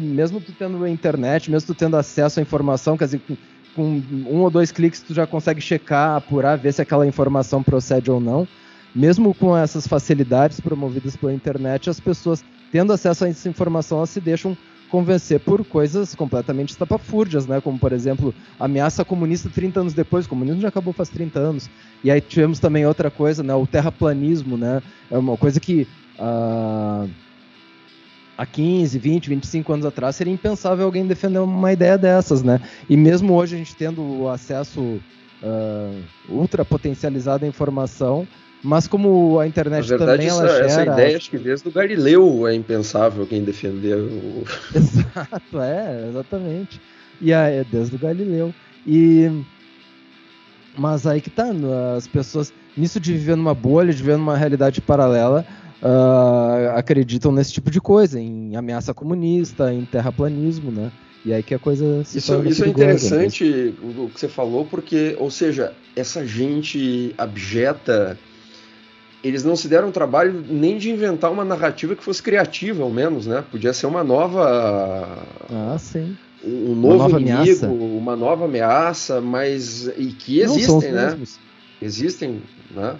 mesmo 0.00 0.40
tu 0.40 0.50
tendo 0.50 0.82
a 0.82 0.90
internet, 0.90 1.48
mesmo 1.48 1.68
tu 1.68 1.78
tendo 1.78 1.96
acesso 1.96 2.40
à 2.40 2.42
informação, 2.42 2.96
quer 2.98 3.04
dizer, 3.04 3.20
com, 3.28 3.36
com 3.76 4.02
um 4.28 4.40
ou 4.40 4.50
dois 4.50 4.72
cliques 4.72 5.00
tu 5.00 5.14
já 5.14 5.28
consegue 5.28 5.60
checar, 5.60 6.16
apurar, 6.16 6.58
ver 6.58 6.72
se 6.72 6.82
aquela 6.82 7.06
informação 7.06 7.62
procede 7.62 8.10
ou 8.10 8.20
não. 8.20 8.48
Mesmo 8.94 9.34
com 9.34 9.56
essas 9.56 9.86
facilidades 9.86 10.60
promovidas 10.60 11.16
pela 11.16 11.32
internet, 11.32 11.88
as 11.88 12.00
pessoas 12.00 12.44
tendo 12.72 12.92
acesso 12.92 13.24
a 13.24 13.28
essa 13.28 13.48
informação, 13.48 13.98
elas 13.98 14.10
se 14.10 14.20
deixam 14.20 14.56
convencer 14.90 15.38
por 15.40 15.64
coisas 15.64 16.14
completamente 16.14 16.70
estapafúrdias, 16.70 17.46
né? 17.46 17.60
Como, 17.60 17.78
por 17.78 17.92
exemplo, 17.92 18.34
ameaça 18.58 19.04
comunista 19.04 19.48
30 19.48 19.80
anos 19.80 19.94
depois. 19.94 20.26
O 20.26 20.28
comunismo 20.28 20.60
já 20.60 20.68
acabou 20.68 20.92
faz 20.92 21.08
30 21.08 21.38
anos. 21.38 21.70
E 22.02 22.10
aí 22.10 22.20
tivemos 22.20 22.58
também 22.58 22.84
outra 22.84 23.10
coisa, 23.10 23.42
né? 23.42 23.54
O 23.54 23.66
terraplanismo, 23.66 24.56
né? 24.56 24.82
É 25.10 25.16
uma 25.16 25.36
coisa 25.36 25.60
que 25.60 25.86
uh, 26.18 27.08
há 28.36 28.46
15, 28.46 28.98
20, 28.98 29.28
25 29.28 29.72
anos 29.72 29.86
atrás 29.86 30.16
seria 30.16 30.32
impensável 30.32 30.84
alguém 30.84 31.06
defender 31.06 31.38
uma 31.38 31.72
ideia 31.72 31.96
dessas, 31.96 32.42
né? 32.42 32.60
E 32.88 32.96
mesmo 32.96 33.34
hoje 33.34 33.54
a 33.54 33.58
gente 33.58 33.76
tendo 33.76 34.02
o 34.02 34.28
acesso 34.28 34.80
uh, 34.80 36.02
ultra 36.28 36.64
potencializado 36.64 37.44
à 37.44 37.48
informação, 37.48 38.26
mas 38.62 38.86
como 38.86 39.38
a 39.38 39.46
internet 39.46 39.82
Na 39.90 39.96
verdade, 39.96 40.12
também 40.12 40.26
essa, 40.28 40.40
ela 40.40 40.52
gera... 40.54 40.66
essa 40.66 40.82
ideia, 40.84 41.16
acho 41.16 41.30
que 41.30 41.38
desde 41.38 41.68
o 41.68 41.72
Galileu 41.72 42.46
é 42.46 42.54
impensável 42.54 43.26
quem 43.26 43.42
defender 43.42 43.96
o... 43.96 44.44
Exato, 44.74 45.60
é, 45.60 46.08
exatamente. 46.08 46.80
E 47.20 47.32
é 47.32 47.64
desde 47.70 47.96
o 47.96 47.98
Galileu. 47.98 48.54
E... 48.86 49.30
Mas 50.76 51.06
aí 51.06 51.20
que 51.20 51.30
tá, 51.30 51.46
as 51.96 52.06
pessoas, 52.06 52.52
nisso 52.76 53.00
de 53.00 53.12
viver 53.12 53.36
numa 53.36 53.54
bolha, 53.54 53.92
de 53.92 53.98
viver 54.02 54.16
numa 54.16 54.36
realidade 54.36 54.80
paralela, 54.80 55.44
uh, 55.82 56.76
acreditam 56.76 57.32
nesse 57.32 57.52
tipo 57.52 57.70
de 57.70 57.80
coisa, 57.80 58.20
em 58.20 58.56
ameaça 58.56 58.94
comunista, 58.94 59.72
em 59.72 59.84
terraplanismo, 59.84 60.70
né? 60.70 60.92
E 61.24 61.34
aí 61.34 61.42
que 61.42 61.54
a 61.54 61.58
coisa 61.58 62.02
se 62.04 62.18
Isso, 62.18 62.42
isso 62.46 62.64
é 62.64 62.68
interessante 62.68 63.74
o 63.82 64.08
que 64.08 64.20
você 64.20 64.28
falou, 64.28 64.64
porque, 64.64 65.16
ou 65.18 65.30
seja, 65.30 65.74
essa 65.94 66.26
gente 66.26 67.14
abjeta 67.18 68.18
eles 69.22 69.44
não 69.44 69.54
se 69.54 69.68
deram 69.68 69.90
trabalho 69.90 70.44
nem 70.48 70.78
de 70.78 70.90
inventar 70.90 71.30
uma 71.30 71.44
narrativa 71.44 71.94
que 71.94 72.02
fosse 72.02 72.22
criativa, 72.22 72.82
ao 72.82 72.90
menos, 72.90 73.26
né? 73.26 73.44
Podia 73.50 73.72
ser 73.72 73.86
uma 73.86 74.02
nova. 74.02 75.26
Ah, 75.50 75.76
sim. 75.78 76.16
Um 76.42 76.74
novo 76.74 76.96
nova 76.96 77.20
inimigo, 77.20 77.66
ameaça. 77.66 77.68
uma 77.68 78.16
nova 78.16 78.44
ameaça, 78.46 79.20
mas. 79.20 79.88
E 79.98 80.06
que 80.06 80.40
existem, 80.40 80.92
né? 80.92 81.10
Mesmos. 81.10 81.38
Existem, 81.82 82.42
né? 82.70 82.96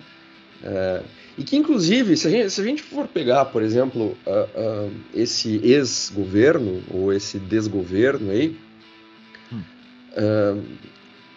É, 0.62 1.00
e 1.38 1.42
que, 1.42 1.56
inclusive, 1.56 2.18
se 2.18 2.26
a 2.26 2.30
gente, 2.30 2.50
se 2.50 2.60
a 2.60 2.64
gente 2.64 2.82
for 2.82 3.08
pegar, 3.08 3.46
por 3.46 3.62
exemplo, 3.62 4.14
uh, 4.26 4.86
uh, 4.86 4.92
esse 5.14 5.58
ex-governo, 5.64 6.82
ou 6.90 7.12
esse 7.12 7.38
desgoverno 7.38 8.30
aí, 8.30 8.58
hum. 9.50 9.62
uh, 10.12 10.62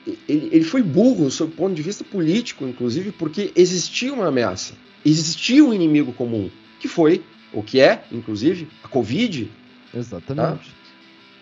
ele, 0.06 0.49
ele 0.51 0.64
foi 0.64 0.82
burro 0.82 1.32
sob 1.32 1.54
o 1.54 1.56
ponto 1.56 1.74
de 1.74 1.82
vista 1.82 2.04
político, 2.04 2.66
inclusive, 2.66 3.12
porque 3.12 3.51
existia 3.56 4.14
uma 4.14 4.28
ameaça, 4.28 4.74
existia 5.06 5.64
um 5.64 5.74
inimigo 5.74 6.14
comum, 6.14 6.49
que 6.80 6.88
foi, 6.88 7.24
o 7.54 7.64
que 7.64 7.80
é, 7.80 8.04
inclusive, 8.12 8.68
a 8.84 8.88
Covid. 8.88 9.49
Exatamente. 9.93 10.70
Tá? 10.70 10.84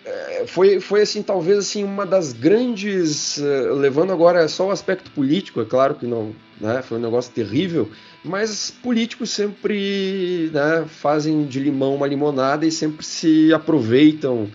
É, 0.04 0.44
foi, 0.46 0.80
foi 0.80 1.02
assim, 1.02 1.22
talvez 1.22 1.58
assim, 1.58 1.84
uma 1.84 2.04
das 2.04 2.32
grandes. 2.32 3.36
Uh, 3.38 3.74
levando 3.74 4.12
agora 4.12 4.46
só 4.48 4.66
o 4.66 4.70
aspecto 4.70 5.10
político, 5.12 5.60
é 5.60 5.64
claro 5.64 5.94
que 5.94 6.06
não. 6.06 6.34
Né, 6.60 6.80
foi 6.80 6.98
um 6.98 7.00
negócio 7.00 7.32
terrível, 7.32 7.90
mas 8.24 8.70
políticos 8.70 9.30
sempre 9.30 10.48
né, 10.52 10.84
fazem 10.86 11.44
de 11.44 11.58
limão 11.58 11.96
uma 11.96 12.06
limonada 12.06 12.64
e 12.64 12.70
sempre 12.70 13.04
se 13.04 13.52
aproveitam 13.52 14.48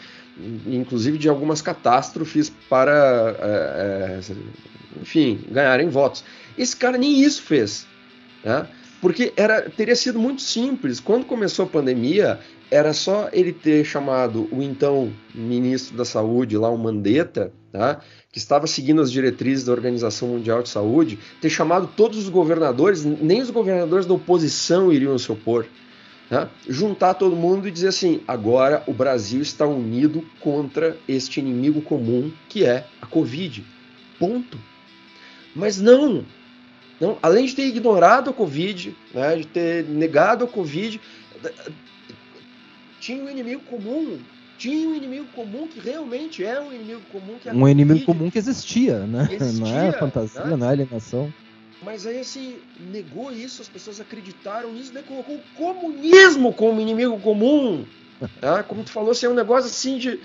inclusive 0.66 1.18
de 1.18 1.30
algumas 1.30 1.62
catástrofes 1.62 2.52
para, 2.70 3.36
é, 3.40 4.20
é, 4.32 4.36
enfim, 5.02 5.40
ganharem 5.50 5.90
votos. 5.90 6.24
Esse 6.58 6.76
cara 6.76 6.98
nem 6.98 7.22
isso 7.22 7.42
fez, 7.42 7.86
né? 8.44 8.68
porque 9.02 9.32
era, 9.36 9.70
teria 9.70 9.96
sido 9.96 10.20
muito 10.20 10.42
simples. 10.42 11.00
Quando 11.00 11.26
começou 11.26 11.66
a 11.66 11.70
pandemia, 11.70 12.40
era 12.70 12.94
só 12.94 13.30
ele 13.32 13.54
ter 13.54 13.86
chamado 13.86 14.48
o 14.52 14.62
então 14.62 15.12
ministro 15.34 15.96
da 15.96 16.06
Saúde, 16.06 16.58
lá 16.58 16.70
o 16.70 16.78
Mandetta, 16.78 17.52
tá? 17.72 18.02
que 18.32 18.40
estava 18.40 18.68
seguindo 18.68 19.02
as 19.02 19.12
diretrizes 19.12 19.66
da 19.66 19.72
Organização 19.72 20.30
Mundial 20.30 20.62
de 20.62 20.70
Saúde, 20.70 21.20
ter 21.42 21.50
chamado 21.50 21.90
todos 21.96 22.18
os 22.18 22.30
governadores, 22.30 23.04
nem 23.06 23.42
os 23.42 23.50
governadores 23.50 24.06
da 24.06 24.14
oposição 24.14 24.92
iriam 24.92 25.18
se 25.18 25.32
opor. 25.32 25.66
Né? 26.30 26.50
Juntar 26.68 27.14
todo 27.14 27.36
mundo 27.36 27.68
e 27.68 27.72
dizer 27.72 27.90
assim: 27.90 28.22
agora 28.28 28.84
o 28.86 28.94
Brasil 28.94 29.42
está 29.42 29.66
unido 29.66 30.24
contra 30.40 30.98
este 31.08 31.40
inimigo 31.40 31.82
comum 31.82 32.32
que 32.50 32.66
é 32.66 32.86
a 33.02 33.06
Covid. 33.06 33.64
Ponto. 34.20 34.60
Mas 35.56 35.80
não. 35.80 36.26
não 37.00 37.18
além 37.22 37.46
de 37.46 37.56
ter 37.56 37.68
ignorado 37.68 38.30
a 38.30 38.34
Covid, 38.34 38.96
né, 39.14 39.38
de 39.38 39.48
ter 39.48 39.86
negado 39.86 40.44
a 40.44 40.48
Covid, 40.48 41.00
tinha 43.00 43.24
um 43.24 43.30
inimigo 43.30 43.62
comum. 43.64 44.20
Tinha 44.58 44.90
um 44.90 44.96
inimigo 44.96 45.28
comum 45.36 45.68
que 45.68 45.80
realmente 45.80 46.44
é 46.44 46.60
um 46.60 46.74
inimigo 46.74 47.02
comum 47.12 47.38
que 47.40 47.48
é 47.48 47.54
Um 47.54 47.70
inimigo 47.70 48.04
comum 48.06 48.30
que 48.30 48.40
existia, 48.40 49.06
né? 49.06 49.28
Existia, 49.32 49.64
não 49.66 49.78
é 49.78 49.92
fantasia, 49.92 50.44
né? 50.44 50.56
não 50.58 50.68
é 50.68 50.72
alienação. 50.72 51.32
Mas 51.82 52.08
aí, 52.08 52.20
assim, 52.20 52.58
negou 52.80 53.32
isso, 53.32 53.62
as 53.62 53.68
pessoas 53.68 54.00
acreditaram 54.00 54.74
nisso, 54.74 54.92
daí 54.94 55.04
colocou 55.04 55.36
o 55.36 55.44
comunismo 55.56 56.52
como 56.54 56.82
inimigo 56.82 57.20
comum. 57.20 57.86
Tá? 58.42 58.64
Como 58.64 58.84
tu 58.84 58.92
falou, 58.92 59.12
assim, 59.12 59.28
é 59.28 59.30
um 59.30 59.36
negócio 59.36 59.70
assim 59.70 59.98
de. 59.98 60.20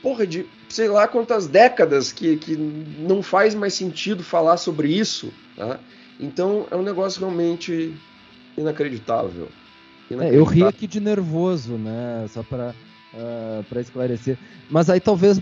Porra, 0.00 0.26
de 0.26 0.46
sei 0.68 0.88
lá 0.88 1.06
quantas 1.06 1.46
décadas 1.46 2.10
que, 2.10 2.36
que 2.36 2.56
não 2.56 3.22
faz 3.22 3.54
mais 3.54 3.74
sentido 3.74 4.22
falar 4.22 4.56
sobre 4.56 4.88
isso. 4.88 5.32
Tá? 5.56 5.78
Então 6.18 6.66
é 6.70 6.76
um 6.76 6.82
negócio 6.82 7.20
realmente 7.20 7.94
inacreditável. 8.56 9.48
inacreditável. 10.10 10.32
É, 10.32 10.36
eu 10.36 10.44
ri 10.44 10.64
aqui 10.64 10.86
de 10.86 11.00
nervoso, 11.00 11.74
né? 11.74 12.26
Só 12.28 12.42
para 12.42 12.74
uh, 13.14 13.60
ah, 13.60 13.64
para 13.68 13.80
esclarecer. 13.80 14.38
Mas 14.70 14.88
aí 14.88 15.00
talvez 15.00 15.40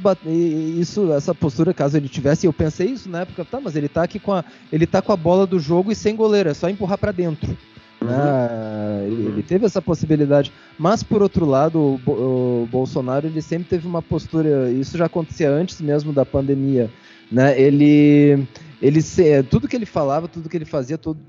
isso, 0.79 1.13
essa 1.13 1.35
postura, 1.35 1.73
caso 1.73 1.97
ele 1.97 2.09
tivesse, 2.09 2.47
eu 2.47 2.53
pensei 2.53 2.89
isso 2.89 3.09
na 3.09 3.21
época, 3.21 3.45
tá, 3.45 3.61
mas 3.61 3.77
ele 3.77 3.89
tá 3.89 4.03
aqui 4.03 4.19
com 4.19 4.33
a, 4.33 4.45
ele 4.73 4.87
tá 4.87 5.01
com 5.01 5.13
a 5.13 5.17
bola 5.17 5.47
do 5.47 5.59
jogo 5.59 5.93
e 5.93 5.95
sem 5.95 6.17
goleiro, 6.17 6.51
é 6.51 6.55
só 6.55 6.69
empurrar 6.69 6.99
para 6.99 7.13
dentro. 7.13 7.57
Uhum. 8.01 8.09
Né? 8.09 9.07
Ele, 9.07 9.27
ele, 9.27 9.43
teve 9.43 9.67
essa 9.67 9.81
possibilidade, 9.83 10.53
mas 10.79 11.03
por 11.03 11.23
outro 11.23 11.45
lado, 11.45 11.79
o, 11.79 12.11
o, 12.11 12.69
Bolsonaro 12.71 13.27
ele 13.27 13.43
sempre 13.43 13.69
teve 13.69 13.87
uma 13.87 14.01
postura, 14.01 14.71
isso 14.71 14.97
já 14.97 15.07
acontecia 15.07 15.51
antes 15.51 15.81
mesmo 15.81 16.13
da 16.13 16.25
pandemia, 16.25 16.91
né? 17.31 17.61
Ele, 17.61 18.47
ele 18.81 19.01
tudo 19.49 19.69
que 19.69 19.77
ele 19.77 19.87
falava, 19.87 20.27
tudo 20.27 20.49
que 20.49 20.57
ele 20.57 20.65
fazia, 20.65 20.97
tudo, 20.97 21.21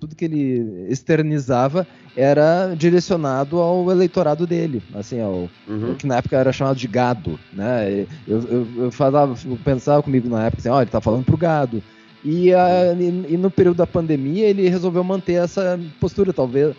tudo 0.00 0.16
que 0.16 0.24
ele 0.24 0.86
externizava 0.88 1.86
era 2.16 2.74
direcionado 2.74 3.58
ao 3.58 3.90
eleitorado 3.90 4.46
dele, 4.46 4.82
assim, 4.94 5.20
ao, 5.20 5.48
uhum. 5.68 5.94
que 5.96 6.06
na 6.06 6.16
época 6.16 6.36
era 6.36 6.52
chamado 6.52 6.76
de 6.76 6.88
gado, 6.88 7.38
né? 7.52 8.06
Eu, 8.26 8.40
eu, 8.40 8.68
eu 8.84 8.90
falava, 8.90 9.36
eu 9.44 9.58
pensava 9.62 10.02
comigo 10.02 10.28
na 10.28 10.46
época 10.46 10.60
assim, 10.60 10.70
ó, 10.70 10.80
ele 10.80 10.90
tá 10.90 11.00
falando 11.00 11.24
pro 11.24 11.36
gado. 11.36 11.82
E, 12.22 12.52
a, 12.52 12.92
e, 12.98 13.36
no 13.36 13.50
período 13.50 13.78
da 13.78 13.86
pandemia 13.86 14.46
ele 14.46 14.68
resolveu 14.68 15.02
manter 15.02 15.34
essa 15.34 15.80
postura, 15.98 16.32
talvez, 16.32 16.74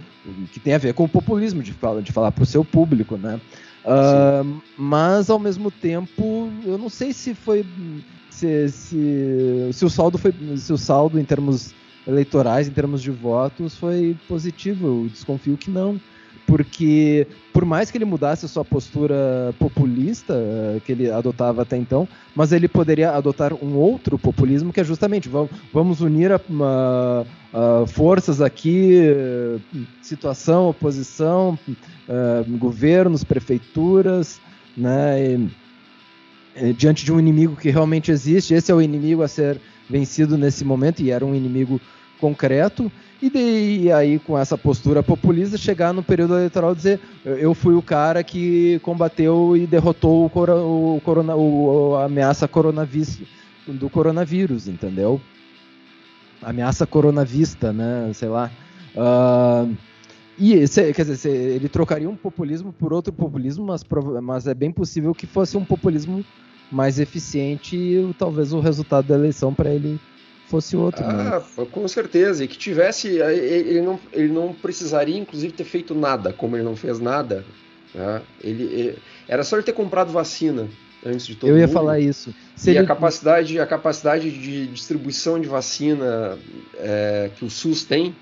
que 0.52 0.60
tem 0.60 0.74
a 0.74 0.78
ver 0.78 0.94
com 0.94 1.06
o 1.06 1.10
populismo, 1.10 1.64
de, 1.64 1.74
falar, 1.74 2.02
de 2.02 2.12
falar 2.12 2.32
pro 2.32 2.46
seu 2.46 2.64
público, 2.64 3.18
né? 3.18 3.40
Uh, 3.84 4.62
mas 4.78 5.32
ao 5.32 5.40
mesmo 5.40 5.72
tempo, 5.72 6.52
eu 6.64 6.78
não 6.78 6.90
sei 6.90 7.12
se 7.14 7.34
foi 7.34 7.66
se, 8.30 8.70
se, 8.70 9.70
se 9.74 9.86
o 9.86 9.90
saldo 9.90 10.20
foi 10.20 10.34
se 10.58 10.72
o 10.72 10.78
saldo 10.78 11.20
em 11.20 11.24
termos 11.24 11.74
eleitorais, 12.08 12.68
em 12.68 12.72
termos 12.72 13.02
de 13.02 13.12
votos, 13.12 13.76
foi 13.76 14.18
positivo. 14.28 14.88
Eu 14.88 15.10
desconfio 15.10 15.58
que 15.58 15.70
não. 15.70 16.00
porque 16.52 17.28
por 17.54 17.64
mais 17.64 17.90
que 17.90 17.98
ele 17.98 18.04
mudasse 18.04 18.46
a 18.46 18.50
sua 18.50 18.66
postura 18.66 19.56
populista 19.58 20.34
uh, 20.34 20.82
que 20.82 20.92
ele 20.92 21.10
adotava 21.10 21.62
até 21.62 21.78
então, 21.78 22.06
mas 22.36 22.52
ele 22.52 22.68
poderia 22.68 23.12
adotar 23.12 23.54
um 23.54 23.78
outro 23.78 24.20
populismo 24.20 24.74
que 24.74 24.82
é 24.82 24.84
justamente 24.84 25.30
vamos, 25.72 26.02
unir 26.02 26.32
a, 26.34 26.36
a, 26.36 27.26
a 27.84 27.88
forças 27.88 28.42
aqui, 28.42 29.02
situação, 30.02 30.70
oposição, 30.70 31.58
governos, 32.60 33.24
prefeituras, 33.24 34.42
né? 34.76 35.38
E, 36.56 36.74
diante 36.74 37.06
de 37.06 37.14
um 37.14 37.20
inimigo 37.20 37.56
que 37.56 37.70
realmente 37.70 38.12
existe, 38.12 38.54
esse 38.54 38.70
é 38.72 38.76
o 38.76 38.82
inimigo 38.82 39.24
a 39.24 39.28
ser 39.28 39.60
vencido 39.92 40.38
nesse 40.38 40.64
momento 40.64 41.02
e 41.02 41.12
era 41.12 41.26
um 41.26 41.36
inimigo 41.36 41.80
concreto 42.20 42.92
e, 43.22 43.30
de, 43.30 43.92
aí 43.92 44.20
com 44.20 44.38
essa 44.38 44.58
postura 44.58 45.04
populista 45.04 45.58
chegar 45.58 45.94
no 45.94 46.02
período 46.02 46.36
eleitoral 46.36 46.72
e 46.72 46.76
dizer 46.76 47.00
eu 47.26 47.54
fui 47.54 47.76
o 47.76 47.82
cara 47.82 48.24
que 48.24 48.80
combateu 48.80 49.58
e 49.58 49.68
derrotou 49.68 50.24
o, 50.24 50.96
o, 50.96 51.02
corona, 51.02 51.36
o 51.36 51.96
a 51.98 52.06
ameaça 52.06 52.48
coronavírus, 52.48 53.20
do 53.68 53.90
coronavírus, 53.90 54.68
entendeu? 54.68 55.20
Ameaça 56.42 56.88
coronavista, 56.88 57.72
né? 57.72 58.12
Sei 58.14 58.30
lá. 58.30 58.50
Uh, 58.96 59.76
e 60.40 60.54
quer 60.96 61.06
dizer, 61.06 61.30
ele 61.30 61.70
trocaria 61.70 62.10
um 62.10 62.16
populismo 62.16 62.74
por 62.74 62.92
outro 62.92 63.14
populismo, 63.14 63.66
mas, 63.66 63.86
mas 64.24 64.48
é 64.48 64.54
bem 64.56 64.72
possível 64.72 65.14
que 65.14 65.28
fosse 65.28 65.56
um 65.56 65.64
populismo 65.64 66.26
mais 66.72 67.00
eficiente 67.00 67.76
e 67.76 68.16
talvez 68.18 68.54
o 68.54 68.60
resultado 68.60 69.08
da 69.08 69.16
eleição 69.16 69.54
para 69.54 69.70
ele 69.70 70.00
fosse 70.48 70.76
outro. 70.76 71.06
Né? 71.06 71.32
Ah, 71.34 71.66
com 71.72 71.88
certeza. 71.88 72.44
E 72.44 72.48
que 72.48 72.58
tivesse. 72.58 73.20
Ele 73.20 73.82
não, 73.82 74.00
ele 74.12 74.32
não 74.32 74.54
precisaria, 74.54 75.18
inclusive, 75.18 75.54
ter 75.54 75.64
feito 75.64 75.96
nada, 75.96 76.34
como 76.34 76.56
ele 76.56 76.64
não 76.64 76.76
fez 76.76 77.00
nada. 77.00 77.46
Né? 77.96 78.22
Ele, 78.44 78.64
ele, 78.64 78.98
era 79.28 79.44
só 79.44 79.56
ele 79.56 79.64
ter 79.64 79.74
comprado 79.74 80.12
vacina 80.12 80.68
antes 81.06 81.26
de 81.26 81.36
todo 81.36 81.50
Eu 81.50 81.58
ia 81.58 81.68
mundo. 81.68 81.74
falar 81.74 82.00
isso. 82.00 82.34
Se 82.56 82.70
e 82.70 82.74
ele... 82.74 82.80
a, 82.80 82.86
capacidade, 82.86 83.60
a 83.60 83.66
capacidade 83.66 84.30
de 84.30 84.68
distribuição 84.68 85.40
de 85.40 85.48
vacina 85.48 86.38
é, 86.78 87.32
que 87.36 87.46
o 87.46 87.50
SUS 87.50 87.84
tem. 87.84 88.16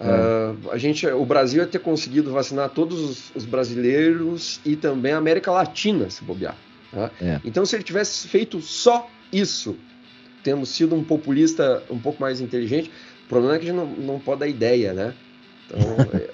É. 0.00 0.04
Uh, 0.06 0.70
a 0.70 0.78
gente, 0.78 1.06
o 1.06 1.26
Brasil 1.26 1.60
ia 1.60 1.68
ter 1.68 1.78
conseguido 1.78 2.32
vacinar 2.32 2.70
todos 2.70 2.98
os, 2.98 3.36
os 3.36 3.44
brasileiros 3.44 4.58
e 4.64 4.74
também 4.74 5.12
a 5.12 5.18
América 5.18 5.52
Latina, 5.52 6.08
se 6.08 6.24
bobear. 6.24 6.56
Tá? 6.90 7.10
É. 7.20 7.40
Então, 7.44 7.64
se 7.64 7.76
ele 7.76 7.82
tivesse 7.82 8.26
feito 8.28 8.60
só 8.60 9.08
isso, 9.32 9.76
tendo 10.42 10.64
sido 10.66 10.94
um 10.94 11.04
populista 11.04 11.82
um 11.90 11.98
pouco 11.98 12.20
mais 12.20 12.40
inteligente. 12.40 12.90
O 13.26 13.28
problema 13.28 13.54
é 13.54 13.58
que 13.58 13.64
a 13.64 13.68
gente 13.68 13.76
não, 13.76 13.86
não 13.86 14.18
pode 14.18 14.40
dar 14.40 14.48
ideia, 14.48 14.92
né? 14.92 15.14
Então, 15.66 15.80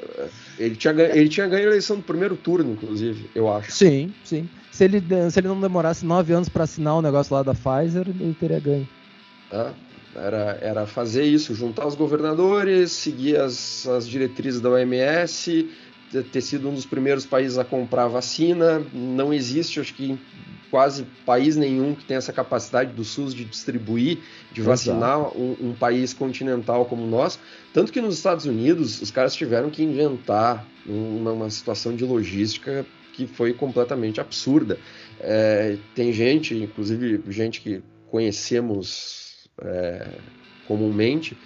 ele, 0.59 0.77
tinha, 0.77 0.95
ele 0.95 1.29
tinha 1.29 1.47
ganho 1.47 1.65
a 1.65 1.71
eleição 1.71 1.97
do 1.97 2.03
primeiro 2.03 2.37
turno, 2.37 2.73
inclusive, 2.73 3.29
eu 3.35 3.53
acho. 3.53 3.73
Sim, 3.73 4.13
sim. 4.25 4.49
Se 4.71 4.85
ele, 4.85 5.03
se 5.31 5.41
ele 5.41 5.49
não 5.49 5.61
demorasse 5.61 6.05
nove 6.05 6.33
anos 6.33 6.49
para 6.49 6.65
assinar 6.65 6.97
o 6.97 7.03
negócio 7.03 7.35
lá 7.35 7.43
da 7.43 7.55
Pfizer, 7.55 8.07
ele 8.09 8.35
teria 8.39 8.61
ganho. 8.61 8.89
Ah, 9.53 9.73
era, 10.15 10.59
era 10.61 10.87
fazer 10.87 11.25
isso, 11.25 11.55
juntar 11.55 11.87
os 11.87 11.95
governadores, 11.95 12.93
seguir 12.93 13.37
as, 13.37 13.87
as 13.87 14.09
diretrizes 14.09 14.61
da 14.61 14.71
OMS, 14.71 15.71
ter 16.33 16.41
sido 16.41 16.69
um 16.69 16.75
dos 16.75 16.87
primeiros 16.87 17.27
países 17.27 17.59
a 17.59 17.65
comprar 17.65 18.07
vacina. 18.07 18.83
Não 18.93 19.33
existe, 19.33 19.81
acho 19.81 19.95
que 19.95 20.19
quase 20.71 21.05
país 21.25 21.57
nenhum 21.57 21.95
que 21.95 22.05
tem 22.05 22.17
essa 22.17 22.33
capacidade 22.33 22.93
do 22.93 23.05
SUS 23.05 23.35
de 23.35 23.45
distribuir, 23.45 24.19
de 24.53 24.61
vacinar 24.63 25.37
um, 25.37 25.57
um, 25.61 25.75
país 25.75 26.13
continental 26.13 26.85
como 26.85 27.05
o 27.05 27.07
nosso. 27.07 27.39
Tanto 27.73 27.93
que 27.93 28.01
nos 28.01 28.17
Estados 28.17 28.47
Unidos 28.47 29.01
os 29.01 29.11
caras 29.11 29.35
tiveram 29.35 29.71
que 29.71 29.83
inventar 29.83 30.67
uma, 30.85 31.33
uma 31.33 31.51
situação 31.51 31.95
de 31.95 32.05
logística 32.05 32.85
que 33.13 33.27
foi 33.27 33.53
completamente 33.53 34.21
absurda. 34.21 34.79
É, 35.21 35.79
tem 35.95 36.13
gente, 36.13 36.55
inclusive 36.55 37.23
gente 37.29 37.61
que 37.61 37.83
conhecemos 38.11 39.49
é, 39.63 40.09
comumente, 40.67 41.37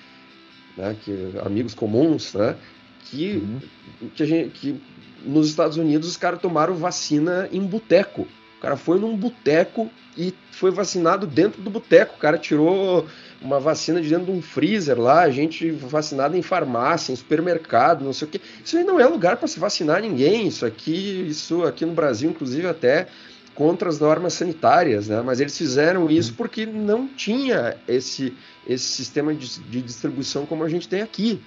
né, 0.77 0.97
que, 1.05 1.33
amigos 1.45 1.75
comuns, 1.75 2.35
né, 2.35 2.57
que, 3.05 3.37
uhum. 3.37 4.09
que, 4.15 4.27
gente, 4.27 4.51
que 4.51 4.81
nos 5.25 5.49
Estados 5.49 5.77
Unidos 5.77 6.09
os 6.09 6.17
caras 6.17 6.41
tomaram 6.41 6.75
vacina 6.75 7.49
em 7.53 7.63
boteco. 7.63 8.27
O 8.59 8.61
cara 8.61 8.77
foi 8.77 8.99
num 8.99 9.17
boteco 9.17 9.91
e 10.17 10.35
foi 10.53 10.71
vacinado 10.71 11.27
dentro 11.27 11.63
do 11.63 11.71
boteco. 11.71 12.17
O 12.17 12.19
cara 12.19 12.37
tirou 12.37 13.07
uma 13.41 13.59
vacina 13.59 14.03
de 14.03 14.09
dentro 14.11 14.27
de 14.27 14.33
um 14.33 14.43
freezer 14.43 15.01
lá, 15.01 15.23
a 15.23 15.31
gente 15.31 15.71
vacinada 15.71 16.37
em 16.37 16.43
farmácia, 16.43 17.13
em 17.13 17.17
supermercado, 17.17 18.05
não 18.05 18.13
sei 18.13 18.29
o 18.29 18.31
que. 18.31 18.41
Isso 18.63 18.77
aí 18.77 18.85
não 18.85 19.01
é 19.01 19.07
lugar 19.07 19.39
para 19.39 19.49
se 19.49 19.59
vacinar 19.59 20.03
ninguém. 20.03 20.47
Isso 20.47 20.67
aqui, 20.67 21.27
isso 21.29 21.65
aqui 21.65 21.87
no 21.87 21.93
Brasil, 21.93 22.29
inclusive 22.29 22.67
até 22.67 23.07
contra 23.55 23.89
as 23.89 23.99
normas 23.99 24.35
sanitárias, 24.35 25.09
né? 25.09 25.23
Mas 25.25 25.41
eles 25.41 25.57
fizeram 25.57 26.11
isso 26.11 26.35
porque 26.35 26.67
não 26.67 27.09
tinha 27.09 27.77
esse 27.89 28.35
esse 28.67 28.85
sistema 28.85 29.35
de, 29.35 29.61
de 29.61 29.83
distribuição 29.83 30.45
como 30.45 30.65
a 30.65 30.69
gente 30.69 30.87
tem 30.87 31.01
aqui. 31.01 31.41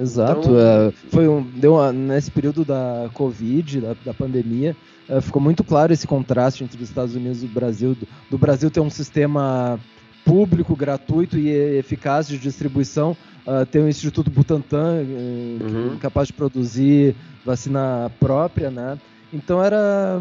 Exato, 0.00 0.40
então... 0.40 0.58
é, 0.58 0.92
foi 1.10 1.28
um, 1.28 1.42
deu 1.42 1.74
uma, 1.74 1.92
nesse 1.92 2.30
período 2.30 2.64
da 2.64 3.10
Covid, 3.12 3.80
da, 3.80 3.96
da 4.04 4.14
pandemia, 4.14 4.76
é, 5.08 5.20
ficou 5.20 5.40
muito 5.40 5.64
claro 5.64 5.92
esse 5.92 6.06
contraste 6.06 6.62
entre 6.62 6.76
os 6.82 6.88
Estados 6.88 7.14
Unidos 7.14 7.42
e 7.42 7.46
o 7.46 7.48
Brasil, 7.48 7.94
do, 7.94 8.06
do 8.30 8.38
Brasil 8.38 8.70
ter 8.70 8.80
um 8.80 8.90
sistema 8.90 9.80
público, 10.24 10.76
gratuito 10.76 11.38
e 11.38 11.48
eficaz 11.78 12.28
de 12.28 12.38
distribuição, 12.38 13.16
uh, 13.46 13.64
ter 13.64 13.80
um 13.80 13.88
Instituto 13.88 14.30
Butantan 14.30 15.02
uh, 15.02 15.64
uhum. 15.64 15.98
capaz 15.98 16.28
de 16.28 16.34
produzir 16.34 17.16
vacina 17.44 18.12
própria, 18.20 18.70
né? 18.70 18.98
Então 19.32 19.64
era 19.64 20.20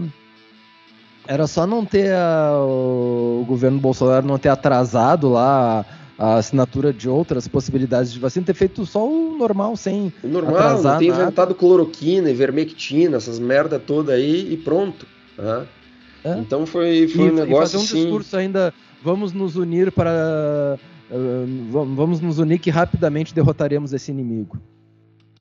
era 1.27 1.45
só 1.45 1.67
não 1.67 1.83
ter 1.83 2.13
a, 2.13 2.53
o 2.57 3.43
governo 3.45 3.79
Bolsonaro 3.79 4.25
não 4.25 4.37
ter 4.37 4.47
atrasado 4.47 5.27
lá 5.27 5.85
a 6.17 6.35
assinatura 6.35 6.91
de 6.91 7.07
outras 7.07 7.47
possibilidades 7.47 8.11
de 8.11 8.19
vacina, 8.19 8.45
ter 8.45 8.53
feito 8.55 8.85
só 8.85 9.07
o 9.07 9.37
normal, 9.37 9.77
sem 9.77 10.11
o 10.23 10.27
normal, 10.27 10.53
não 10.53 10.77
ter 10.77 10.83
nada. 10.83 11.05
inventado 11.05 11.55
cloroquina, 11.55 12.29
ivermectina, 12.29 13.17
essas 13.17 13.37
merda 13.37 13.77
toda 13.77 14.13
aí 14.13 14.53
e 14.53 14.57
pronto. 14.57 15.05
Né? 15.37 15.67
É. 16.23 16.37
Então 16.39 16.65
foi, 16.65 17.07
foi 17.07 17.25
e, 17.25 17.31
um 17.31 17.35
negócio 17.35 17.77
e 17.77 17.81
fazer 17.81 17.97
um 17.97 18.01
discurso 18.03 18.35
ainda, 18.35 18.73
vamos 19.03 19.31
nos 19.31 19.55
unir 19.55 19.91
para... 19.91 20.79
Uh, 21.09 21.85
vamos 21.95 22.19
nos 22.19 22.37
unir 22.37 22.59
que 22.59 22.69
rapidamente 22.69 23.33
derrotaremos 23.33 23.93
esse 23.93 24.11
inimigo. 24.11 24.59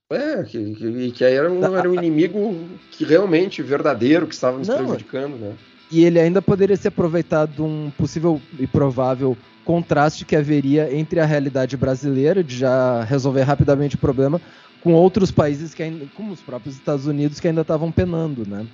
É, 0.08 0.44
que, 0.44 0.74
que, 0.74 1.10
que 1.10 1.24
era, 1.24 1.50
um, 1.50 1.76
era 1.76 1.90
um 1.90 1.94
inimigo 1.96 2.54
que 2.92 3.04
realmente 3.04 3.62
verdadeiro 3.62 4.26
que 4.26 4.34
estava 4.34 4.58
nos 4.58 4.68
não, 4.68 4.76
prejudicando, 4.76 5.36
né? 5.36 5.54
E 5.90 6.04
ele 6.04 6.20
ainda 6.20 6.40
poderia 6.40 6.76
ser 6.76 6.88
aproveitado 6.88 7.54
de 7.54 7.62
um 7.62 7.90
possível 7.96 8.40
e 8.58 8.66
provável 8.66 9.36
contraste 9.66 10.24
que 10.24 10.36
haveria 10.36 10.94
entre 10.96 11.18
a 11.18 11.26
realidade 11.26 11.76
brasileira, 11.76 12.42
de 12.42 12.56
já 12.56 13.02
resolver 13.02 13.42
rapidamente 13.42 13.96
o 13.96 13.98
problema, 13.98 14.40
com 14.80 14.94
outros 14.94 15.32
países, 15.32 15.74
que 15.74 15.82
ainda, 15.82 16.06
como 16.14 16.32
os 16.32 16.40
próprios 16.40 16.76
Estados 16.76 17.06
Unidos, 17.06 17.40
que 17.40 17.48
ainda 17.48 17.62
estavam 17.62 17.90
penando, 17.90 18.48
né? 18.48 18.64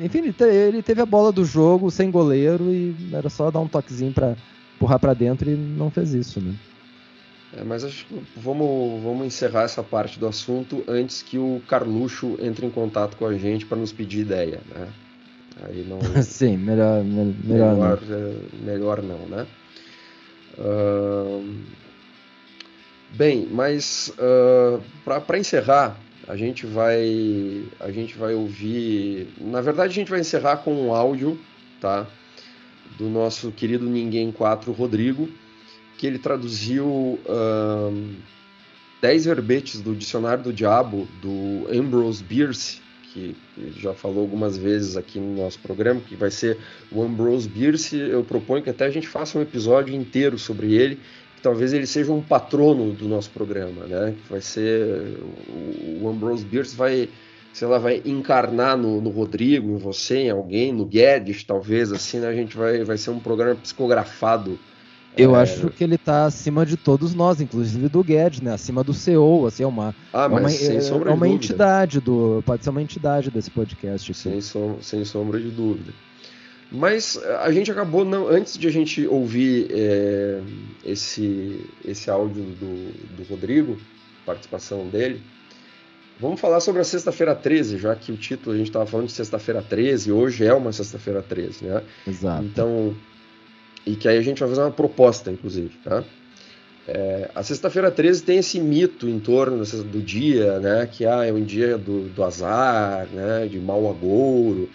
Enfim, 0.00 0.18
ele, 0.18 0.32
te, 0.32 0.44
ele 0.44 0.82
teve 0.82 1.02
a 1.02 1.06
bola 1.06 1.30
do 1.30 1.44
jogo 1.44 1.90
sem 1.90 2.10
goleiro 2.10 2.72
e 2.72 2.94
era 3.12 3.28
só 3.28 3.50
dar 3.50 3.60
um 3.60 3.68
toquezinho 3.68 4.12
para 4.12 4.34
empurrar 4.76 4.98
para 4.98 5.12
dentro 5.12 5.50
e 5.50 5.54
não 5.54 5.90
fez 5.90 6.14
isso, 6.14 6.40
né? 6.40 6.54
É, 7.58 7.62
mas 7.64 7.84
acho 7.84 8.06
que 8.06 8.22
vamos, 8.36 9.02
vamos 9.02 9.26
encerrar 9.26 9.64
essa 9.64 9.82
parte 9.82 10.18
do 10.18 10.26
assunto 10.26 10.82
antes 10.88 11.20
que 11.20 11.36
o 11.36 11.60
Carluxo 11.68 12.38
entre 12.40 12.64
em 12.64 12.70
contato 12.70 13.16
com 13.16 13.26
a 13.26 13.36
gente 13.36 13.66
para 13.66 13.76
nos 13.76 13.92
pedir 13.92 14.20
ideia, 14.20 14.60
né? 14.74 14.88
Aí 15.64 15.84
não. 15.84 15.98
Sim, 16.22 16.56
melhor, 16.56 17.04
melhor, 17.04 17.34
melhor, 17.44 17.76
não. 17.76 17.86
É, 17.86 18.64
melhor 18.64 19.02
não, 19.02 19.28
né? 19.28 19.46
Bem, 23.12 23.46
mas 23.50 24.12
uh, 24.18 24.80
para 25.26 25.38
encerrar, 25.38 25.96
a 26.28 26.36
gente 26.36 26.64
vai 26.64 27.64
a 27.80 27.90
gente 27.90 28.16
vai 28.16 28.34
ouvir, 28.34 29.28
na 29.40 29.60
verdade 29.60 29.90
a 29.90 29.94
gente 29.94 30.10
vai 30.10 30.20
encerrar 30.20 30.58
com 30.58 30.72
um 30.72 30.94
áudio, 30.94 31.38
tá? 31.80 32.06
Do 32.96 33.08
nosso 33.08 33.50
querido 33.50 33.84
Ninguém 33.84 34.30
4 34.30 34.70
Rodrigo, 34.72 35.28
que 35.98 36.06
ele 36.06 36.18
traduziu 36.18 36.86
uh, 36.86 38.16
10 39.02 39.24
verbetes 39.24 39.80
do 39.80 39.94
Dicionário 39.94 40.44
do 40.44 40.52
Diabo 40.52 41.08
do 41.20 41.66
Ambrose 41.70 42.22
Bierce 42.22 42.80
que 43.12 43.36
já 43.76 43.92
falou 43.92 44.20
algumas 44.20 44.56
vezes 44.56 44.96
aqui 44.96 45.18
no 45.18 45.42
nosso 45.42 45.58
programa, 45.58 46.00
que 46.00 46.14
vai 46.14 46.30
ser 46.30 46.58
o 46.90 47.02
Ambrose 47.02 47.48
Bierce. 47.48 47.96
Eu 47.96 48.24
proponho 48.24 48.62
que 48.62 48.70
até 48.70 48.86
a 48.86 48.90
gente 48.90 49.08
faça 49.08 49.38
um 49.38 49.42
episódio 49.42 49.94
inteiro 49.94 50.38
sobre 50.38 50.74
ele, 50.74 50.96
que 51.36 51.42
talvez 51.42 51.72
ele 51.72 51.86
seja 51.86 52.12
um 52.12 52.22
patrono 52.22 52.92
do 52.92 53.08
nosso 53.08 53.30
programa, 53.30 53.86
né? 53.86 54.14
Vai 54.28 54.40
ser 54.40 55.18
o 56.00 56.08
Ambrose 56.08 56.44
Bierce 56.44 56.76
vai, 56.76 57.08
sei 57.52 57.66
lá, 57.68 57.78
vai 57.78 58.00
encarnar 58.04 58.76
no, 58.76 59.00
no 59.00 59.10
Rodrigo, 59.10 59.70
em 59.70 59.78
você, 59.78 60.18
em 60.18 60.30
alguém, 60.30 60.72
no 60.72 60.84
Guedes, 60.84 61.44
talvez 61.44 61.92
assim, 61.92 62.18
né? 62.18 62.28
A 62.28 62.34
gente 62.34 62.56
vai 62.56 62.84
vai 62.84 62.96
ser 62.96 63.10
um 63.10 63.18
programa 63.18 63.56
psicografado 63.56 64.58
Eu 65.16 65.34
é... 65.34 65.42
acho 65.42 65.68
que 65.70 65.82
ele 65.82 65.96
está 65.96 66.24
acima 66.24 66.64
de 66.64 66.76
todos 66.76 67.14
nós, 67.14 67.40
inclusive 67.40 67.88
do 67.88 68.02
Guedes, 68.02 68.40
né? 68.40 68.52
Acima 68.52 68.84
do 68.84 68.94
CEO, 68.94 69.46
assim, 69.46 69.62
é 69.62 69.66
uma, 69.66 69.94
ah, 70.12 70.24
é 70.24 70.26
uma, 70.26 70.50
é 70.50 71.12
uma 71.12 71.28
entidade 71.28 72.00
do. 72.00 72.42
Pode 72.46 72.64
ser 72.64 72.70
uma 72.70 72.82
entidade 72.82 73.30
desse 73.30 73.50
podcast. 73.50 74.14
Sem, 74.14 74.40
som, 74.40 74.78
sem 74.80 75.04
sombra 75.04 75.40
de 75.40 75.50
dúvida. 75.50 75.92
Mas 76.72 77.16
a 77.40 77.50
gente 77.50 77.70
acabou, 77.70 78.04
não, 78.04 78.28
antes 78.28 78.56
de 78.56 78.68
a 78.68 78.70
gente 78.70 79.04
ouvir 79.06 79.66
é, 79.70 80.40
esse, 80.84 81.66
esse 81.84 82.08
áudio 82.08 82.44
do, 82.44 82.92
do 83.16 83.28
Rodrigo, 83.28 83.76
participação 84.24 84.86
dele, 84.86 85.20
vamos 86.20 86.40
falar 86.40 86.60
sobre 86.60 86.80
a 86.80 86.84
sexta-feira 86.84 87.34
13, 87.34 87.76
já 87.76 87.96
que 87.96 88.12
o 88.12 88.16
título 88.16 88.54
a 88.54 88.58
gente 88.58 88.68
estava 88.68 88.86
falando 88.86 89.06
de 89.06 89.12
sexta-feira 89.12 89.60
13, 89.60 90.12
hoje 90.12 90.46
é 90.46 90.54
uma 90.54 90.70
sexta-feira 90.70 91.20
13, 91.20 91.64
né? 91.64 91.82
Exato. 92.06 92.44
Então, 92.44 92.94
e 93.86 93.96
que 93.96 94.08
aí 94.08 94.18
a 94.18 94.22
gente 94.22 94.40
vai 94.40 94.48
fazer 94.48 94.60
uma 94.62 94.70
proposta, 94.70 95.30
inclusive, 95.30 95.70
tá? 95.82 96.04
É, 96.88 97.30
a 97.34 97.42
sexta-feira 97.42 97.90
13 97.90 98.22
tem 98.22 98.38
esse 98.38 98.58
mito 98.58 99.08
em 99.08 99.20
torno 99.20 99.64
do 99.64 100.00
dia, 100.00 100.58
né? 100.58 100.88
Que 100.90 101.06
ah, 101.06 101.24
é 101.24 101.32
um 101.32 101.44
dia 101.44 101.78
do, 101.78 102.08
do 102.08 102.24
azar, 102.24 103.06
né? 103.12 103.46
De 103.46 103.58
mau 103.58 103.88
agouro. 103.88 104.68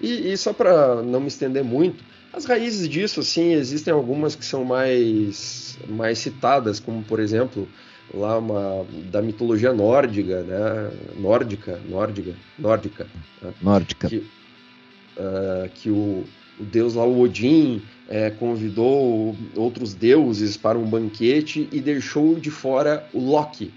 E, 0.00 0.32
e 0.32 0.36
só 0.36 0.52
para 0.52 1.02
não 1.02 1.20
me 1.20 1.28
estender 1.28 1.62
muito, 1.62 2.02
as 2.32 2.46
raízes 2.46 2.88
disso, 2.88 3.20
assim, 3.20 3.52
existem 3.52 3.92
algumas 3.92 4.34
que 4.34 4.44
são 4.44 4.64
mais, 4.64 5.78
mais 5.88 6.18
citadas, 6.18 6.80
como 6.80 7.02
por 7.04 7.20
exemplo, 7.20 7.68
lá 8.12 8.38
uma 8.38 8.86
da 9.10 9.20
mitologia 9.20 9.72
nórdica, 9.72 10.42
né? 10.42 10.90
Nórdica, 11.16 11.78
nórdica, 11.88 12.34
nórdica. 12.58 13.06
Né? 13.42 13.52
Nórdica. 13.60 14.08
Que, 14.08 14.16
uh, 14.16 15.68
que 15.74 15.90
o, 15.90 16.24
o 16.58 16.64
deus 16.64 16.94
lá, 16.94 17.04
o 17.04 17.20
Odin, 17.20 17.82
é, 18.12 18.28
convidou 18.28 19.34
outros 19.56 19.94
deuses 19.94 20.54
para 20.54 20.78
um 20.78 20.84
banquete 20.84 21.66
e 21.72 21.80
deixou 21.80 22.34
de 22.34 22.50
fora 22.50 23.08
o 23.10 23.18
Loki, 23.18 23.72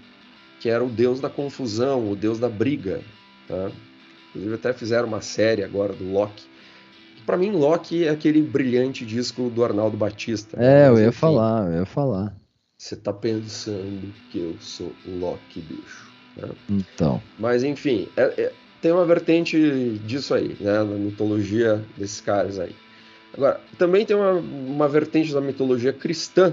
que 0.60 0.68
era 0.68 0.84
o 0.84 0.90
deus 0.90 1.20
da 1.20 1.30
confusão, 1.30 2.10
o 2.12 2.14
deus 2.14 2.38
da 2.38 2.46
briga. 2.46 3.00
Tá? 3.48 3.70
Inclusive 4.28 4.54
até 4.54 4.74
fizeram 4.74 5.08
uma 5.08 5.22
série 5.22 5.64
agora 5.64 5.94
do 5.94 6.12
Loki. 6.12 6.44
Para 7.24 7.38
mim, 7.38 7.50
Loki 7.50 8.04
é 8.04 8.10
aquele 8.10 8.42
brilhante 8.42 9.06
disco 9.06 9.48
do 9.48 9.64
Arnaldo 9.64 9.96
Batista. 9.96 10.62
É, 10.62 10.88
eu 10.88 10.98
ia 10.98 11.08
enfim, 11.08 11.18
falar, 11.18 11.72
eu 11.72 11.78
ia 11.78 11.86
falar. 11.86 12.36
Você 12.76 12.94
tá 12.94 13.14
pensando 13.14 14.12
que 14.30 14.38
eu 14.38 14.54
sou 14.60 14.92
Loki, 15.18 15.62
bicho. 15.62 16.12
Né? 16.36 16.50
Então. 16.68 17.22
Mas 17.38 17.64
enfim, 17.64 18.06
é, 18.14 18.22
é, 18.36 18.52
tem 18.82 18.92
uma 18.92 19.06
vertente 19.06 19.98
disso 20.04 20.34
aí, 20.34 20.54
né? 20.60 20.78
Na 20.78 20.84
mitologia 20.84 21.82
desses 21.96 22.20
caras 22.20 22.58
aí. 22.58 22.76
Agora, 23.34 23.60
também 23.78 24.04
tem 24.04 24.16
uma, 24.16 24.32
uma 24.32 24.88
vertente 24.88 25.32
da 25.32 25.40
mitologia 25.40 25.92
cristã, 25.92 26.52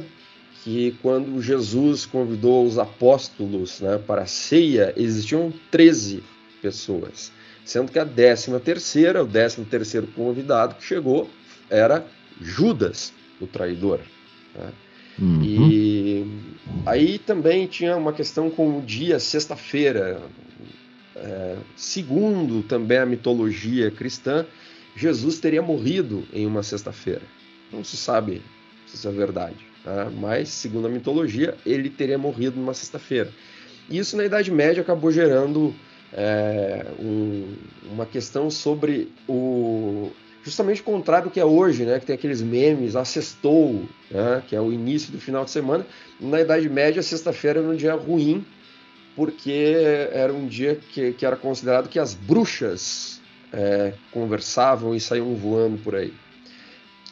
que 0.64 0.96
quando 1.02 1.42
Jesus 1.42 2.06
convidou 2.06 2.66
os 2.66 2.78
apóstolos 2.78 3.82
né, 3.82 3.98
para 3.98 4.24
a 4.24 4.26
ceia, 4.26 4.94
existiam 4.98 5.54
13 5.72 6.24
pessoas 6.62 7.32
sendo 7.66 7.92
que 7.92 8.00
a 8.00 8.04
décima 8.04 8.60
terceira, 8.60 9.24
o 9.24 9.28
décimo 9.28 9.66
terceiro 9.66 10.08
convidado 10.08 10.76
que 10.76 10.86
chegou 10.86 11.30
era 11.70 12.06
Judas, 12.40 13.14
o 13.40 13.48
traidor. 13.48 14.00
Né? 14.56 14.72
Uhum. 15.20 15.44
E 15.44 16.28
aí 16.86 17.20
também 17.20 17.68
tinha 17.68 17.96
uma 17.96 18.12
questão 18.12 18.50
com 18.50 18.80
o 18.80 18.82
dia 18.82 19.20
sexta-feira. 19.20 20.22
É, 21.16 21.58
segundo 21.76 22.64
também 22.64 22.98
a 22.98 23.06
mitologia 23.06 23.92
cristã, 23.92 24.46
Jesus 24.96 25.40
teria 25.40 25.62
morrido 25.62 26.24
em 26.32 26.46
uma 26.46 26.64
sexta-feira. 26.64 27.24
Não 27.72 27.84
se 27.84 27.98
sabe 27.98 28.42
se 28.86 28.96
isso 28.96 29.08
é 29.08 29.12
verdade, 29.12 29.58
né? 29.84 30.12
mas 30.20 30.50
segundo 30.50 30.88
a 30.88 30.90
mitologia, 30.90 31.56
ele 31.66 31.90
teria 31.90 32.18
morrido 32.18 32.60
numa 32.60 32.74
sexta-feira. 32.74 33.32
Isso 33.90 34.16
na 34.16 34.26
Idade 34.26 34.52
Média 34.52 34.82
acabou 34.82 35.12
gerando 35.12 35.74
é, 36.14 36.86
um, 37.00 37.56
uma 37.92 38.06
questão 38.06 38.50
sobre 38.50 39.12
o 39.28 40.12
justamente 40.44 40.82
o 40.82 40.84
contrário 40.84 41.30
do 41.30 41.32
que 41.32 41.40
é 41.40 41.46
hoje, 41.46 41.86
né? 41.86 42.00
Que 42.00 42.06
tem 42.06 42.16
aqueles 42.16 42.42
memes, 42.42 42.96
a 42.96 43.06
sextou, 43.06 43.84
né? 44.12 44.44
Que 44.48 44.56
é 44.56 44.62
o 44.62 44.72
início 44.72 45.12
do 45.12 45.20
final 45.20 45.46
de 45.46 45.52
semana. 45.52 45.86
Na 46.20 46.42
Idade 46.42 46.70
Média, 46.70 47.02
sexta-feira 47.02 47.60
era 47.60 47.68
um 47.68 47.76
dia 47.76 47.96
ruim, 47.96 48.46
porque 49.16 49.74
era 50.12 50.34
um 50.34 50.46
dia 50.46 50.76
que, 50.76 51.14
que 51.14 51.26
era 51.26 51.36
considerado 51.36 51.90
que 51.90 51.98
as 51.98 52.14
bruxas 52.14 53.13
é, 53.54 53.94
conversavam 54.12 54.96
e 54.96 55.00
saíam 55.00 55.36
voando 55.36 55.78
por 55.78 55.96
aí. 55.96 56.12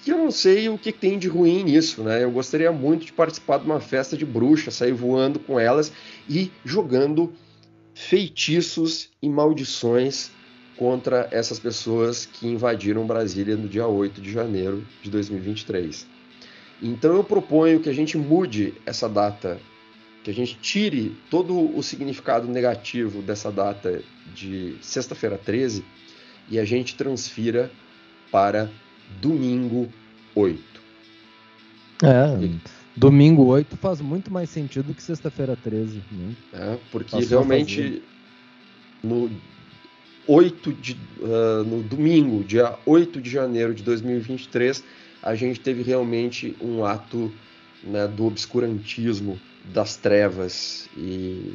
Que 0.03 0.11
eu 0.11 0.17
não 0.17 0.31
sei 0.31 0.67
o 0.67 0.79
que 0.79 0.91
tem 0.91 1.19
de 1.19 1.27
ruim 1.27 1.63
nisso, 1.63 2.01
né? 2.01 2.23
Eu 2.23 2.31
gostaria 2.31 2.71
muito 2.71 3.05
de 3.05 3.13
participar 3.13 3.59
de 3.59 3.65
uma 3.65 3.79
festa 3.79 4.17
de 4.17 4.25
bruxas, 4.25 4.73
sair 4.73 4.93
voando 4.93 5.39
com 5.39 5.59
elas 5.59 5.93
e 6.27 6.51
jogando 6.65 7.31
feitiços 7.93 9.09
e 9.21 9.29
maldições 9.29 10.31
contra 10.75 11.27
essas 11.29 11.59
pessoas 11.59 12.25
que 12.25 12.47
invadiram 12.47 13.05
Brasília 13.05 13.55
no 13.55 13.69
dia 13.69 13.85
8 13.85 14.19
de 14.19 14.31
janeiro 14.31 14.83
de 15.03 15.11
2023. 15.11 16.07
Então 16.81 17.15
eu 17.15 17.23
proponho 17.23 17.79
que 17.79 17.89
a 17.89 17.93
gente 17.93 18.17
mude 18.17 18.73
essa 18.83 19.07
data, 19.07 19.59
que 20.23 20.31
a 20.31 20.33
gente 20.33 20.57
tire 20.57 21.15
todo 21.29 21.77
o 21.77 21.83
significado 21.83 22.47
negativo 22.47 23.21
dessa 23.21 23.51
data 23.51 24.01
de 24.33 24.75
sexta-feira 24.81 25.37
13 25.37 25.85
e 26.49 26.59
a 26.59 26.65
gente 26.65 26.95
transfira 26.95 27.71
para 28.31 28.69
domingo 29.21 29.91
8. 30.35 30.61
É. 32.03 32.43
E 32.43 32.59
Domingo 32.95 33.45
8 33.45 33.77
faz 33.77 34.01
muito 34.01 34.31
mais 34.31 34.49
sentido 34.49 34.93
que 34.93 35.01
sexta-feira 35.01 35.55
13. 35.55 36.01
Né? 36.11 36.35
É, 36.53 36.77
porque 36.91 37.11
Passou 37.11 37.29
realmente 37.29 38.03
no 39.01 39.31
8 40.27 40.73
de, 40.73 40.97
uh, 41.19 41.63
no 41.63 41.81
domingo, 41.83 42.43
dia 42.43 42.77
8 42.85 43.21
de 43.21 43.29
janeiro 43.29 43.73
de 43.73 43.81
2023, 43.83 44.83
a 45.23 45.35
gente 45.35 45.59
teve 45.59 45.83
realmente 45.83 46.55
um 46.61 46.83
ato 46.83 47.31
né, 47.83 48.07
do 48.07 48.25
obscurantismo, 48.25 49.39
das 49.73 49.95
trevas. 49.95 50.89
E 50.97 51.53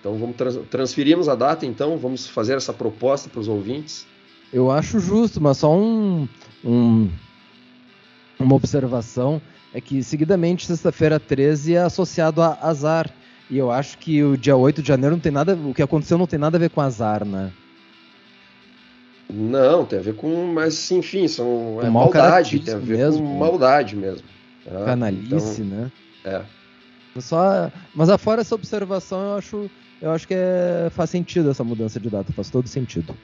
então 0.00 0.18
vamos 0.18 0.36
trans 0.36 0.58
transferirmos 0.68 1.28
a 1.28 1.34
data, 1.34 1.64
então 1.64 1.96
vamos 1.96 2.26
fazer 2.26 2.56
essa 2.56 2.72
proposta 2.72 3.30
para 3.30 3.40
os 3.40 3.46
ouvintes. 3.46 4.04
Eu 4.52 4.70
acho 4.70 5.00
justo, 5.00 5.40
mas 5.40 5.58
só 5.58 5.74
um, 5.74 6.28
um 6.64 7.08
uma 8.38 8.54
observação 8.54 9.40
é 9.72 9.80
que 9.80 10.02
seguidamente 10.02 10.66
sexta-feira 10.66 11.18
13 11.18 11.74
é 11.74 11.82
associado 11.82 12.42
a 12.42 12.58
azar. 12.60 13.10
E 13.48 13.56
eu 13.56 13.70
acho 13.70 13.98
que 13.98 14.22
o 14.22 14.36
dia 14.36 14.56
8 14.56 14.82
de 14.82 14.88
janeiro 14.88 15.14
não 15.16 15.20
tem 15.20 15.32
nada. 15.32 15.54
O 15.54 15.74
que 15.74 15.82
aconteceu 15.82 16.18
não 16.18 16.26
tem 16.26 16.38
nada 16.38 16.56
a 16.56 16.60
ver 16.60 16.70
com 16.70 16.80
azar, 16.80 17.24
né? 17.24 17.52
Não, 19.30 19.84
tem 19.84 19.98
a 19.98 20.02
ver 20.02 20.14
com. 20.14 20.46
Mas 20.52 20.90
enfim, 20.90 21.26
são. 21.26 21.78
É 21.82 21.88
maldade, 21.88 22.58
tem 22.60 22.74
a 22.74 22.78
ver 22.78 22.98
mesmo, 22.98 23.26
com 23.26 23.38
maldade 23.38 23.96
mesmo. 23.96 24.26
Tá? 24.64 24.84
Canalice, 24.84 25.62
então, 25.62 25.78
né? 25.78 25.92
É. 26.24 26.42
Só, 27.20 27.70
mas 27.94 28.08
afora 28.08 28.40
essa 28.40 28.54
observação, 28.54 29.20
eu 29.22 29.36
acho, 29.36 29.70
eu 30.00 30.10
acho 30.12 30.26
que 30.26 30.34
é, 30.34 30.88
faz 30.90 31.10
sentido 31.10 31.50
essa 31.50 31.62
mudança 31.62 32.00
de 32.00 32.08
data, 32.08 32.32
faz 32.32 32.48
todo 32.48 32.66
sentido. 32.68 33.14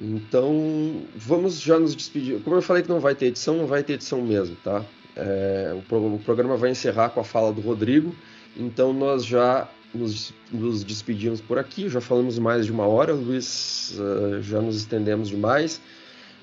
Então, 0.00 1.02
vamos 1.14 1.60
já 1.60 1.78
nos 1.78 1.94
despedir. 1.96 2.40
Como 2.42 2.56
eu 2.56 2.62
falei 2.62 2.82
que 2.82 2.88
não 2.88 3.00
vai 3.00 3.14
ter 3.14 3.26
edição, 3.26 3.56
não 3.56 3.66
vai 3.66 3.82
ter 3.82 3.94
edição 3.94 4.20
mesmo, 4.22 4.56
tá? 4.62 4.84
É, 5.16 5.74
o, 5.74 6.14
o, 6.14 6.18
programa 6.18 6.56
vai 6.56 6.70
encerrar 6.70 7.08
com 7.08 7.20
a 7.20 7.24
fala 7.24 7.50
do 7.50 7.62
Rodrigo, 7.62 8.14
então 8.54 8.92
nós 8.92 9.24
já 9.24 9.66
nos, 9.94 10.34
nos 10.52 10.84
despedimos 10.84 11.40
por 11.40 11.58
aqui. 11.58 11.88
Já 11.88 12.00
falamos 12.00 12.38
mais 12.38 12.66
de 12.66 12.72
uma 12.72 12.86
hora, 12.86 13.14
Luiz, 13.14 13.98
uh, 13.98 14.42
já 14.42 14.60
nos 14.60 14.76
estendemos 14.76 15.30
demais. 15.30 15.80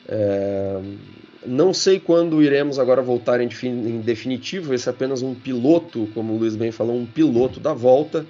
É, 0.08 0.82
não 1.46 1.74
sei 1.74 2.00
quando 2.00 2.42
iremos 2.42 2.80
agora 2.80 3.02
voltar 3.02 3.40
em, 3.40 3.50
em, 3.64 4.02
definitivo, 4.02 4.74
esse 4.74 4.90
é 4.90 4.92
apenas 4.92 5.22
um 5.22 5.34
piloto, 5.34 6.10
como 6.14 6.34
o 6.34 6.38
Luiz 6.38 6.56
bem 6.56 6.72
falou, 6.72 6.98
um 6.98 7.06
piloto 7.06 7.60
da 7.60 7.74
volta. 7.74 8.26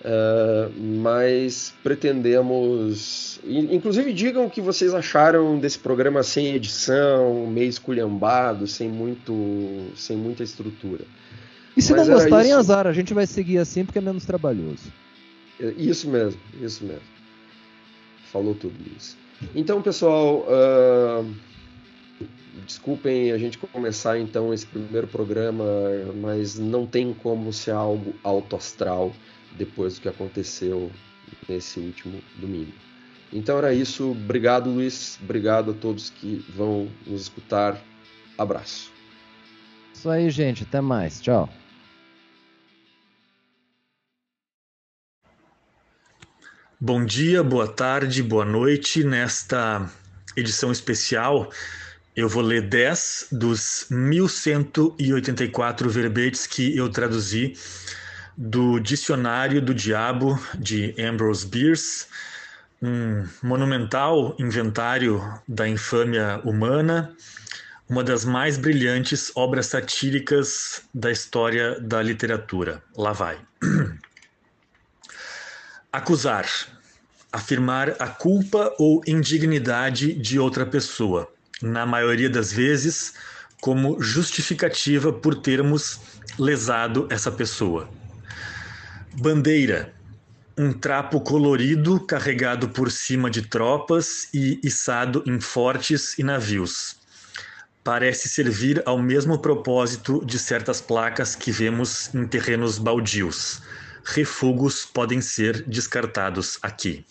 Uh, 0.00 0.72
mas 0.80 1.74
pretendemos. 1.82 3.38
Inclusive, 3.44 4.12
digam 4.14 4.46
o 4.46 4.50
que 4.50 4.60
vocês 4.60 4.94
acharam 4.94 5.58
desse 5.58 5.78
programa 5.78 6.22
sem 6.22 6.54
edição, 6.54 7.46
meio 7.46 7.68
esculhambado, 7.68 8.66
sem, 8.66 8.88
muito, 8.88 9.90
sem 9.94 10.16
muita 10.16 10.42
estrutura. 10.42 11.04
E 11.76 11.82
se 11.82 11.92
mas 11.92 12.08
não 12.08 12.14
gostarem, 12.14 12.50
isso... 12.50 12.58
azar, 12.58 12.86
a 12.86 12.92
gente 12.92 13.12
vai 13.12 13.26
seguir 13.26 13.58
assim 13.58 13.84
porque 13.84 13.98
é 13.98 14.02
menos 14.02 14.24
trabalhoso. 14.24 14.90
É, 15.60 15.74
isso 15.76 16.08
mesmo, 16.08 16.40
isso 16.62 16.82
mesmo. 16.82 17.02
Falou 18.32 18.54
tudo 18.54 18.76
isso. 18.96 19.18
Então, 19.54 19.82
pessoal, 19.82 20.46
uh, 20.48 21.34
desculpem 22.66 23.32
a 23.32 23.38
gente 23.38 23.58
começar 23.58 24.18
então 24.18 24.52
esse 24.54 24.64
primeiro 24.64 25.06
programa, 25.06 25.64
mas 26.22 26.58
não 26.58 26.86
tem 26.86 27.12
como 27.12 27.52
ser 27.52 27.72
algo 27.72 28.14
alto 28.24 28.56
astral 28.56 29.12
depois 29.56 29.94
do 29.94 30.02
que 30.02 30.08
aconteceu 30.08 30.90
nesse 31.48 31.80
último 31.80 32.22
domingo. 32.36 32.72
Então 33.32 33.58
era 33.58 33.72
isso. 33.72 34.10
Obrigado, 34.10 34.70
Luiz. 34.70 35.18
Obrigado 35.22 35.70
a 35.70 35.74
todos 35.74 36.10
que 36.10 36.44
vão 36.54 36.90
nos 37.06 37.22
escutar. 37.22 37.80
Abraço. 38.36 38.92
Isso 39.94 40.08
aí, 40.08 40.28
gente. 40.30 40.64
Até 40.64 40.80
mais. 40.80 41.20
Tchau. 41.20 41.48
Bom 46.82 47.04
dia, 47.04 47.44
boa 47.44 47.68
tarde, 47.68 48.22
boa 48.22 48.44
noite. 48.44 49.04
Nesta 49.04 49.86
edição 50.34 50.72
especial, 50.72 51.52
eu 52.16 52.26
vou 52.26 52.42
ler 52.42 52.62
10 52.62 53.26
dos 53.32 53.84
1184 53.90 55.90
verbetes 55.90 56.46
que 56.46 56.74
eu 56.74 56.88
traduzi 56.88 57.52
do 58.42 58.80
Dicionário 58.80 59.60
do 59.60 59.74
Diabo 59.74 60.42
de 60.58 60.94
Ambrose 60.98 61.46
Bierce, 61.46 62.06
um 62.80 63.28
monumental 63.42 64.34
inventário 64.38 65.22
da 65.46 65.68
infâmia 65.68 66.40
humana, 66.42 67.14
uma 67.86 68.02
das 68.02 68.24
mais 68.24 68.56
brilhantes 68.56 69.30
obras 69.34 69.66
satíricas 69.66 70.82
da 70.94 71.12
história 71.12 71.78
da 71.80 72.00
literatura. 72.00 72.82
Lá 72.96 73.12
vai. 73.12 73.38
Acusar. 75.92 76.46
Afirmar 77.30 77.94
a 78.00 78.08
culpa 78.08 78.74
ou 78.78 79.02
indignidade 79.06 80.14
de 80.14 80.38
outra 80.38 80.64
pessoa, 80.64 81.30
na 81.60 81.84
maioria 81.84 82.30
das 82.30 82.52
vezes, 82.52 83.14
como 83.60 84.02
justificativa 84.02 85.12
por 85.12 85.34
termos 85.34 86.00
lesado 86.38 87.06
essa 87.10 87.30
pessoa. 87.30 87.99
Bandeira. 89.14 89.92
Um 90.56 90.72
trapo 90.72 91.20
colorido 91.20 92.00
carregado 92.00 92.68
por 92.68 92.90
cima 92.90 93.30
de 93.30 93.42
tropas 93.42 94.28
e 94.32 94.60
içado 94.62 95.22
em 95.26 95.40
fortes 95.40 96.18
e 96.18 96.22
navios. 96.22 96.96
Parece 97.82 98.28
servir 98.28 98.82
ao 98.84 98.98
mesmo 98.98 99.38
propósito 99.38 100.24
de 100.24 100.38
certas 100.38 100.80
placas 100.80 101.34
que 101.34 101.50
vemos 101.50 102.14
em 102.14 102.26
terrenos 102.26 102.78
baldios 102.78 103.62
refugos 104.04 104.84
podem 104.84 105.20
ser 105.20 105.62
descartados 105.62 106.58
aqui. 106.62 107.04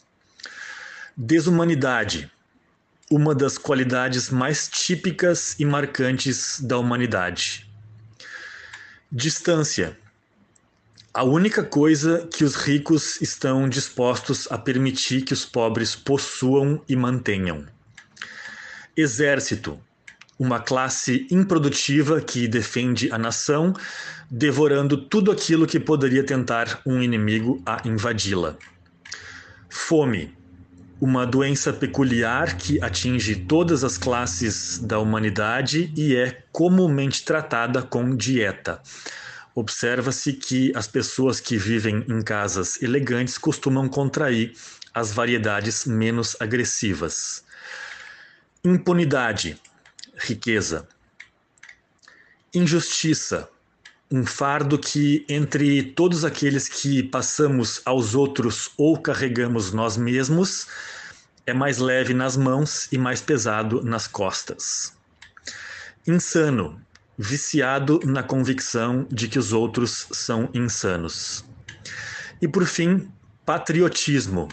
Desumanidade 1.16 2.32
uma 3.12 3.34
das 3.34 3.58
qualidades 3.58 4.30
mais 4.30 4.68
típicas 4.68 5.56
e 5.60 5.66
marcantes 5.66 6.60
da 6.60 6.78
humanidade. 6.78 7.68
Distância 9.12 9.98
a 11.20 11.24
única 11.24 11.62
coisa 11.62 12.26
que 12.32 12.46
os 12.46 12.56
ricos 12.56 13.22
estão 13.22 13.68
dispostos 13.68 14.48
a 14.50 14.58
permitir 14.58 15.24
que 15.24 15.34
os 15.34 15.44
pobres 15.44 15.94
possuam 15.94 16.82
e 16.88 16.96
mantenham. 16.96 17.66
Exército 18.96 19.78
uma 20.40 20.62
classe 20.62 21.28
improdutiva 21.30 22.22
que 22.22 22.48
defende 22.48 23.12
a 23.12 23.18
nação, 23.18 23.74
devorando 24.32 24.96
tudo 24.96 25.30
aquilo 25.30 25.68
que 25.68 25.78
poderia 25.78 26.24
tentar 26.24 26.82
um 26.86 27.02
inimigo 27.02 27.62
a 27.66 27.82
invadi-la. 27.84 28.56
Fome, 29.70 30.34
uma 31.02 31.28
doença 31.28 31.74
peculiar 31.74 32.56
que 32.56 32.82
atinge 32.82 33.36
todas 33.36 33.84
as 33.84 33.98
classes 33.98 34.80
da 34.80 34.98
humanidade 35.00 35.92
e 35.98 36.16
é 36.16 36.44
comumente 36.54 37.26
tratada 37.26 37.82
com 37.82 38.16
dieta. 38.16 38.82
Observa-se 39.56 40.34
que 40.34 40.72
as 40.76 40.88
pessoas 40.88 41.40
que 41.40 41.58
vivem 41.58 42.06
em 42.08 42.22
casas 42.22 42.82
elegantes 42.82 43.38
costumam 43.38 43.90
contrair 43.90 44.54
as 44.94 45.12
variedades 45.12 45.86
menos 45.86 46.36
agressivas. 46.40 47.44
Impunidade, 48.64 49.60
riqueza. 50.18 50.88
Injustiça, 52.54 53.50
um 54.12 54.26
fardo 54.26 54.78
que, 54.78 55.26
entre 55.30 55.84
todos 55.84 56.26
aqueles 56.26 56.68
que 56.68 57.04
passamos 57.04 57.82
aos 57.86 58.16
outros 58.16 58.72
ou 58.76 59.00
carregamos 59.00 59.72
nós 59.72 59.98
mesmos, 59.98 60.68
é 61.46 61.54
mais 61.54 61.78
leve 61.78 62.14
nas 62.14 62.36
mãos 62.36 62.88
e 62.92 62.98
mais 62.98 63.22
pesado 63.22 63.84
nas 63.84 64.08
costas. 64.08 64.94
Insano, 66.08 66.82
viciado 67.22 68.00
na 68.06 68.24
convicção 68.24 69.06
de 69.12 69.28
que 69.28 69.38
os 69.38 69.52
outros 69.52 70.08
são 70.10 70.50
insanos. 70.54 71.44
E 72.42 72.48
por 72.48 72.66
fim, 72.66 73.12
patriotismo, 73.46 74.48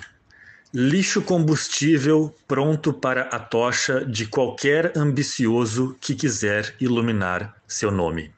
lixo 0.75 1.23
combustível 1.23 2.35
pronto 2.49 2.93
para 2.93 3.23
a 3.29 3.39
tocha 3.39 4.05
de 4.05 4.27
qualquer 4.27 4.93
ambicioso 4.99 5.97
que 6.01 6.17
quiser 6.17 6.75
iluminar 6.81 7.55
seu 7.69 7.93
nome. 7.93 8.35